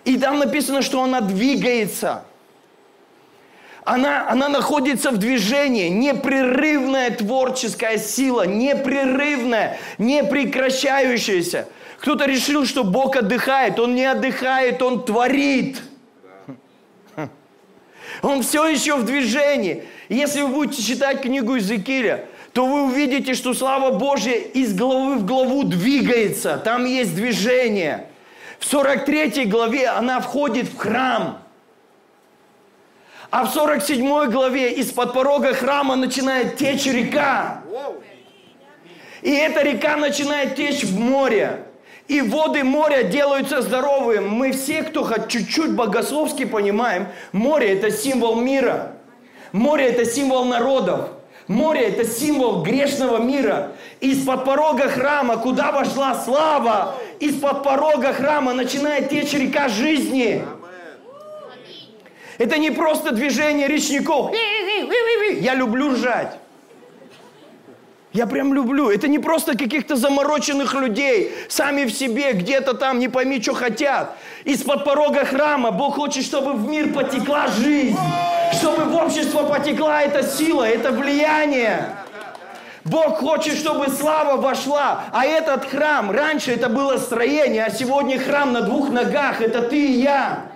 И 0.08 0.16
там 0.16 0.38
написано, 0.38 0.82
что 0.82 1.02
она 1.02 1.20
двигается– 1.20 2.24
она, 3.88 4.28
она 4.28 4.48
находится 4.50 5.10
в 5.10 5.16
движении, 5.16 5.88
непрерывная 5.88 7.10
творческая 7.10 7.96
сила, 7.96 8.42
непрерывная, 8.42 9.78
непрекращающаяся. 9.96 11.68
Кто-то 11.98 12.26
решил, 12.26 12.66
что 12.66 12.84
Бог 12.84 13.16
отдыхает. 13.16 13.80
Он 13.80 13.94
не 13.94 14.04
отдыхает, 14.04 14.82
Он 14.82 15.02
творит. 15.02 15.80
Он 18.20 18.42
все 18.42 18.66
еще 18.66 18.96
в 18.96 19.06
движении. 19.06 19.84
Если 20.10 20.42
вы 20.42 20.48
будете 20.48 20.82
читать 20.82 21.22
книгу 21.22 21.54
Иезекииля, 21.54 22.26
то 22.52 22.66
вы 22.66 22.82
увидите, 22.84 23.32
что 23.32 23.54
слава 23.54 23.96
Божья 23.96 24.34
из 24.34 24.76
главы 24.76 25.16
в 25.16 25.24
главу 25.24 25.62
двигается. 25.62 26.60
Там 26.62 26.84
есть 26.84 27.14
движение. 27.14 28.07
В 28.58 28.64
43 28.64 29.46
главе 29.46 29.88
она 29.88 30.20
входит 30.20 30.68
в 30.68 30.76
храм– 30.76 31.42
а 33.30 33.44
в 33.44 33.50
47 33.50 34.30
главе 34.30 34.72
из-под 34.72 35.12
порога 35.12 35.52
храма 35.52 35.96
начинает 35.96 36.56
течь 36.56 36.86
река. 36.86 37.62
И 39.20 39.30
эта 39.30 39.62
река 39.62 39.96
начинает 39.96 40.56
течь 40.56 40.82
в 40.84 40.98
море. 40.98 41.64
И 42.06 42.22
воды 42.22 42.64
моря 42.64 43.02
делаются 43.02 43.60
здоровыми. 43.60 44.20
Мы 44.20 44.52
все, 44.52 44.82
кто 44.82 45.04
хоть 45.04 45.28
чуть-чуть 45.28 45.74
богословски 45.74 46.46
понимаем, 46.46 47.08
море– 47.32 47.72
это 47.74 47.90
символ 47.90 48.40
мира. 48.40 48.92
Море– 49.52 49.86
это 49.88 50.06
символ 50.06 50.46
народов. 50.46 51.10
Море– 51.48 51.82
это 51.88 52.04
символ 52.04 52.62
грешного 52.62 53.18
мира. 53.18 53.72
Из-под 54.00 54.44
порога 54.44 54.88
храма, 54.88 55.36
куда 55.38 55.72
вошла 55.72 56.14
слава, 56.14 56.94
из-под 57.18 57.64
порога 57.64 58.12
храма 58.12 58.54
начинает 58.54 59.10
течь 59.10 59.32
река 59.32 59.68
жизни– 59.68 60.44
это 62.38 62.56
не 62.56 62.70
просто 62.70 63.10
движение 63.10 63.66
речников. 63.66 64.32
Я 65.40 65.54
люблю 65.54 65.92
ржать. 65.92 66.38
Я 68.12 68.26
прям 68.26 68.54
люблю. 68.54 68.90
Это 68.90 69.06
не 69.06 69.18
просто 69.18 69.58
каких-то 69.58 69.96
замороченных 69.96 70.72
людей, 70.74 71.34
сами 71.48 71.84
в 71.84 71.90
себе, 71.90 72.32
где-то 72.32 72.74
там, 72.74 73.00
не 73.00 73.08
пойми, 73.08 73.42
что 73.42 73.54
хотят. 73.54 74.16
Из-под 74.44 74.84
порога 74.84 75.24
храма 75.26 75.72
Бог 75.72 75.96
хочет, 75.96 76.24
чтобы 76.24 76.54
в 76.54 76.68
мир 76.68 76.92
потекла 76.92 77.48
жизнь, 77.48 77.98
чтобы 78.52 78.84
в 78.84 78.96
общество 78.96 79.42
потекла 79.42 80.02
эта 80.02 80.22
сила, 80.22 80.64
это 80.64 80.90
влияние. 80.90 81.96
Бог 82.88 83.18
хочет, 83.18 83.54
чтобы 83.56 83.88
слава 83.88 84.40
вошла. 84.40 85.04
А 85.12 85.24
этот 85.24 85.64
храм, 85.66 86.10
раньше 86.10 86.52
это 86.52 86.68
было 86.68 86.96
строение, 86.96 87.64
а 87.64 87.70
сегодня 87.70 88.18
храм 88.18 88.52
на 88.52 88.62
двух 88.62 88.90
ногах, 88.90 89.40
это 89.40 89.62
ты 89.62 89.76
и 89.76 90.00
я. 90.00 90.46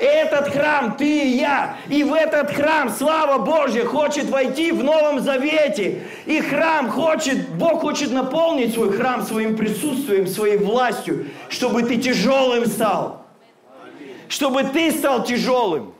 Этот 0.00 0.48
храм 0.48 0.96
ты 0.96 1.06
и 1.06 1.36
я. 1.38 1.76
И 1.88 2.02
в 2.02 2.12
этот 2.12 2.50
храм 2.50 2.90
слава 2.90 3.38
Божья 3.38 3.84
хочет 3.84 4.28
войти 4.28 4.72
в 4.72 4.82
Новом 4.82 5.20
Завете. 5.20 6.02
И 6.26 6.40
храм 6.40 6.90
хочет, 6.90 7.48
Бог 7.50 7.80
хочет 7.80 8.10
наполнить 8.10 8.74
свой 8.74 8.92
храм 8.92 9.22
своим 9.22 9.56
присутствием, 9.56 10.26
своей 10.26 10.58
властью, 10.58 11.28
чтобы 11.48 11.82
ты 11.82 11.96
тяжелым 11.96 12.66
стал. 12.66 13.24
Чтобы 14.28 14.64
ты 14.64 14.90
стал 14.90 15.24
тяжелым. 15.24 15.94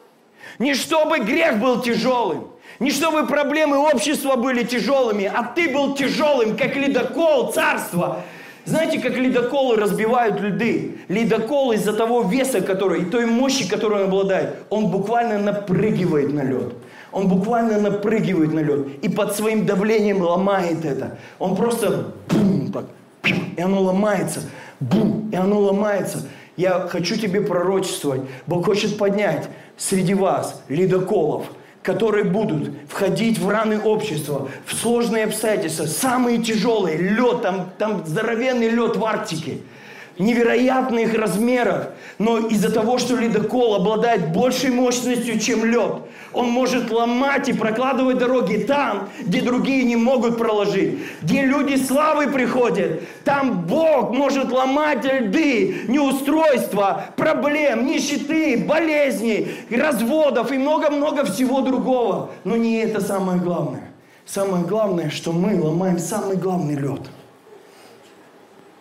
Не 0.58 0.74
чтобы 0.74 1.18
грех 1.20 1.58
был 1.58 1.80
тяжелым. 1.80 2.53
Не 2.84 2.90
чтобы 2.90 3.26
проблемы 3.26 3.78
общества 3.78 4.36
были 4.36 4.62
тяжелыми, 4.62 5.24
а 5.24 5.42
ты 5.42 5.72
был 5.72 5.94
тяжелым, 5.94 6.54
как 6.54 6.76
ледокол 6.76 7.50
царства, 7.50 8.20
знаете, 8.66 8.98
как 9.00 9.16
ледоколы 9.16 9.76
разбивают 9.76 10.38
льды? 10.38 10.98
Ледокол 11.08 11.72
из-за 11.72 11.94
того 11.94 12.24
веса, 12.24 12.60
который, 12.60 13.00
и 13.00 13.04
той 13.06 13.24
мощи, 13.24 13.66
которую 13.66 14.02
он 14.02 14.08
обладает, 14.08 14.56
он 14.68 14.88
буквально 14.88 15.38
напрыгивает 15.38 16.34
на 16.34 16.42
лед. 16.42 16.74
Он 17.10 17.26
буквально 17.26 17.80
напрыгивает 17.80 18.52
на 18.52 18.60
лед 18.60 18.86
и 19.00 19.08
под 19.08 19.34
своим 19.34 19.64
давлением 19.64 20.20
ломает 20.20 20.84
это. 20.84 21.16
Он 21.38 21.56
просто 21.56 22.12
бум, 22.28 22.70
так, 22.70 22.84
и 23.56 23.62
оно 23.62 23.80
ломается, 23.80 24.40
бум, 24.78 25.30
и 25.32 25.36
оно 25.36 25.58
ломается. 25.58 26.28
Я 26.58 26.80
хочу 26.80 27.16
тебе 27.16 27.40
пророчествовать. 27.40 28.20
Бог 28.46 28.66
хочет 28.66 28.98
поднять 28.98 29.48
среди 29.78 30.12
вас 30.12 30.62
ледоколов– 30.68 31.46
которые 31.84 32.24
будут 32.24 32.72
входить 32.88 33.38
в 33.38 33.46
раны 33.48 33.78
общества, 33.78 34.48
в 34.64 34.74
сложные 34.74 35.24
обстоятельства, 35.24 35.84
самые 35.84 36.42
тяжелые, 36.42 36.96
лед, 36.96 37.42
там, 37.42 37.70
там 37.76 38.06
здоровенный 38.06 38.70
лед 38.70 38.96
в 38.96 39.04
Арктике. 39.04 39.58
Невероятных 40.18 41.14
размеров, 41.14 41.88
но 42.18 42.38
из-за 42.38 42.70
того, 42.70 42.98
что 42.98 43.16
ледокол 43.16 43.74
обладает 43.74 44.32
большей 44.32 44.70
мощностью, 44.70 45.38
чем 45.38 45.64
лед, 45.64 46.02
он 46.32 46.50
может 46.50 46.90
ломать 46.90 47.48
и 47.48 47.52
прокладывать 47.52 48.18
дороги 48.18 48.56
там, 48.56 49.08
где 49.20 49.40
другие 49.40 49.84
не 49.84 49.96
могут 49.96 50.38
проложить, 50.38 50.98
где 51.22 51.42
люди 51.42 51.76
славы 51.76 52.28
приходят, 52.28 53.02
там 53.24 53.62
Бог 53.62 54.12
может 54.12 54.52
ломать 54.52 55.04
льды, 55.04 55.84
неустройства, 55.88 57.06
проблем, 57.16 57.86
нищеты, 57.86 58.64
болезней, 58.66 59.48
разводов 59.70 60.52
и 60.52 60.58
много-много 60.58 61.24
всего 61.24 61.60
другого. 61.60 62.30
Но 62.44 62.56
не 62.56 62.76
это 62.76 63.00
самое 63.00 63.40
главное. 63.40 63.90
Самое 64.26 64.64
главное, 64.64 65.10
что 65.10 65.32
мы 65.32 65.60
ломаем 65.60 65.98
самый 65.98 66.36
главный 66.36 66.76
лед– 66.76 67.00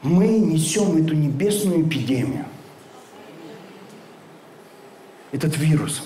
мы 0.04 0.28
несем 0.28 0.97
эту 0.97 1.16
небесную 1.16 1.88
эпидемию. 1.88 2.45
Этот 5.32 5.58
вирус. 5.58 6.04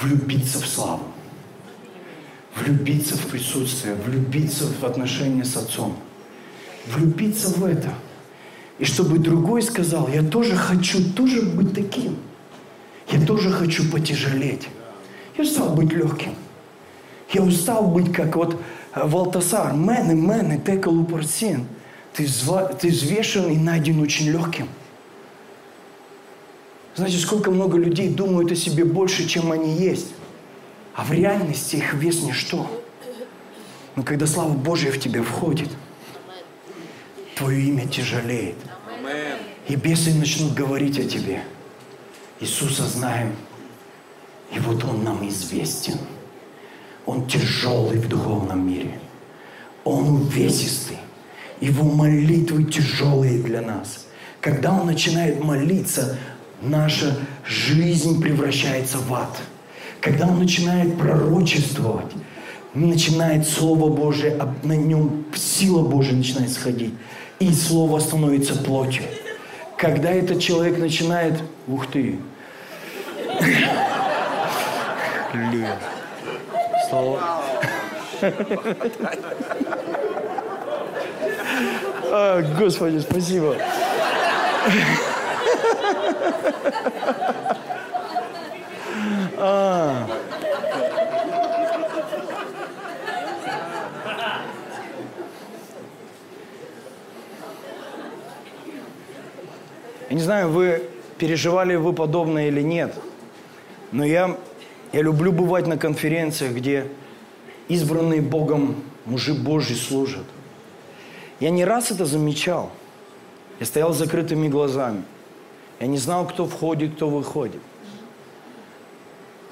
Влюбиться 0.00 0.60
в 0.60 0.66
славу. 0.66 1.04
Влюбиться 2.56 3.16
в 3.16 3.26
присутствие. 3.28 3.94
Влюбиться 3.94 4.66
в 4.66 4.84
отношения 4.84 5.44
с 5.44 5.56
Отцом. 5.56 5.96
Влюбиться 6.88 7.48
в 7.50 7.64
это. 7.64 7.94
И 8.80 8.84
чтобы 8.84 9.20
другой 9.20 9.62
сказал, 9.62 10.08
я 10.08 10.22
тоже 10.22 10.56
хочу 10.56 11.12
тоже 11.12 11.40
быть 11.42 11.72
таким. 11.72 12.16
Я 13.10 13.24
тоже 13.24 13.52
хочу 13.52 13.88
потяжелеть. 13.90 14.68
Я 15.38 15.44
устал 15.44 15.74
быть 15.74 15.92
легким. 15.92 16.34
Я 17.32 17.42
устал 17.42 17.86
быть 17.86 18.12
как 18.12 18.34
вот 18.34 18.60
Валтасар. 18.94 19.72
Мене, 19.72 20.14
мене, 20.14 20.58
текалу 20.58 21.04
парсин 21.04 21.66
ты, 22.14 22.26
зва, 22.26 22.66
ты 22.66 22.88
взвешен 22.88 23.50
и 23.50 23.56
найден 23.58 24.00
очень 24.00 24.30
легким. 24.30 24.68
Знаете, 26.94 27.18
сколько 27.18 27.50
много 27.50 27.76
людей 27.76 28.08
думают 28.08 28.52
о 28.52 28.56
себе 28.56 28.84
больше, 28.84 29.28
чем 29.28 29.50
они 29.50 29.76
есть. 29.76 30.14
А 30.94 31.04
в 31.04 31.12
реальности 31.12 31.76
их 31.76 31.92
вес 31.94 32.22
ничто. 32.22 32.70
Но 33.96 34.04
когда 34.04 34.26
слава 34.26 34.52
Божья 34.52 34.92
в 34.92 35.00
тебя 35.00 35.24
входит, 35.24 35.68
твое 37.34 37.62
имя 37.62 37.86
тяжелеет. 37.88 38.56
И 39.66 39.74
бесы 39.74 40.14
начнут 40.14 40.54
говорить 40.54 40.98
о 41.00 41.04
тебе. 41.04 41.42
Иисуса 42.38 42.84
знаем. 42.84 43.34
И 44.52 44.60
вот 44.60 44.84
Он 44.84 45.02
нам 45.02 45.26
известен. 45.28 45.98
Он 47.06 47.26
тяжелый 47.26 47.98
в 47.98 48.08
духовном 48.08 48.68
мире. 48.68 49.00
Он 49.82 50.08
увесистый. 50.10 50.98
Его 51.64 51.84
молитвы 51.84 52.64
тяжелые 52.64 53.38
для 53.38 53.62
нас. 53.62 54.04
Когда 54.42 54.70
он 54.70 54.84
начинает 54.84 55.42
молиться, 55.42 56.18
наша 56.60 57.16
жизнь 57.46 58.20
превращается 58.20 58.98
в 58.98 59.14
ад. 59.14 59.34
Когда 60.02 60.26
он 60.26 60.40
начинает 60.40 60.98
пророчествовать, 60.98 62.12
начинает 62.74 63.48
Слово 63.48 63.88
Божие, 63.88 64.38
на 64.62 64.76
нем 64.76 65.24
сила 65.34 65.80
Божия 65.88 66.14
начинает 66.14 66.52
сходить. 66.52 66.92
И 67.38 67.50
Слово 67.50 67.98
становится 67.98 68.56
плотью. 68.56 69.04
Когда 69.78 70.10
этот 70.10 70.40
человек 70.40 70.76
начинает... 70.76 71.42
Ух 71.66 71.86
ты! 71.86 72.18
Слава. 76.90 77.42
А, 82.16 82.42
Господи, 82.42 83.00
спасибо. 83.00 83.56
А. 89.36 90.06
Я 100.08 100.16
не 100.16 100.22
знаю, 100.22 100.50
вы 100.50 100.84
переживали 101.18 101.74
вы 101.74 101.92
подобное 101.94 102.46
или 102.46 102.62
нет, 102.62 102.94
но 103.90 104.04
я, 104.04 104.36
я 104.92 105.02
люблю 105.02 105.32
бывать 105.32 105.66
на 105.66 105.76
конференциях, 105.76 106.52
где 106.52 106.86
избранные 107.66 108.20
Богом 108.20 108.84
мужи 109.04 109.34
Божьи 109.34 109.74
служат. 109.74 110.22
Я 111.40 111.50
не 111.50 111.64
раз 111.64 111.90
это 111.90 112.06
замечал. 112.06 112.70
Я 113.60 113.66
стоял 113.66 113.92
с 113.92 113.98
закрытыми 113.98 114.48
глазами. 114.48 115.04
Я 115.80 115.86
не 115.86 115.98
знал, 115.98 116.26
кто 116.26 116.46
входит, 116.46 116.94
кто 116.94 117.08
выходит. 117.08 117.60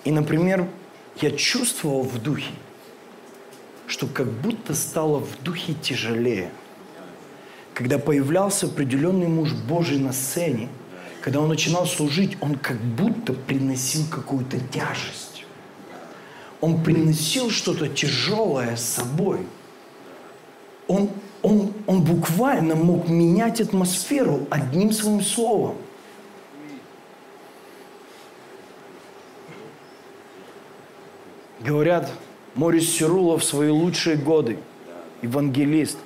И, 0.05 0.11
например, 0.11 0.69
я 1.21 1.31
чувствовал 1.31 2.03
в 2.03 2.21
духе, 2.21 2.53
что 3.87 4.07
как 4.07 4.27
будто 4.27 4.75
стало 4.75 5.19
в 5.19 5.43
духе 5.43 5.75
тяжелее. 5.75 6.51
Когда 7.75 7.99
появлялся 7.99 8.67
определенный 8.67 9.29
муж 9.29 9.53
Божий 9.53 9.99
на 9.99 10.13
сцене, 10.13 10.69
когда 11.21 11.41
он 11.41 11.49
начинал 11.49 11.87
служить, 11.87 12.37
он 12.41 12.57
как 12.57 12.79
будто 12.79 13.33
приносил 13.33 14.03
какую-то 14.11 14.59
тяжесть. 14.59 15.45
Он 16.61 16.83
приносил 16.83 17.51
что-то 17.51 17.89
тяжелое 17.89 18.77
с 18.77 18.85
собой. 18.85 19.47
Он 20.89 21.11
он, 21.43 21.73
он 21.87 22.03
буквально 22.03 22.75
мог 22.75 23.09
менять 23.09 23.61
атмосферу 23.61 24.47
одним 24.51 24.93
своим 24.93 25.21
словом. 25.21 25.77
Говорят, 31.61 32.11
Морис 32.55 32.91
Сирулов 32.91 33.43
в 33.43 33.45
свои 33.45 33.71
лучшие 33.71 34.17
годы, 34.17 34.59
евангелист, 35.23 35.99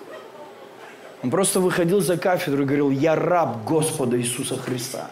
он 1.22 1.30
просто 1.30 1.60
выходил 1.60 2.00
за 2.00 2.16
кафедру 2.18 2.62
и 2.62 2.66
говорил, 2.66 2.90
я 2.90 3.16
раб 3.16 3.64
Господа 3.64 4.20
Иисуса 4.20 4.56
Христа. 4.56 5.10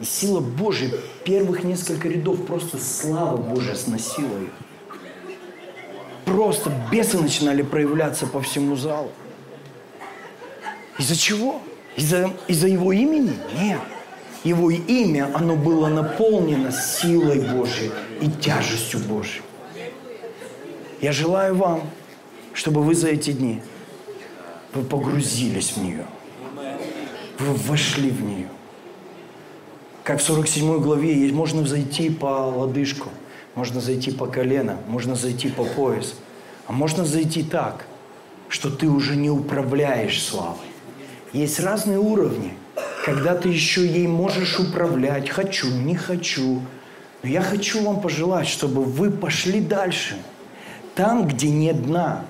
И 0.00 0.04
сила 0.04 0.40
Божья, 0.40 0.90
первых 1.24 1.62
несколько 1.62 2.08
рядов, 2.08 2.44
просто 2.46 2.78
слава 2.78 3.36
Божья 3.36 3.74
сносила 3.74 4.38
их. 4.42 4.50
Просто 6.24 6.72
бесы 6.90 7.16
начинали 7.18 7.62
проявляться 7.62 8.26
по 8.26 8.40
всему 8.40 8.74
залу. 8.74 9.12
Из-за 10.98 11.16
чего? 11.16 11.60
Из-за 11.96 12.32
из 12.48 12.64
его 12.64 12.92
имени? 12.92 13.36
Нет. 13.60 13.80
Его 14.44 14.70
имя, 14.70 15.30
оно 15.34 15.56
было 15.56 15.88
наполнено 15.88 16.70
силой 16.70 17.40
Божьей 17.40 17.90
и 18.20 18.28
тяжестью 18.28 19.00
Божьей. 19.00 19.42
Я 21.00 21.12
желаю 21.12 21.54
вам, 21.56 21.82
чтобы 22.52 22.82
вы 22.82 22.94
за 22.94 23.08
эти 23.08 23.32
дни 23.32 23.62
вы 24.74 24.82
погрузились 24.82 25.72
в 25.72 25.82
нее. 25.82 26.04
Вы 27.38 27.54
вошли 27.54 28.10
в 28.10 28.22
нее. 28.22 28.48
Как 30.02 30.20
в 30.20 30.22
47 30.22 30.80
главе 30.80 31.32
можно 31.32 31.66
зайти 31.66 32.10
по 32.10 32.26
лодыжку, 32.26 33.08
можно 33.54 33.80
зайти 33.80 34.10
по 34.10 34.26
колено, 34.26 34.78
можно 34.88 35.14
зайти 35.14 35.48
по 35.48 35.64
пояс. 35.64 36.14
А 36.66 36.72
можно 36.72 37.04
зайти 37.04 37.42
так, 37.42 37.86
что 38.48 38.70
ты 38.70 38.88
уже 38.88 39.16
не 39.16 39.30
управляешь 39.30 40.22
славой. 40.22 40.73
Есть 41.34 41.58
разные 41.58 41.98
уровни, 41.98 42.54
когда 43.04 43.34
ты 43.34 43.48
еще 43.48 43.84
ей 43.84 44.06
можешь 44.06 44.60
управлять. 44.60 45.28
Хочу, 45.28 45.68
не 45.68 45.96
хочу. 45.96 46.60
Но 47.24 47.28
я 47.28 47.42
хочу 47.42 47.82
вам 47.82 48.00
пожелать, 48.00 48.46
чтобы 48.46 48.84
вы 48.84 49.10
пошли 49.10 49.60
дальше. 49.60 50.16
Там, 50.94 51.26
где 51.26 51.50
нет 51.50 51.82
дна. 51.82 52.24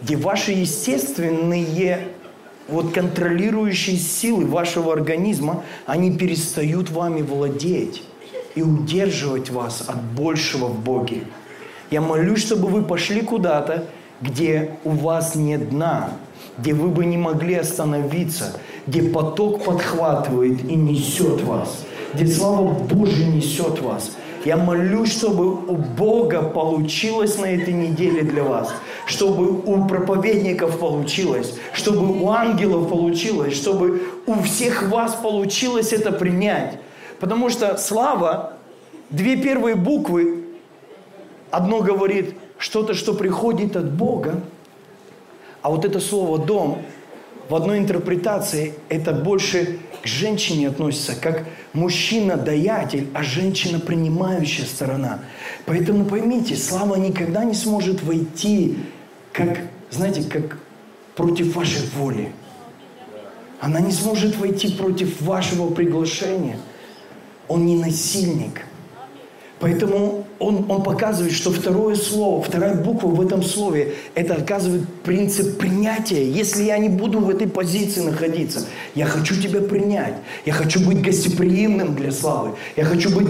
Где 0.00 0.16
ваши 0.16 0.52
естественные 0.52 2.06
вот 2.68 2.94
контролирующие 2.94 3.96
силы 3.96 4.46
вашего 4.46 4.92
организма, 4.92 5.64
они 5.84 6.16
перестают 6.16 6.90
вами 6.90 7.22
владеть 7.22 8.04
и 8.54 8.62
удерживать 8.62 9.50
вас 9.50 9.84
от 9.84 10.00
большего 10.00 10.66
в 10.66 10.78
Боге. 10.78 11.24
Я 11.90 12.02
молюсь, 12.02 12.42
чтобы 12.42 12.68
вы 12.68 12.84
пошли 12.84 13.22
куда-то, 13.22 13.84
где 14.20 14.70
у 14.84 14.90
вас 14.90 15.34
нет 15.34 15.70
дна, 15.70 16.12
где 16.58 16.72
вы 16.74 16.88
бы 16.88 17.04
не 17.04 17.16
могли 17.16 17.54
остановиться, 17.54 18.58
где 18.86 19.02
поток 19.02 19.64
подхватывает 19.64 20.64
и 20.64 20.74
несет 20.74 21.42
вас, 21.42 21.84
где 22.14 22.26
слава 22.26 22.72
Божья 22.72 23.26
несет 23.26 23.80
вас. 23.80 24.16
Я 24.44 24.56
молюсь, 24.56 25.10
чтобы 25.10 25.54
у 25.54 25.76
Бога 25.76 26.40
получилось 26.42 27.36
на 27.36 27.46
этой 27.46 27.74
неделе 27.74 28.22
для 28.22 28.44
вас, 28.44 28.72
чтобы 29.04 29.50
у 29.50 29.86
проповедников 29.88 30.78
получилось, 30.78 31.54
чтобы 31.72 32.22
у 32.22 32.30
ангелов 32.30 32.88
получилось, 32.88 33.56
чтобы 33.56 34.02
у 34.26 34.34
всех 34.42 34.88
вас 34.88 35.16
получилось 35.16 35.92
это 35.92 36.12
принять. 36.12 36.78
Потому 37.18 37.50
что 37.50 37.76
слава, 37.76 38.52
две 39.10 39.36
первые 39.36 39.74
буквы, 39.74 40.44
одно 41.50 41.80
говорит 41.80 42.36
что-то, 42.56 42.94
что 42.94 43.14
приходит 43.14 43.74
от 43.76 43.90
Бога, 43.92 44.42
а 45.66 45.68
вот 45.68 45.84
это 45.84 45.98
слово 45.98 46.38
«дом» 46.38 46.82
в 47.48 47.54
одной 47.56 47.78
интерпретации 47.78 48.74
это 48.88 49.12
больше 49.12 49.80
к 50.00 50.06
женщине 50.06 50.68
относится, 50.68 51.16
как 51.20 51.44
мужчина-даятель, 51.72 53.08
а 53.14 53.24
женщина 53.24 53.80
принимающая 53.80 54.64
сторона. 54.64 55.18
Поэтому 55.64 56.04
поймите, 56.04 56.54
слава 56.54 56.94
никогда 56.94 57.42
не 57.42 57.54
сможет 57.54 58.04
войти, 58.04 58.78
как, 59.32 59.58
знаете, 59.90 60.22
как 60.30 60.60
против 61.16 61.56
вашей 61.56 61.82
воли. 61.96 62.30
Она 63.58 63.80
не 63.80 63.90
сможет 63.90 64.36
войти 64.36 64.70
против 64.72 65.20
вашего 65.20 65.68
приглашения. 65.70 66.60
Он 67.48 67.66
не 67.66 67.74
насильник– 67.74 68.66
Поэтому 69.58 70.25
он, 70.38 70.66
он 70.68 70.82
показывает, 70.82 71.32
что 71.32 71.50
второе 71.50 71.96
слово, 71.96 72.42
вторая 72.42 72.74
буква 72.74 73.08
в 73.08 73.20
этом 73.20 73.42
слове, 73.42 73.94
это 74.14 74.34
оказывает 74.34 74.86
принцип 75.02 75.58
принятия. 75.58 76.30
Если 76.30 76.64
я 76.64 76.76
не 76.78 76.90
буду 76.90 77.20
в 77.20 77.30
этой 77.30 77.48
позиции 77.48 78.00
находиться, 78.02 78.66
я 78.94 79.06
хочу 79.06 79.34
тебя 79.40 79.60
принять. 79.60 80.14
Я 80.44 80.52
хочу 80.52 80.84
быть 80.84 81.00
гостеприимным 81.00 81.94
для 81.94 82.12
славы. 82.12 82.52
Я 82.76 82.84
хочу 82.84 83.10
быть 83.10 83.28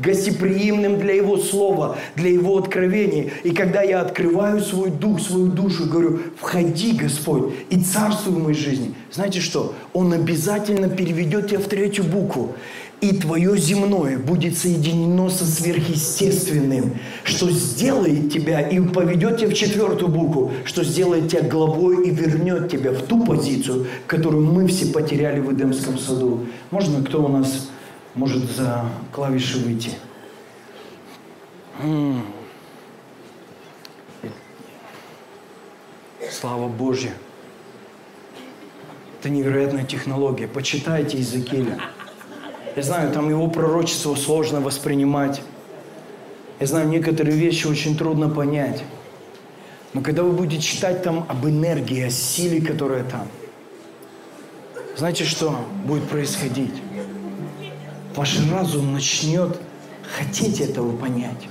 гостеприимным 0.00 0.98
для 1.00 1.14
Его 1.14 1.36
Слова, 1.36 1.96
для 2.14 2.30
Его 2.30 2.58
откровений. 2.58 3.32
И 3.42 3.50
когда 3.50 3.82
я 3.82 4.00
открываю 4.00 4.60
свой 4.60 4.90
дух, 4.90 5.20
свою 5.20 5.48
душу, 5.48 5.86
говорю, 5.86 6.20
входи, 6.36 6.92
Господь, 6.92 7.52
и 7.70 7.80
царствуй 7.80 8.34
в 8.34 8.38
моей 8.38 8.56
жизни. 8.56 8.94
Знаете 9.10 9.40
что? 9.40 9.74
Он 9.92 10.12
обязательно 10.12 10.88
переведет 10.88 11.48
тебя 11.48 11.58
в 11.58 11.64
третью 11.64 12.04
букву 12.04 12.54
и 13.00 13.12
твое 13.12 13.56
земное 13.58 14.18
будет 14.18 14.56
соединено 14.56 15.28
со 15.28 15.44
сверхъестественным, 15.44 16.96
что 17.24 17.50
сделает 17.50 18.32
тебя 18.32 18.60
и 18.60 18.80
поведет 18.80 19.38
тебя 19.38 19.50
в 19.50 19.54
четвертую 19.54 20.08
букву, 20.08 20.52
что 20.64 20.82
сделает 20.82 21.30
тебя 21.30 21.42
главой 21.42 22.08
и 22.08 22.10
вернет 22.10 22.70
тебя 22.70 22.92
в 22.92 23.02
ту 23.02 23.24
позицию, 23.24 23.86
которую 24.06 24.46
мы 24.46 24.66
все 24.66 24.86
потеряли 24.86 25.40
в 25.40 25.52
Эдемском 25.52 25.98
саду. 25.98 26.46
Можно 26.70 27.04
кто 27.04 27.24
у 27.24 27.28
нас 27.28 27.70
может 28.14 28.50
за 28.50 28.84
клавиши 29.12 29.58
выйти? 29.58 29.90
Слава 36.30 36.68
Божья! 36.68 37.12
Это 39.20 39.28
невероятная 39.28 39.84
технология. 39.84 40.48
Почитайте 40.48 41.18
Иезекииля. 41.18 41.78
Я 42.76 42.82
знаю, 42.82 43.10
там 43.10 43.30
его 43.30 43.48
пророчество 43.48 44.14
сложно 44.14 44.60
воспринимать. 44.60 45.40
Я 46.60 46.66
знаю, 46.66 46.88
некоторые 46.88 47.34
вещи 47.34 47.66
очень 47.66 47.96
трудно 47.96 48.28
понять. 48.28 48.84
Но 49.94 50.02
когда 50.02 50.22
вы 50.22 50.32
будете 50.32 50.60
читать 50.60 51.02
там 51.02 51.24
об 51.26 51.46
энергии, 51.46 52.02
о 52.02 52.10
силе, 52.10 52.60
которая 52.60 53.02
там, 53.04 53.28
знаете, 54.94 55.24
что 55.24 55.58
будет 55.86 56.06
происходить? 56.06 56.74
Ваш 58.14 58.38
разум 58.50 58.92
начнет 58.92 59.58
хотеть 60.18 60.60
этого 60.60 60.94
понять. 60.94 61.48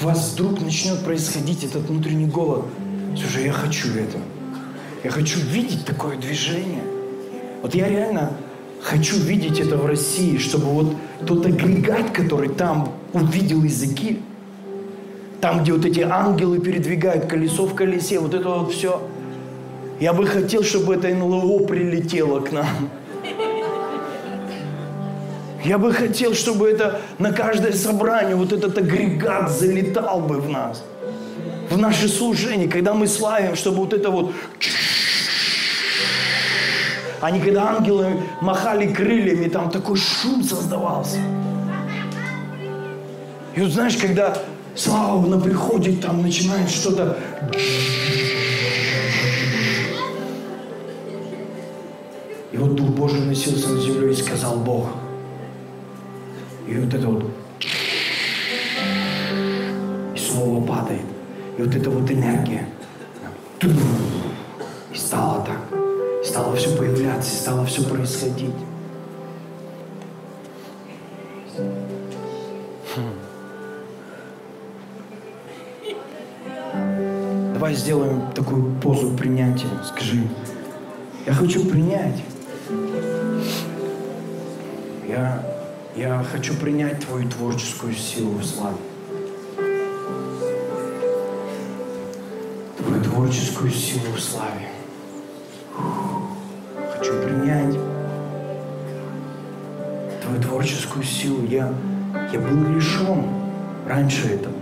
У 0.00 0.04
вас 0.04 0.32
вдруг 0.32 0.60
начнет 0.60 1.04
происходить 1.04 1.64
этот 1.64 1.88
внутренний 1.88 2.26
голод. 2.26 2.66
Слушай, 3.16 3.46
я 3.46 3.52
хочу 3.52 3.88
это. 3.88 4.18
Я 5.02 5.10
хочу 5.10 5.40
видеть 5.40 5.84
такое 5.84 6.16
движение. 6.16 6.84
Вот 7.60 7.74
я 7.74 7.88
реально 7.88 8.36
Хочу 8.82 9.16
видеть 9.16 9.60
это 9.60 9.76
в 9.76 9.86
России, 9.86 10.38
чтобы 10.38 10.66
вот 10.66 10.96
тот 11.24 11.46
агрегат, 11.46 12.10
который 12.10 12.48
там 12.48 12.92
увидел 13.12 13.62
языки, 13.62 14.20
там, 15.40 15.62
где 15.62 15.72
вот 15.72 15.84
эти 15.84 16.00
ангелы 16.00 16.58
передвигают 16.58 17.26
колесо 17.26 17.66
в 17.66 17.74
колесе, 17.74 18.18
вот 18.18 18.34
это 18.34 18.48
вот 18.48 18.72
все. 18.72 19.00
Я 20.00 20.12
бы 20.12 20.26
хотел, 20.26 20.64
чтобы 20.64 20.96
это 20.96 21.08
НЛО 21.14 21.66
прилетело 21.66 22.40
к 22.40 22.50
нам. 22.50 22.90
Я 25.64 25.78
бы 25.78 25.92
хотел, 25.92 26.34
чтобы 26.34 26.68
это 26.68 27.00
на 27.18 27.32
каждое 27.32 27.72
собрание, 27.72 28.34
вот 28.34 28.52
этот 28.52 28.76
агрегат 28.76 29.48
залетал 29.48 30.20
бы 30.20 30.40
в 30.40 30.48
нас. 30.48 30.82
В 31.70 31.78
наше 31.78 32.08
служение, 32.08 32.68
когда 32.68 32.94
мы 32.94 33.06
славим, 33.06 33.54
чтобы 33.54 33.76
вот 33.76 33.92
это 33.92 34.10
вот 34.10 34.32
они 37.22 37.40
когда 37.40 37.76
ангелы 37.76 38.20
махали 38.40 38.92
крыльями, 38.92 39.48
там 39.48 39.70
такой 39.70 39.96
шум 39.96 40.42
создавался. 40.42 41.18
И 43.54 43.60
вот 43.60 43.70
знаешь, 43.70 43.96
когда 43.96 44.36
слава 44.74 45.24
на 45.24 45.40
приходит, 45.40 46.00
там 46.00 46.20
начинает 46.20 46.68
что-то... 46.68 47.16
И 52.50 52.56
вот 52.56 52.74
Дух 52.74 52.88
Божий 52.88 53.20
носился 53.20 53.68
на 53.68 53.80
землю 53.80 54.10
и 54.10 54.14
сказал 54.16 54.56
Бог. 54.56 54.88
И 56.66 56.74
вот 56.74 56.92
это 56.92 57.06
вот... 57.06 57.30
И 60.16 60.18
слово 60.18 60.60
падает. 60.66 61.06
И 61.56 61.62
вот 61.62 61.72
эта 61.72 61.88
вот 61.88 62.10
энергия. 62.10 62.66
Появляться, 67.22 67.36
стало 67.36 67.64
все 67.66 67.82
происходить. 67.82 68.54
Хм. 72.94 73.14
Давай 77.54 77.74
сделаем 77.74 78.32
такую 78.34 78.74
позу 78.80 79.10
принятия. 79.16 79.68
Скажи, 79.84 80.22
я 81.26 81.32
хочу 81.32 81.64
принять. 81.64 82.22
Я, 85.08 85.44
я 85.96 86.24
хочу 86.32 86.54
принять 86.54 87.04
твою 87.06 87.28
творческую 87.28 87.94
силу 87.94 88.38
в 88.38 88.44
славе. 88.44 88.76
Твою 92.78 93.04
творческую 93.04 93.70
силу 93.70 94.12
в 94.16 94.20
славе 94.20 94.72
силу. 101.00 101.46
Я, 101.46 101.72
я 102.32 102.40
был 102.40 102.74
лишен 102.74 103.24
раньше 103.86 104.34
этого. 104.34 104.54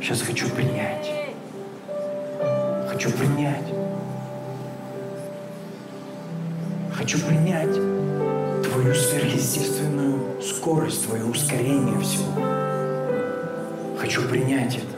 Сейчас 0.00 0.22
хочу 0.22 0.48
принять. 0.50 1.10
Хочу 2.88 3.10
принять. 3.12 3.72
Хочу 6.92 7.18
принять 7.20 7.74
твою 8.64 8.94
сверхъестественную 8.94 10.42
скорость, 10.42 11.06
твое 11.06 11.24
ускорение 11.24 11.98
всего. 12.00 12.32
Хочу 13.98 14.22
принять 14.28 14.76
это. 14.76 14.95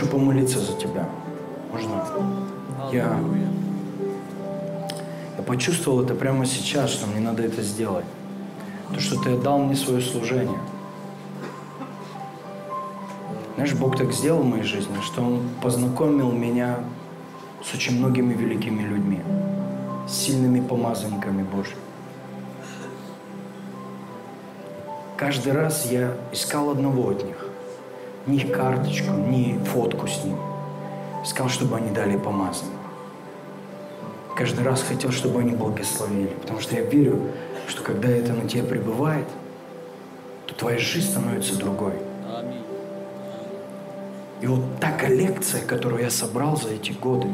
Хочу 0.00 0.10
помолиться 0.10 0.58
за 0.58 0.72
тебя. 0.78 1.08
Можно? 1.70 2.02
Я, 2.90 3.18
я 5.36 5.42
почувствовал 5.42 6.02
это 6.02 6.14
прямо 6.14 6.46
сейчас, 6.46 6.90
что 6.90 7.06
мне 7.06 7.20
надо 7.20 7.42
это 7.42 7.62
сделать. 7.62 8.06
То, 8.94 9.00
что 9.00 9.20
ты 9.20 9.34
отдал 9.34 9.58
мне 9.58 9.76
свое 9.76 10.00
служение. 10.00 10.58
Знаешь, 13.56 13.74
Бог 13.74 13.98
так 13.98 14.12
сделал 14.12 14.42
в 14.42 14.46
моей 14.46 14.62
жизни, 14.62 14.96
что 15.04 15.22
Он 15.22 15.42
познакомил 15.62 16.32
меня 16.32 16.76
с 17.62 17.74
очень 17.74 17.98
многими 17.98 18.32
великими 18.32 18.82
людьми, 18.82 19.20
с 20.08 20.12
сильными 20.12 20.60
помазанниками 20.60 21.42
Божьими. 21.42 21.76
Каждый 25.18 25.52
раз 25.52 25.84
я 25.90 26.14
искал 26.32 26.70
одного 26.70 27.10
от 27.10 27.22
них 27.22 27.49
ни 28.30 28.38
карточку, 28.38 29.12
ни 29.12 29.58
фотку 29.72 30.06
с 30.06 30.24
ним. 30.24 30.36
Сказал, 31.24 31.50
чтобы 31.50 31.76
они 31.76 31.90
дали 31.90 32.16
помазание. 32.16 32.76
Каждый 34.36 34.64
раз 34.64 34.82
хотел, 34.82 35.12
чтобы 35.12 35.40
они 35.40 35.52
благословили. 35.52 36.34
Потому 36.40 36.60
что 36.60 36.74
я 36.76 36.82
верю, 36.82 37.20
что 37.68 37.82
когда 37.82 38.08
это 38.08 38.32
на 38.32 38.48
тебя 38.48 38.64
пребывает, 38.64 39.26
то 40.46 40.54
твоя 40.54 40.78
жизнь 40.78 41.10
становится 41.10 41.58
другой. 41.58 41.94
И 44.40 44.46
вот 44.46 44.60
та 44.80 44.92
коллекция, 44.92 45.60
которую 45.60 46.02
я 46.02 46.10
собрал 46.10 46.56
за 46.56 46.70
эти 46.70 46.92
годы, 46.92 47.28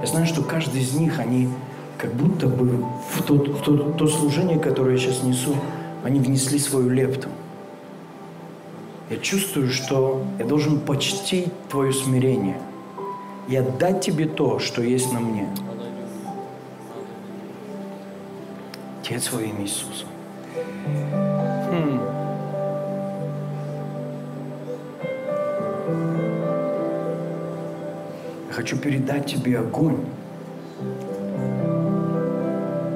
я 0.00 0.06
знаю, 0.06 0.26
что 0.26 0.42
каждый 0.42 0.80
из 0.80 0.94
них, 0.94 1.20
они 1.20 1.48
как 1.96 2.12
будто 2.12 2.48
бы 2.48 2.84
в 3.14 3.22
то, 3.22 3.34
в 3.34 3.62
то, 3.62 3.76
то 3.92 4.06
служение, 4.08 4.58
которое 4.58 4.96
я 4.96 4.98
сейчас 4.98 5.22
несу, 5.22 5.54
они 6.02 6.18
внесли 6.18 6.58
свою 6.58 6.90
лепту. 6.90 7.28
Я 9.08 9.18
чувствую, 9.18 9.70
что 9.70 10.24
я 10.38 10.44
должен 10.44 10.80
почтить 10.80 11.52
твое 11.68 11.92
смирение 11.92 12.60
и 13.48 13.54
отдать 13.54 14.00
тебе 14.00 14.26
то, 14.26 14.58
что 14.58 14.82
есть 14.82 15.12
на 15.12 15.20
мне. 15.20 15.48
Отец 19.00 19.30
во 19.30 19.40
имя 19.40 19.62
Иисуса. 19.62 20.06
Хм. 21.70 22.00
Я 28.48 28.52
хочу 28.52 28.76
передать 28.76 29.26
тебе 29.26 29.60
огонь. 29.60 30.00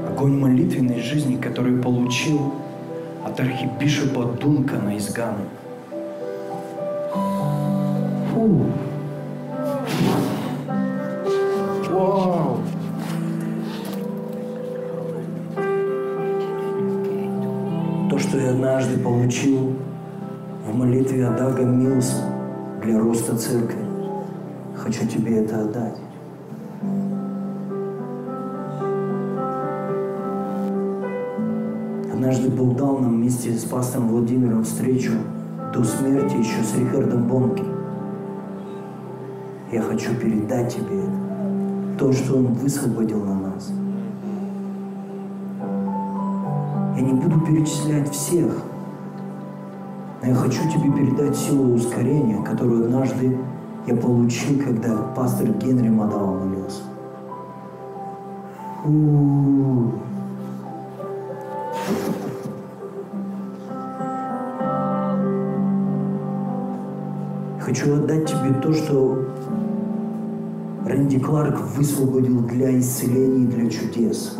Огонь 0.08 0.36
молитвенной 0.36 1.00
жизни, 1.00 1.36
который 1.36 1.80
получил 1.80 2.52
от 3.24 3.38
архибишопа 3.38 4.24
Дункана 4.24 4.96
из 4.96 5.12
Ганы. 5.12 5.44
Вау. 11.90 12.56
То, 18.08 18.18
что 18.18 18.38
я 18.38 18.50
однажды 18.52 18.98
получил 18.98 19.74
в 20.66 20.74
молитве 20.74 21.26
Адага 21.26 21.64
Милс 21.64 22.22
для 22.82 22.98
роста 22.98 23.36
церкви, 23.36 23.84
хочу 24.74 25.06
тебе 25.06 25.44
это 25.44 25.60
отдать. 25.60 25.98
Однажды 32.10 32.48
Бог 32.48 32.74
дал 32.76 32.98
нам 33.00 33.16
вместе 33.16 33.52
с 33.52 33.64
пастором 33.64 34.08
Владимиром 34.08 34.64
встречу 34.64 35.12
до 35.74 35.84
смерти 35.84 36.36
еще 36.36 36.62
с 36.64 36.74
Рихардом 36.78 37.28
Бонки. 37.28 37.69
Я 39.72 39.82
хочу 39.82 40.16
передать 40.16 40.74
тебе 40.74 40.98
это, 40.98 41.96
то, 41.96 42.12
что 42.12 42.38
Он 42.38 42.46
высвободил 42.54 43.24
на 43.24 43.34
нас. 43.34 43.70
Я 46.96 47.02
не 47.02 47.12
буду 47.12 47.40
перечислять 47.42 48.10
всех, 48.10 48.52
но 50.20 50.28
я 50.28 50.34
хочу 50.34 50.62
тебе 50.68 50.92
передать 50.92 51.36
силу 51.36 51.74
ускорения, 51.74 52.42
которую 52.42 52.86
однажды 52.86 53.38
я 53.86 53.94
получил, 53.94 54.58
когда 54.58 54.96
пастор 55.14 55.46
Генри 55.52 55.88
Мадава 55.88 56.36
молился. 56.40 56.82
Хочу 67.60 67.94
отдать 67.94 68.26
тебе 68.26 68.52
то, 68.60 68.72
что 68.72 69.30
Рэнди 71.00 71.18
Кларк 71.18 71.58
высвободил 71.78 72.42
для 72.42 72.78
исцеления 72.78 73.44
и 73.44 73.46
для 73.46 73.70
чудес. 73.70 74.36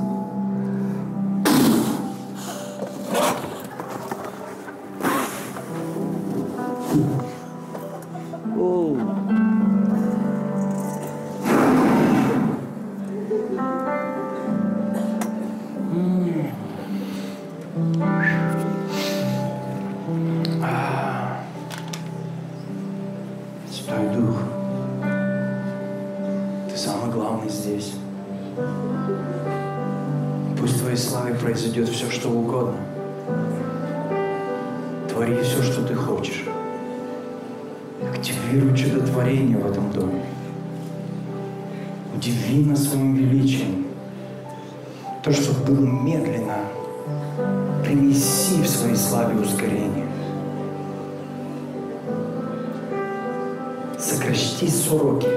Сократи 54.01 54.67
сроки. 54.67 55.29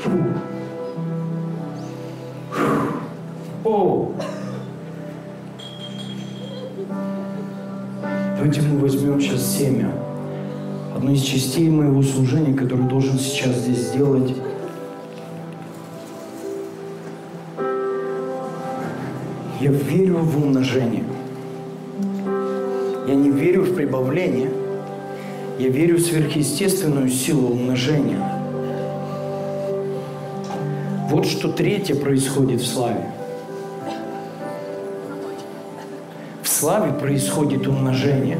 Фу. 0.00 0.10
Фу. 2.52 2.62
О! 3.64 4.12
Давайте 8.36 8.60
мы 8.62 8.78
возьмем 8.78 9.20
сейчас 9.20 9.56
семя. 9.56 9.90
Одну 10.94 11.10
из 11.10 11.22
частей 11.22 11.68
моего 11.68 12.04
служения, 12.04 12.54
которую 12.54 12.88
должен 12.88 13.18
сейчас 13.18 13.56
здесь 13.56 13.88
сделать. 13.88 14.32
Я 19.60 19.70
верю 19.72 20.18
в 20.18 20.36
умножение. 20.36 21.02
Я 23.08 23.14
не 23.16 23.30
верю 23.30 23.62
в 23.62 23.74
прибавление. 23.74 24.63
Я 25.56 25.68
верю 25.68 25.98
в 25.98 26.00
сверхъестественную 26.00 27.08
силу 27.08 27.50
умножения. 27.50 28.18
Вот 31.08 31.26
что 31.26 31.48
третье 31.52 31.94
происходит 31.94 32.60
в 32.60 32.66
славе. 32.66 33.06
В 36.42 36.48
славе 36.48 36.92
происходит 36.92 37.68
умножение. 37.68 38.38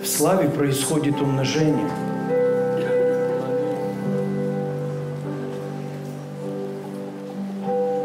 В 0.00 0.06
славе 0.06 0.48
происходит 0.48 1.20
умножение. 1.20 1.90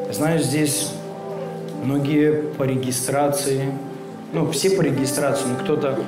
Я 0.07 0.13
знаю, 0.13 0.39
здесь 0.39 0.91
многие 1.83 2.41
по 2.57 2.63
регистрации, 2.63 3.71
ну, 4.33 4.49
все 4.51 4.71
по 4.71 4.81
регистрации, 4.81 5.45
но 5.47 5.55
кто-то 5.55 5.99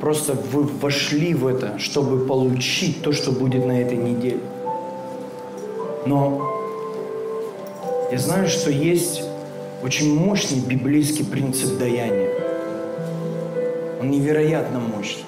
просто 0.00 0.34
вы 0.34 0.62
вошли 0.62 1.34
в 1.34 1.46
это, 1.46 1.78
чтобы 1.78 2.26
получить 2.26 3.02
то, 3.02 3.12
что 3.12 3.32
будет 3.32 3.66
на 3.66 3.80
этой 3.80 3.96
неделе. 3.96 4.40
Но 6.06 6.46
я 8.10 8.18
знаю, 8.18 8.48
что 8.48 8.70
есть 8.70 9.22
очень 9.82 10.14
мощный 10.14 10.60
библейский 10.60 11.24
принцип 11.24 11.78
даяния. 11.78 12.30
Он 14.00 14.10
невероятно 14.10 14.78
мощный. 14.78 15.24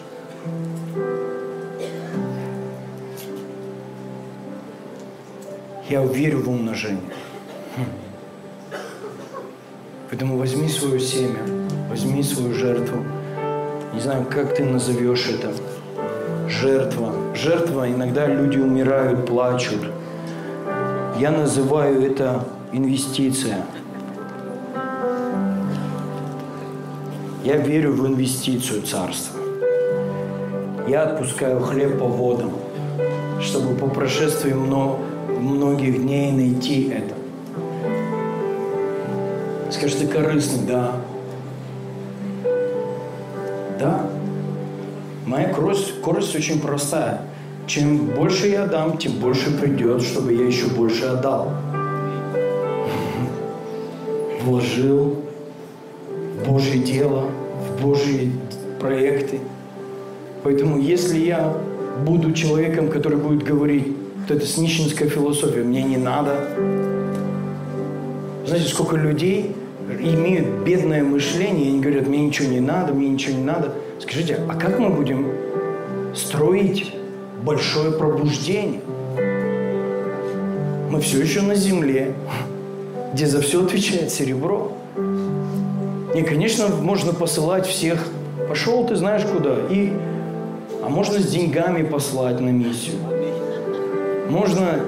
Я 5.89 6.05
верю 6.05 6.43
в 6.43 6.49
умножение. 6.49 7.01
Хм. 7.77 7.85
Поэтому 10.09 10.39
возьми 10.39 10.69
свое 10.69 10.99
семя, 10.99 11.62
возьми 11.89 12.23
свою 12.23 12.55
жертву. 12.55 12.99
Не 13.95 14.01
знаю, 14.01 14.27
как 14.31 14.55
ты 14.55 14.65
назовешь 14.65 15.29
это. 15.29 15.53
Жертва. 16.49 17.13
Жертва, 17.35 17.91
иногда 17.91 18.27
люди 18.27 18.59
умирают, 18.59 19.27
плачут. 19.27 19.81
Я 21.19 21.31
называю 21.31 22.03
это 22.03 22.45
инвестиция. 22.73 23.59
Я 27.45 27.57
верю 27.57 27.93
в 27.93 28.07
инвестицию 28.07 28.83
царства. 28.83 29.41
Я 30.89 31.03
отпускаю 31.05 31.61
хлеб 31.61 31.99
по 31.99 32.07
водам, 32.07 32.53
чтобы 33.41 33.75
по 33.75 33.89
прошествии 33.89 34.53
мно- 34.53 34.99
многих 35.29 36.03
дней 36.03 36.33
найти 36.33 36.89
это. 36.91 37.15
Скажешь, 39.71 39.97
ты 39.97 40.07
корыстный. 40.07 40.67
Да. 40.67 40.93
Моя 45.63 45.75
корость, 45.75 45.99
скорость 46.01 46.35
очень 46.35 46.61
простая. 46.61 47.21
Чем 47.67 48.07
больше 48.07 48.49
я 48.49 48.67
дам, 48.67 48.99
тем 48.99 49.13
больше 49.13 49.57
придет, 49.57 50.03
чтобы 50.03 50.33
я 50.33 50.47
еще 50.47 50.67
больше 50.67 51.05
отдал. 51.05 51.53
вложил 54.45 55.23
в 56.41 56.51
Божье 56.51 56.79
дело, 56.83 57.27
в 57.69 57.83
Божьи 57.83 58.33
проекты. 58.81 59.39
Поэтому 60.43 60.79
если 60.79 61.19
я 61.21 61.57
буду 62.05 62.33
человеком, 62.33 62.89
который 62.89 63.19
будет 63.19 63.45
говорить, 63.45 63.87
вот 64.17 64.37
это 64.37 64.45
снищенская 64.45 65.09
философия, 65.09 65.63
мне 65.63 65.83
не 65.83 65.97
надо. 65.97 66.49
Знаете, 68.47 68.69
сколько 68.69 68.97
людей 68.97 69.55
имеют 70.01 70.65
бедное 70.65 71.05
мышление, 71.05 71.67
и 71.67 71.69
они 71.69 71.81
говорят, 71.81 72.09
мне 72.09 72.27
ничего 72.27 72.49
не 72.49 72.61
надо, 72.61 72.93
мне 72.93 73.09
ничего 73.09 73.37
не 73.37 73.45
надо. 73.45 73.75
Скажите, 74.01 74.41
а 74.49 74.55
как 74.57 74.79
мы 74.81 74.91
будем 74.91 75.29
строить 76.15 76.95
большое 77.43 77.93
пробуждение? 77.93 78.81
Мы 80.91 81.01
все 81.01 81.21
еще 81.21 81.41
на 81.41 81.55
земле, 81.55 82.15
где 83.15 83.27
за 83.27 83.41
все 83.41 83.65
отвечает 83.65 84.11
серебро. 84.11 84.73
И, 86.15 86.23
конечно, 86.23 86.69
можно 86.69 87.13
посылать 87.15 87.67
всех. 87.67 88.07
Пошел 88.49 88.87
ты 88.87 88.97
знаешь 88.97 89.25
куда. 89.25 89.55
И, 89.71 89.93
а 90.83 90.89
можно 90.89 91.19
с 91.19 91.27
деньгами 91.27 91.83
послать 91.83 92.41
на 92.41 92.51
миссию. 92.51 92.97
Можно 94.29 94.81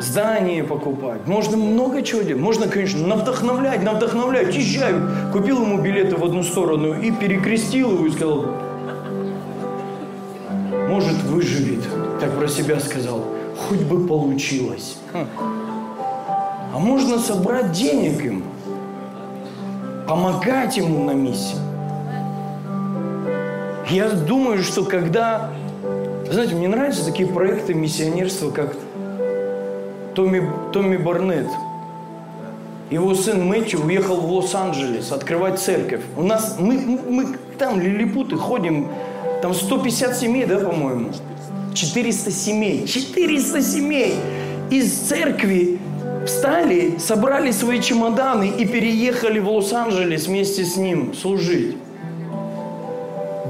здание 0.00 0.64
покупать. 0.64 1.26
Можно 1.26 1.56
много 1.56 2.02
чего 2.02 2.20
делать. 2.20 2.42
Можно, 2.42 2.68
конечно, 2.68 3.06
навдохновлять, 3.06 3.82
навдохновлять. 3.82 4.54
Езжай. 4.54 4.92
Купил 5.32 5.62
ему 5.62 5.80
билеты 5.80 6.16
в 6.16 6.24
одну 6.24 6.42
сторону 6.42 7.00
и 7.00 7.10
перекрестил 7.10 7.92
его 7.92 8.06
и 8.06 8.10
сказал, 8.10 8.46
может, 10.90 11.22
выживет. 11.22 11.84
Так 12.20 12.36
про 12.36 12.48
себя 12.48 12.80
сказал. 12.80 13.24
Хоть 13.56 13.82
бы 13.82 14.06
получилось. 14.06 14.96
А 15.12 16.78
можно 16.78 17.18
собрать 17.18 17.72
денег 17.72 18.24
им. 18.24 18.44
Помогать 20.08 20.76
ему 20.76 21.04
на 21.04 21.12
миссии. 21.12 21.56
Я 23.88 24.10
думаю, 24.10 24.62
что 24.62 24.84
когда... 24.84 25.50
Знаете, 26.30 26.54
мне 26.54 26.68
нравятся 26.68 27.04
такие 27.04 27.28
проекты 27.28 27.74
миссионерства, 27.74 28.50
как 28.50 28.76
Томми, 30.14 30.48
Томми 30.72 30.96
Барнетт. 30.96 31.48
Его 32.90 33.14
сын 33.14 33.46
Мэтью 33.46 33.84
уехал 33.84 34.16
в 34.16 34.32
Лос-Анджелес 34.32 35.12
открывать 35.12 35.60
церковь. 35.60 36.02
У 36.16 36.22
нас, 36.22 36.56
мы, 36.58 36.74
мы 37.08 37.36
там 37.58 37.80
лилипуты 37.80 38.36
ходим, 38.36 38.88
там 39.42 39.54
150 39.54 40.16
семей, 40.16 40.44
да, 40.44 40.58
по-моему? 40.58 41.10
400 41.74 42.30
семей. 42.30 42.86
400 42.86 43.62
семей 43.62 44.14
из 44.70 44.92
церкви 44.92 45.78
встали, 46.26 46.98
собрали 46.98 47.50
свои 47.50 47.80
чемоданы 47.80 48.48
и 48.48 48.66
переехали 48.66 49.38
в 49.38 49.48
Лос-Анджелес 49.48 50.26
вместе 50.26 50.64
с 50.64 50.76
ним 50.76 51.14
служить. 51.14 51.76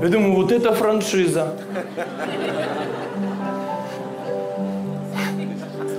Я 0.02 0.08
думаю, 0.08 0.34
вот 0.34 0.52
это 0.52 0.72
франшиза. 0.72 1.56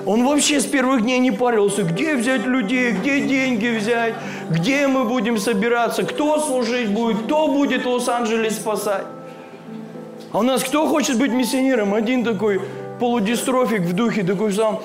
Он 0.06 0.26
вообще 0.26 0.60
с 0.60 0.66
первых 0.66 1.04
дней 1.04 1.20
не 1.20 1.32
парился, 1.32 1.84
где 1.84 2.16
взять 2.16 2.46
людей, 2.48 2.92
где 2.92 3.22
деньги 3.22 3.68
взять, 3.68 4.16
где 4.50 4.88
мы 4.88 5.04
будем 5.04 5.38
собираться, 5.38 6.04
кто 6.04 6.40
служить 6.40 6.90
будет, 6.90 7.24
кто 7.24 7.48
будет 7.48 7.86
Лос-Анджелес 7.86 8.56
спасать. 8.56 9.06
А 10.34 10.40
у 10.40 10.44
нас 10.44 10.64
кто 10.64 10.88
хочет 10.88 11.18
быть 11.18 11.32
миссионером? 11.32 11.94
Один 11.94 12.24
такой 12.24 12.62
полудистрофик 13.00 13.82
в 13.82 13.94
духе, 13.94 14.24
такой 14.24 14.54
сам, 14.54 14.80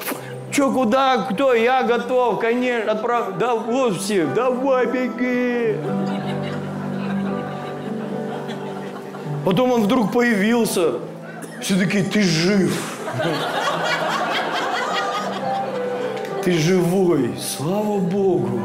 что, 0.50 0.72
куда, 0.72 1.18
кто, 1.18 1.54
я 1.54 1.84
готов, 1.84 2.40
конечно, 2.40 2.90
отправь, 2.90 3.38
да 3.38 3.54
вот 3.54 4.00
все, 4.00 4.26
давай, 4.26 4.86
беги. 4.86 5.76
Потом 9.44 9.70
он 9.70 9.82
вдруг 9.82 10.10
появился, 10.12 10.94
все 11.60 11.78
таки 11.78 12.02
ты 12.02 12.22
жив. 12.22 12.76
Ты 16.42 16.52
живой, 16.52 17.34
слава 17.40 17.98
Богу. 17.98 18.60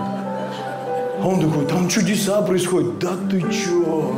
А 1.22 1.28
он 1.28 1.42
такой, 1.42 1.68
там 1.68 1.88
чудеса 1.88 2.42
происходят. 2.42 2.98
Да 2.98 3.12
ты 3.30 3.42
чё? 3.52 4.16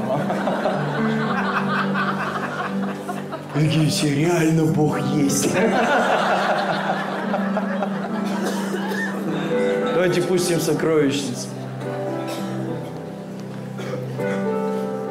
Такие 3.54 3.88
все, 3.88 4.16
реально 4.16 4.66
Бог 4.66 5.00
есть. 5.14 5.50
Давайте 9.94 10.22
пустим 10.24 10.60
сокровищницу. 10.60 11.48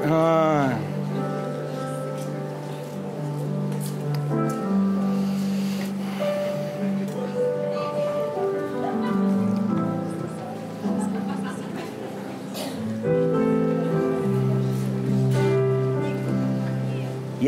А. 0.04 0.72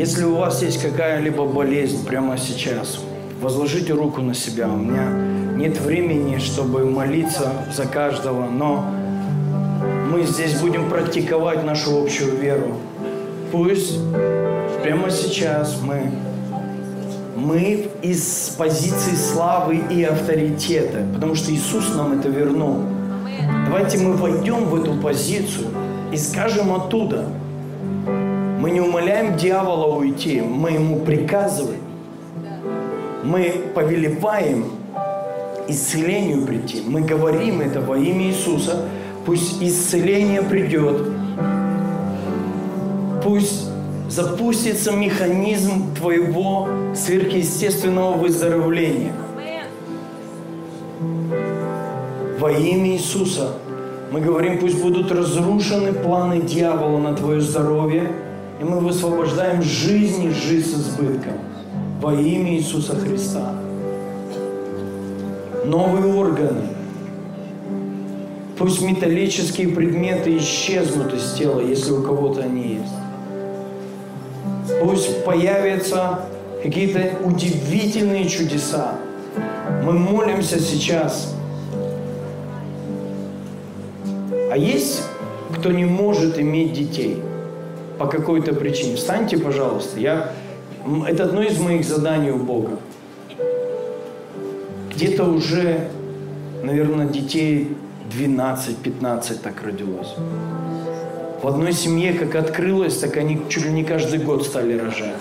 Если 0.05 0.23
у 0.23 0.35
вас 0.35 0.61
есть 0.61 0.79
какая-либо 0.83 1.45
болезнь 1.45 2.05
прямо 2.05 2.37
сейчас, 2.37 2.99
возложите 3.41 3.93
руку 3.93 4.21
на 4.21 4.35
себя. 4.35 4.69
У 4.69 4.75
меня 4.75 5.09
нет 5.57 5.81
времени, 5.81 6.37
чтобы 6.37 6.85
молиться 6.85 7.51
за 7.75 7.87
каждого, 7.87 8.47
но 8.47 8.85
мы 10.11 10.21
здесь 10.21 10.61
будем 10.61 10.91
практиковать 10.91 11.63
нашу 11.63 12.03
общую 12.03 12.37
веру. 12.37 12.77
Пусть 13.51 13.97
прямо 14.83 15.09
сейчас 15.09 15.79
мы, 15.81 16.11
мы 17.35 17.89
из 18.03 18.53
позиции 18.59 19.15
славы 19.15 19.81
и 19.89 20.03
авторитета, 20.03 21.03
потому 21.15 21.33
что 21.33 21.51
Иисус 21.51 21.95
нам 21.95 22.19
это 22.19 22.29
вернул. 22.29 22.83
Давайте 23.65 23.97
мы 23.97 24.13
войдем 24.13 24.65
в 24.65 24.75
эту 24.79 24.93
позицию 25.01 25.69
и 26.13 26.17
скажем 26.17 26.71
оттуда– 26.75 27.25
мы 28.59 28.71
не 28.71 28.79
умоляем 28.79 29.35
дьявола 29.37 29.95
уйти, 29.95 30.41
мы 30.41 30.71
ему 30.71 30.99
приказываем. 30.99 31.81
Мы 33.23 33.53
повелеваем 33.73 34.65
исцелению 35.67 36.45
прийти. 36.45 36.81
Мы 36.85 37.01
говорим 37.01 37.61
это 37.61 37.81
во 37.81 37.97
имя 37.97 38.27
Иисуса. 38.27 38.85
Пусть 39.25 39.61
исцеление 39.61 40.41
придет. 40.41 41.01
Пусть 43.23 43.67
запустится 44.09 44.91
механизм 44.91 45.93
твоего 45.95 46.69
сверхъестественного 46.95 48.13
выздоровления. 48.13 49.13
Во 52.39 52.51
имя 52.51 52.91
Иисуса 52.91 53.53
мы 54.11 54.21
говорим, 54.21 54.59
пусть 54.59 54.79
будут 54.81 55.11
разрушены 55.11 55.93
планы 55.93 56.41
дьявола 56.41 56.99
на 56.99 57.15
твое 57.15 57.41
здоровье– 57.41 58.11
и 58.59 58.63
мы 58.63 58.79
высвобождаем 58.79 59.61
жизнь 59.61 60.25
и 60.25 60.31
жизнь 60.31 60.77
с 60.77 60.87
избытком 60.87 61.33
во 62.01 62.13
имя 62.13 62.55
Иисуса 62.55 62.95
Христа. 62.95 63.53
Новые 65.65 66.13
органы. 66.13 66.69
Пусть 68.57 68.81
металлические 68.81 69.69
предметы 69.69 70.37
исчезнут 70.37 71.13
из 71.13 71.33
тела, 71.33 71.59
если 71.59 71.91
у 71.91 72.03
кого-то 72.03 72.43
они 72.43 72.79
есть. 72.79 72.93
Пусть 74.81 75.25
появятся 75.25 76.21
какие-то 76.63 77.25
удивительные 77.25 78.29
чудеса. 78.29 78.95
Мы 79.83 79.93
молимся 79.93 80.59
сейчас. 80.59 81.33
А 84.51 84.57
есть 84.57 85.03
кто 85.57 85.71
не 85.71 85.85
может 85.85 86.39
иметь 86.39 86.73
детей– 86.73 87.21
по 87.97 88.07
какой-то 88.07 88.53
причине. 88.53 88.95
Встаньте, 88.95 89.37
пожалуйста. 89.37 89.99
Я... 89.99 90.31
Это 91.07 91.23
одно 91.23 91.41
из 91.41 91.59
моих 91.59 91.85
заданий 91.85 92.31
у 92.31 92.37
Бога. 92.37 92.79
Где-то 94.93 95.23
уже, 95.23 95.87
наверное, 96.63 97.07
детей 97.07 97.75
12-15 98.17 99.39
так 99.41 99.63
родилось. 99.63 100.13
В 101.41 101.47
одной 101.47 101.73
семье 101.73 102.13
как 102.13 102.35
открылось, 102.35 102.97
так 102.97 103.17
они 103.17 103.41
чуть 103.49 103.65
ли 103.65 103.71
не 103.71 103.83
каждый 103.83 104.19
год 104.19 104.45
стали 104.45 104.77
рожать. 104.77 105.15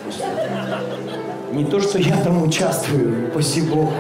Не 1.53 1.65
то, 1.65 1.81
что 1.81 1.99
я 1.99 2.17
там 2.23 2.43
участвую, 2.43 3.31
спасибо. 3.31 3.91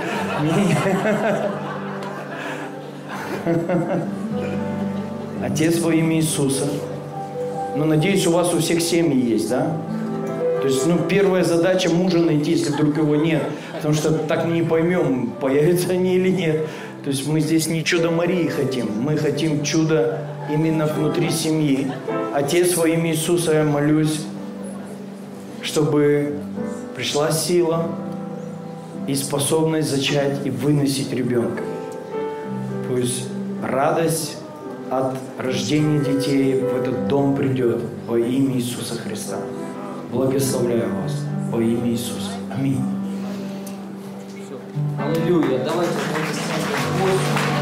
Отец 5.42 5.80
во 5.80 5.94
имя 5.94 6.16
Иисуса– 6.16 6.66
но 7.76 7.84
надеюсь, 7.84 8.26
у 8.26 8.30
вас 8.30 8.52
у 8.54 8.58
всех 8.58 8.80
семьи 8.80 9.32
есть, 9.32 9.48
да? 9.48 9.76
То 10.62 10.68
есть, 10.68 10.86
ну, 10.86 10.98
первая 11.08 11.44
задача 11.44 11.90
мужа 11.90 12.18
найти, 12.18 12.52
если 12.52 12.72
вдруг 12.72 12.96
его 12.96 13.16
нет. 13.16 13.42
Потому 13.76 13.94
что 13.94 14.12
так 14.12 14.46
не 14.46 14.62
поймем, 14.62 15.32
появятся 15.40 15.90
они 15.90 16.16
или 16.16 16.30
нет. 16.30 16.66
То 17.04 17.10
есть 17.10 17.26
мы 17.26 17.40
здесь 17.40 17.66
не 17.66 17.84
чудо 17.84 18.10
Марии 18.10 18.48
хотим, 18.48 18.88
мы 19.02 19.18
хотим 19.18 19.62
чудо 19.62 20.20
именно 20.50 20.86
внутри 20.86 21.30
семьи. 21.30 21.92
Отец 22.32 22.76
во 22.78 22.88
имя 22.88 23.10
Иисуса 23.10 23.52
я 23.52 23.64
молюсь, 23.64 24.24
чтобы 25.60 26.38
пришла 26.96 27.30
сила 27.30 27.90
и 29.06 29.14
способность 29.14 29.90
зачать 29.90 30.46
и 30.46 30.50
выносить 30.50 31.12
ребенка. 31.12 31.62
Пусть 32.88 33.28
радость 33.62 34.38
от 34.90 35.16
рождения 35.38 36.00
детей 36.00 36.60
в 36.60 36.76
этот 36.76 37.08
дом 37.08 37.34
придет 37.34 37.80
во 38.06 38.18
имя 38.18 38.56
Иисуса 38.56 38.96
Христа. 38.96 39.38
Благословляю 40.12 40.94
вас 41.02 41.12
во 41.50 41.60
имя 41.60 41.90
Иисуса. 41.90 42.30
Аминь. 42.54 42.80
Аллилуйя. 44.98 45.64
Давайте, 45.64 45.92
давайте. 46.98 47.53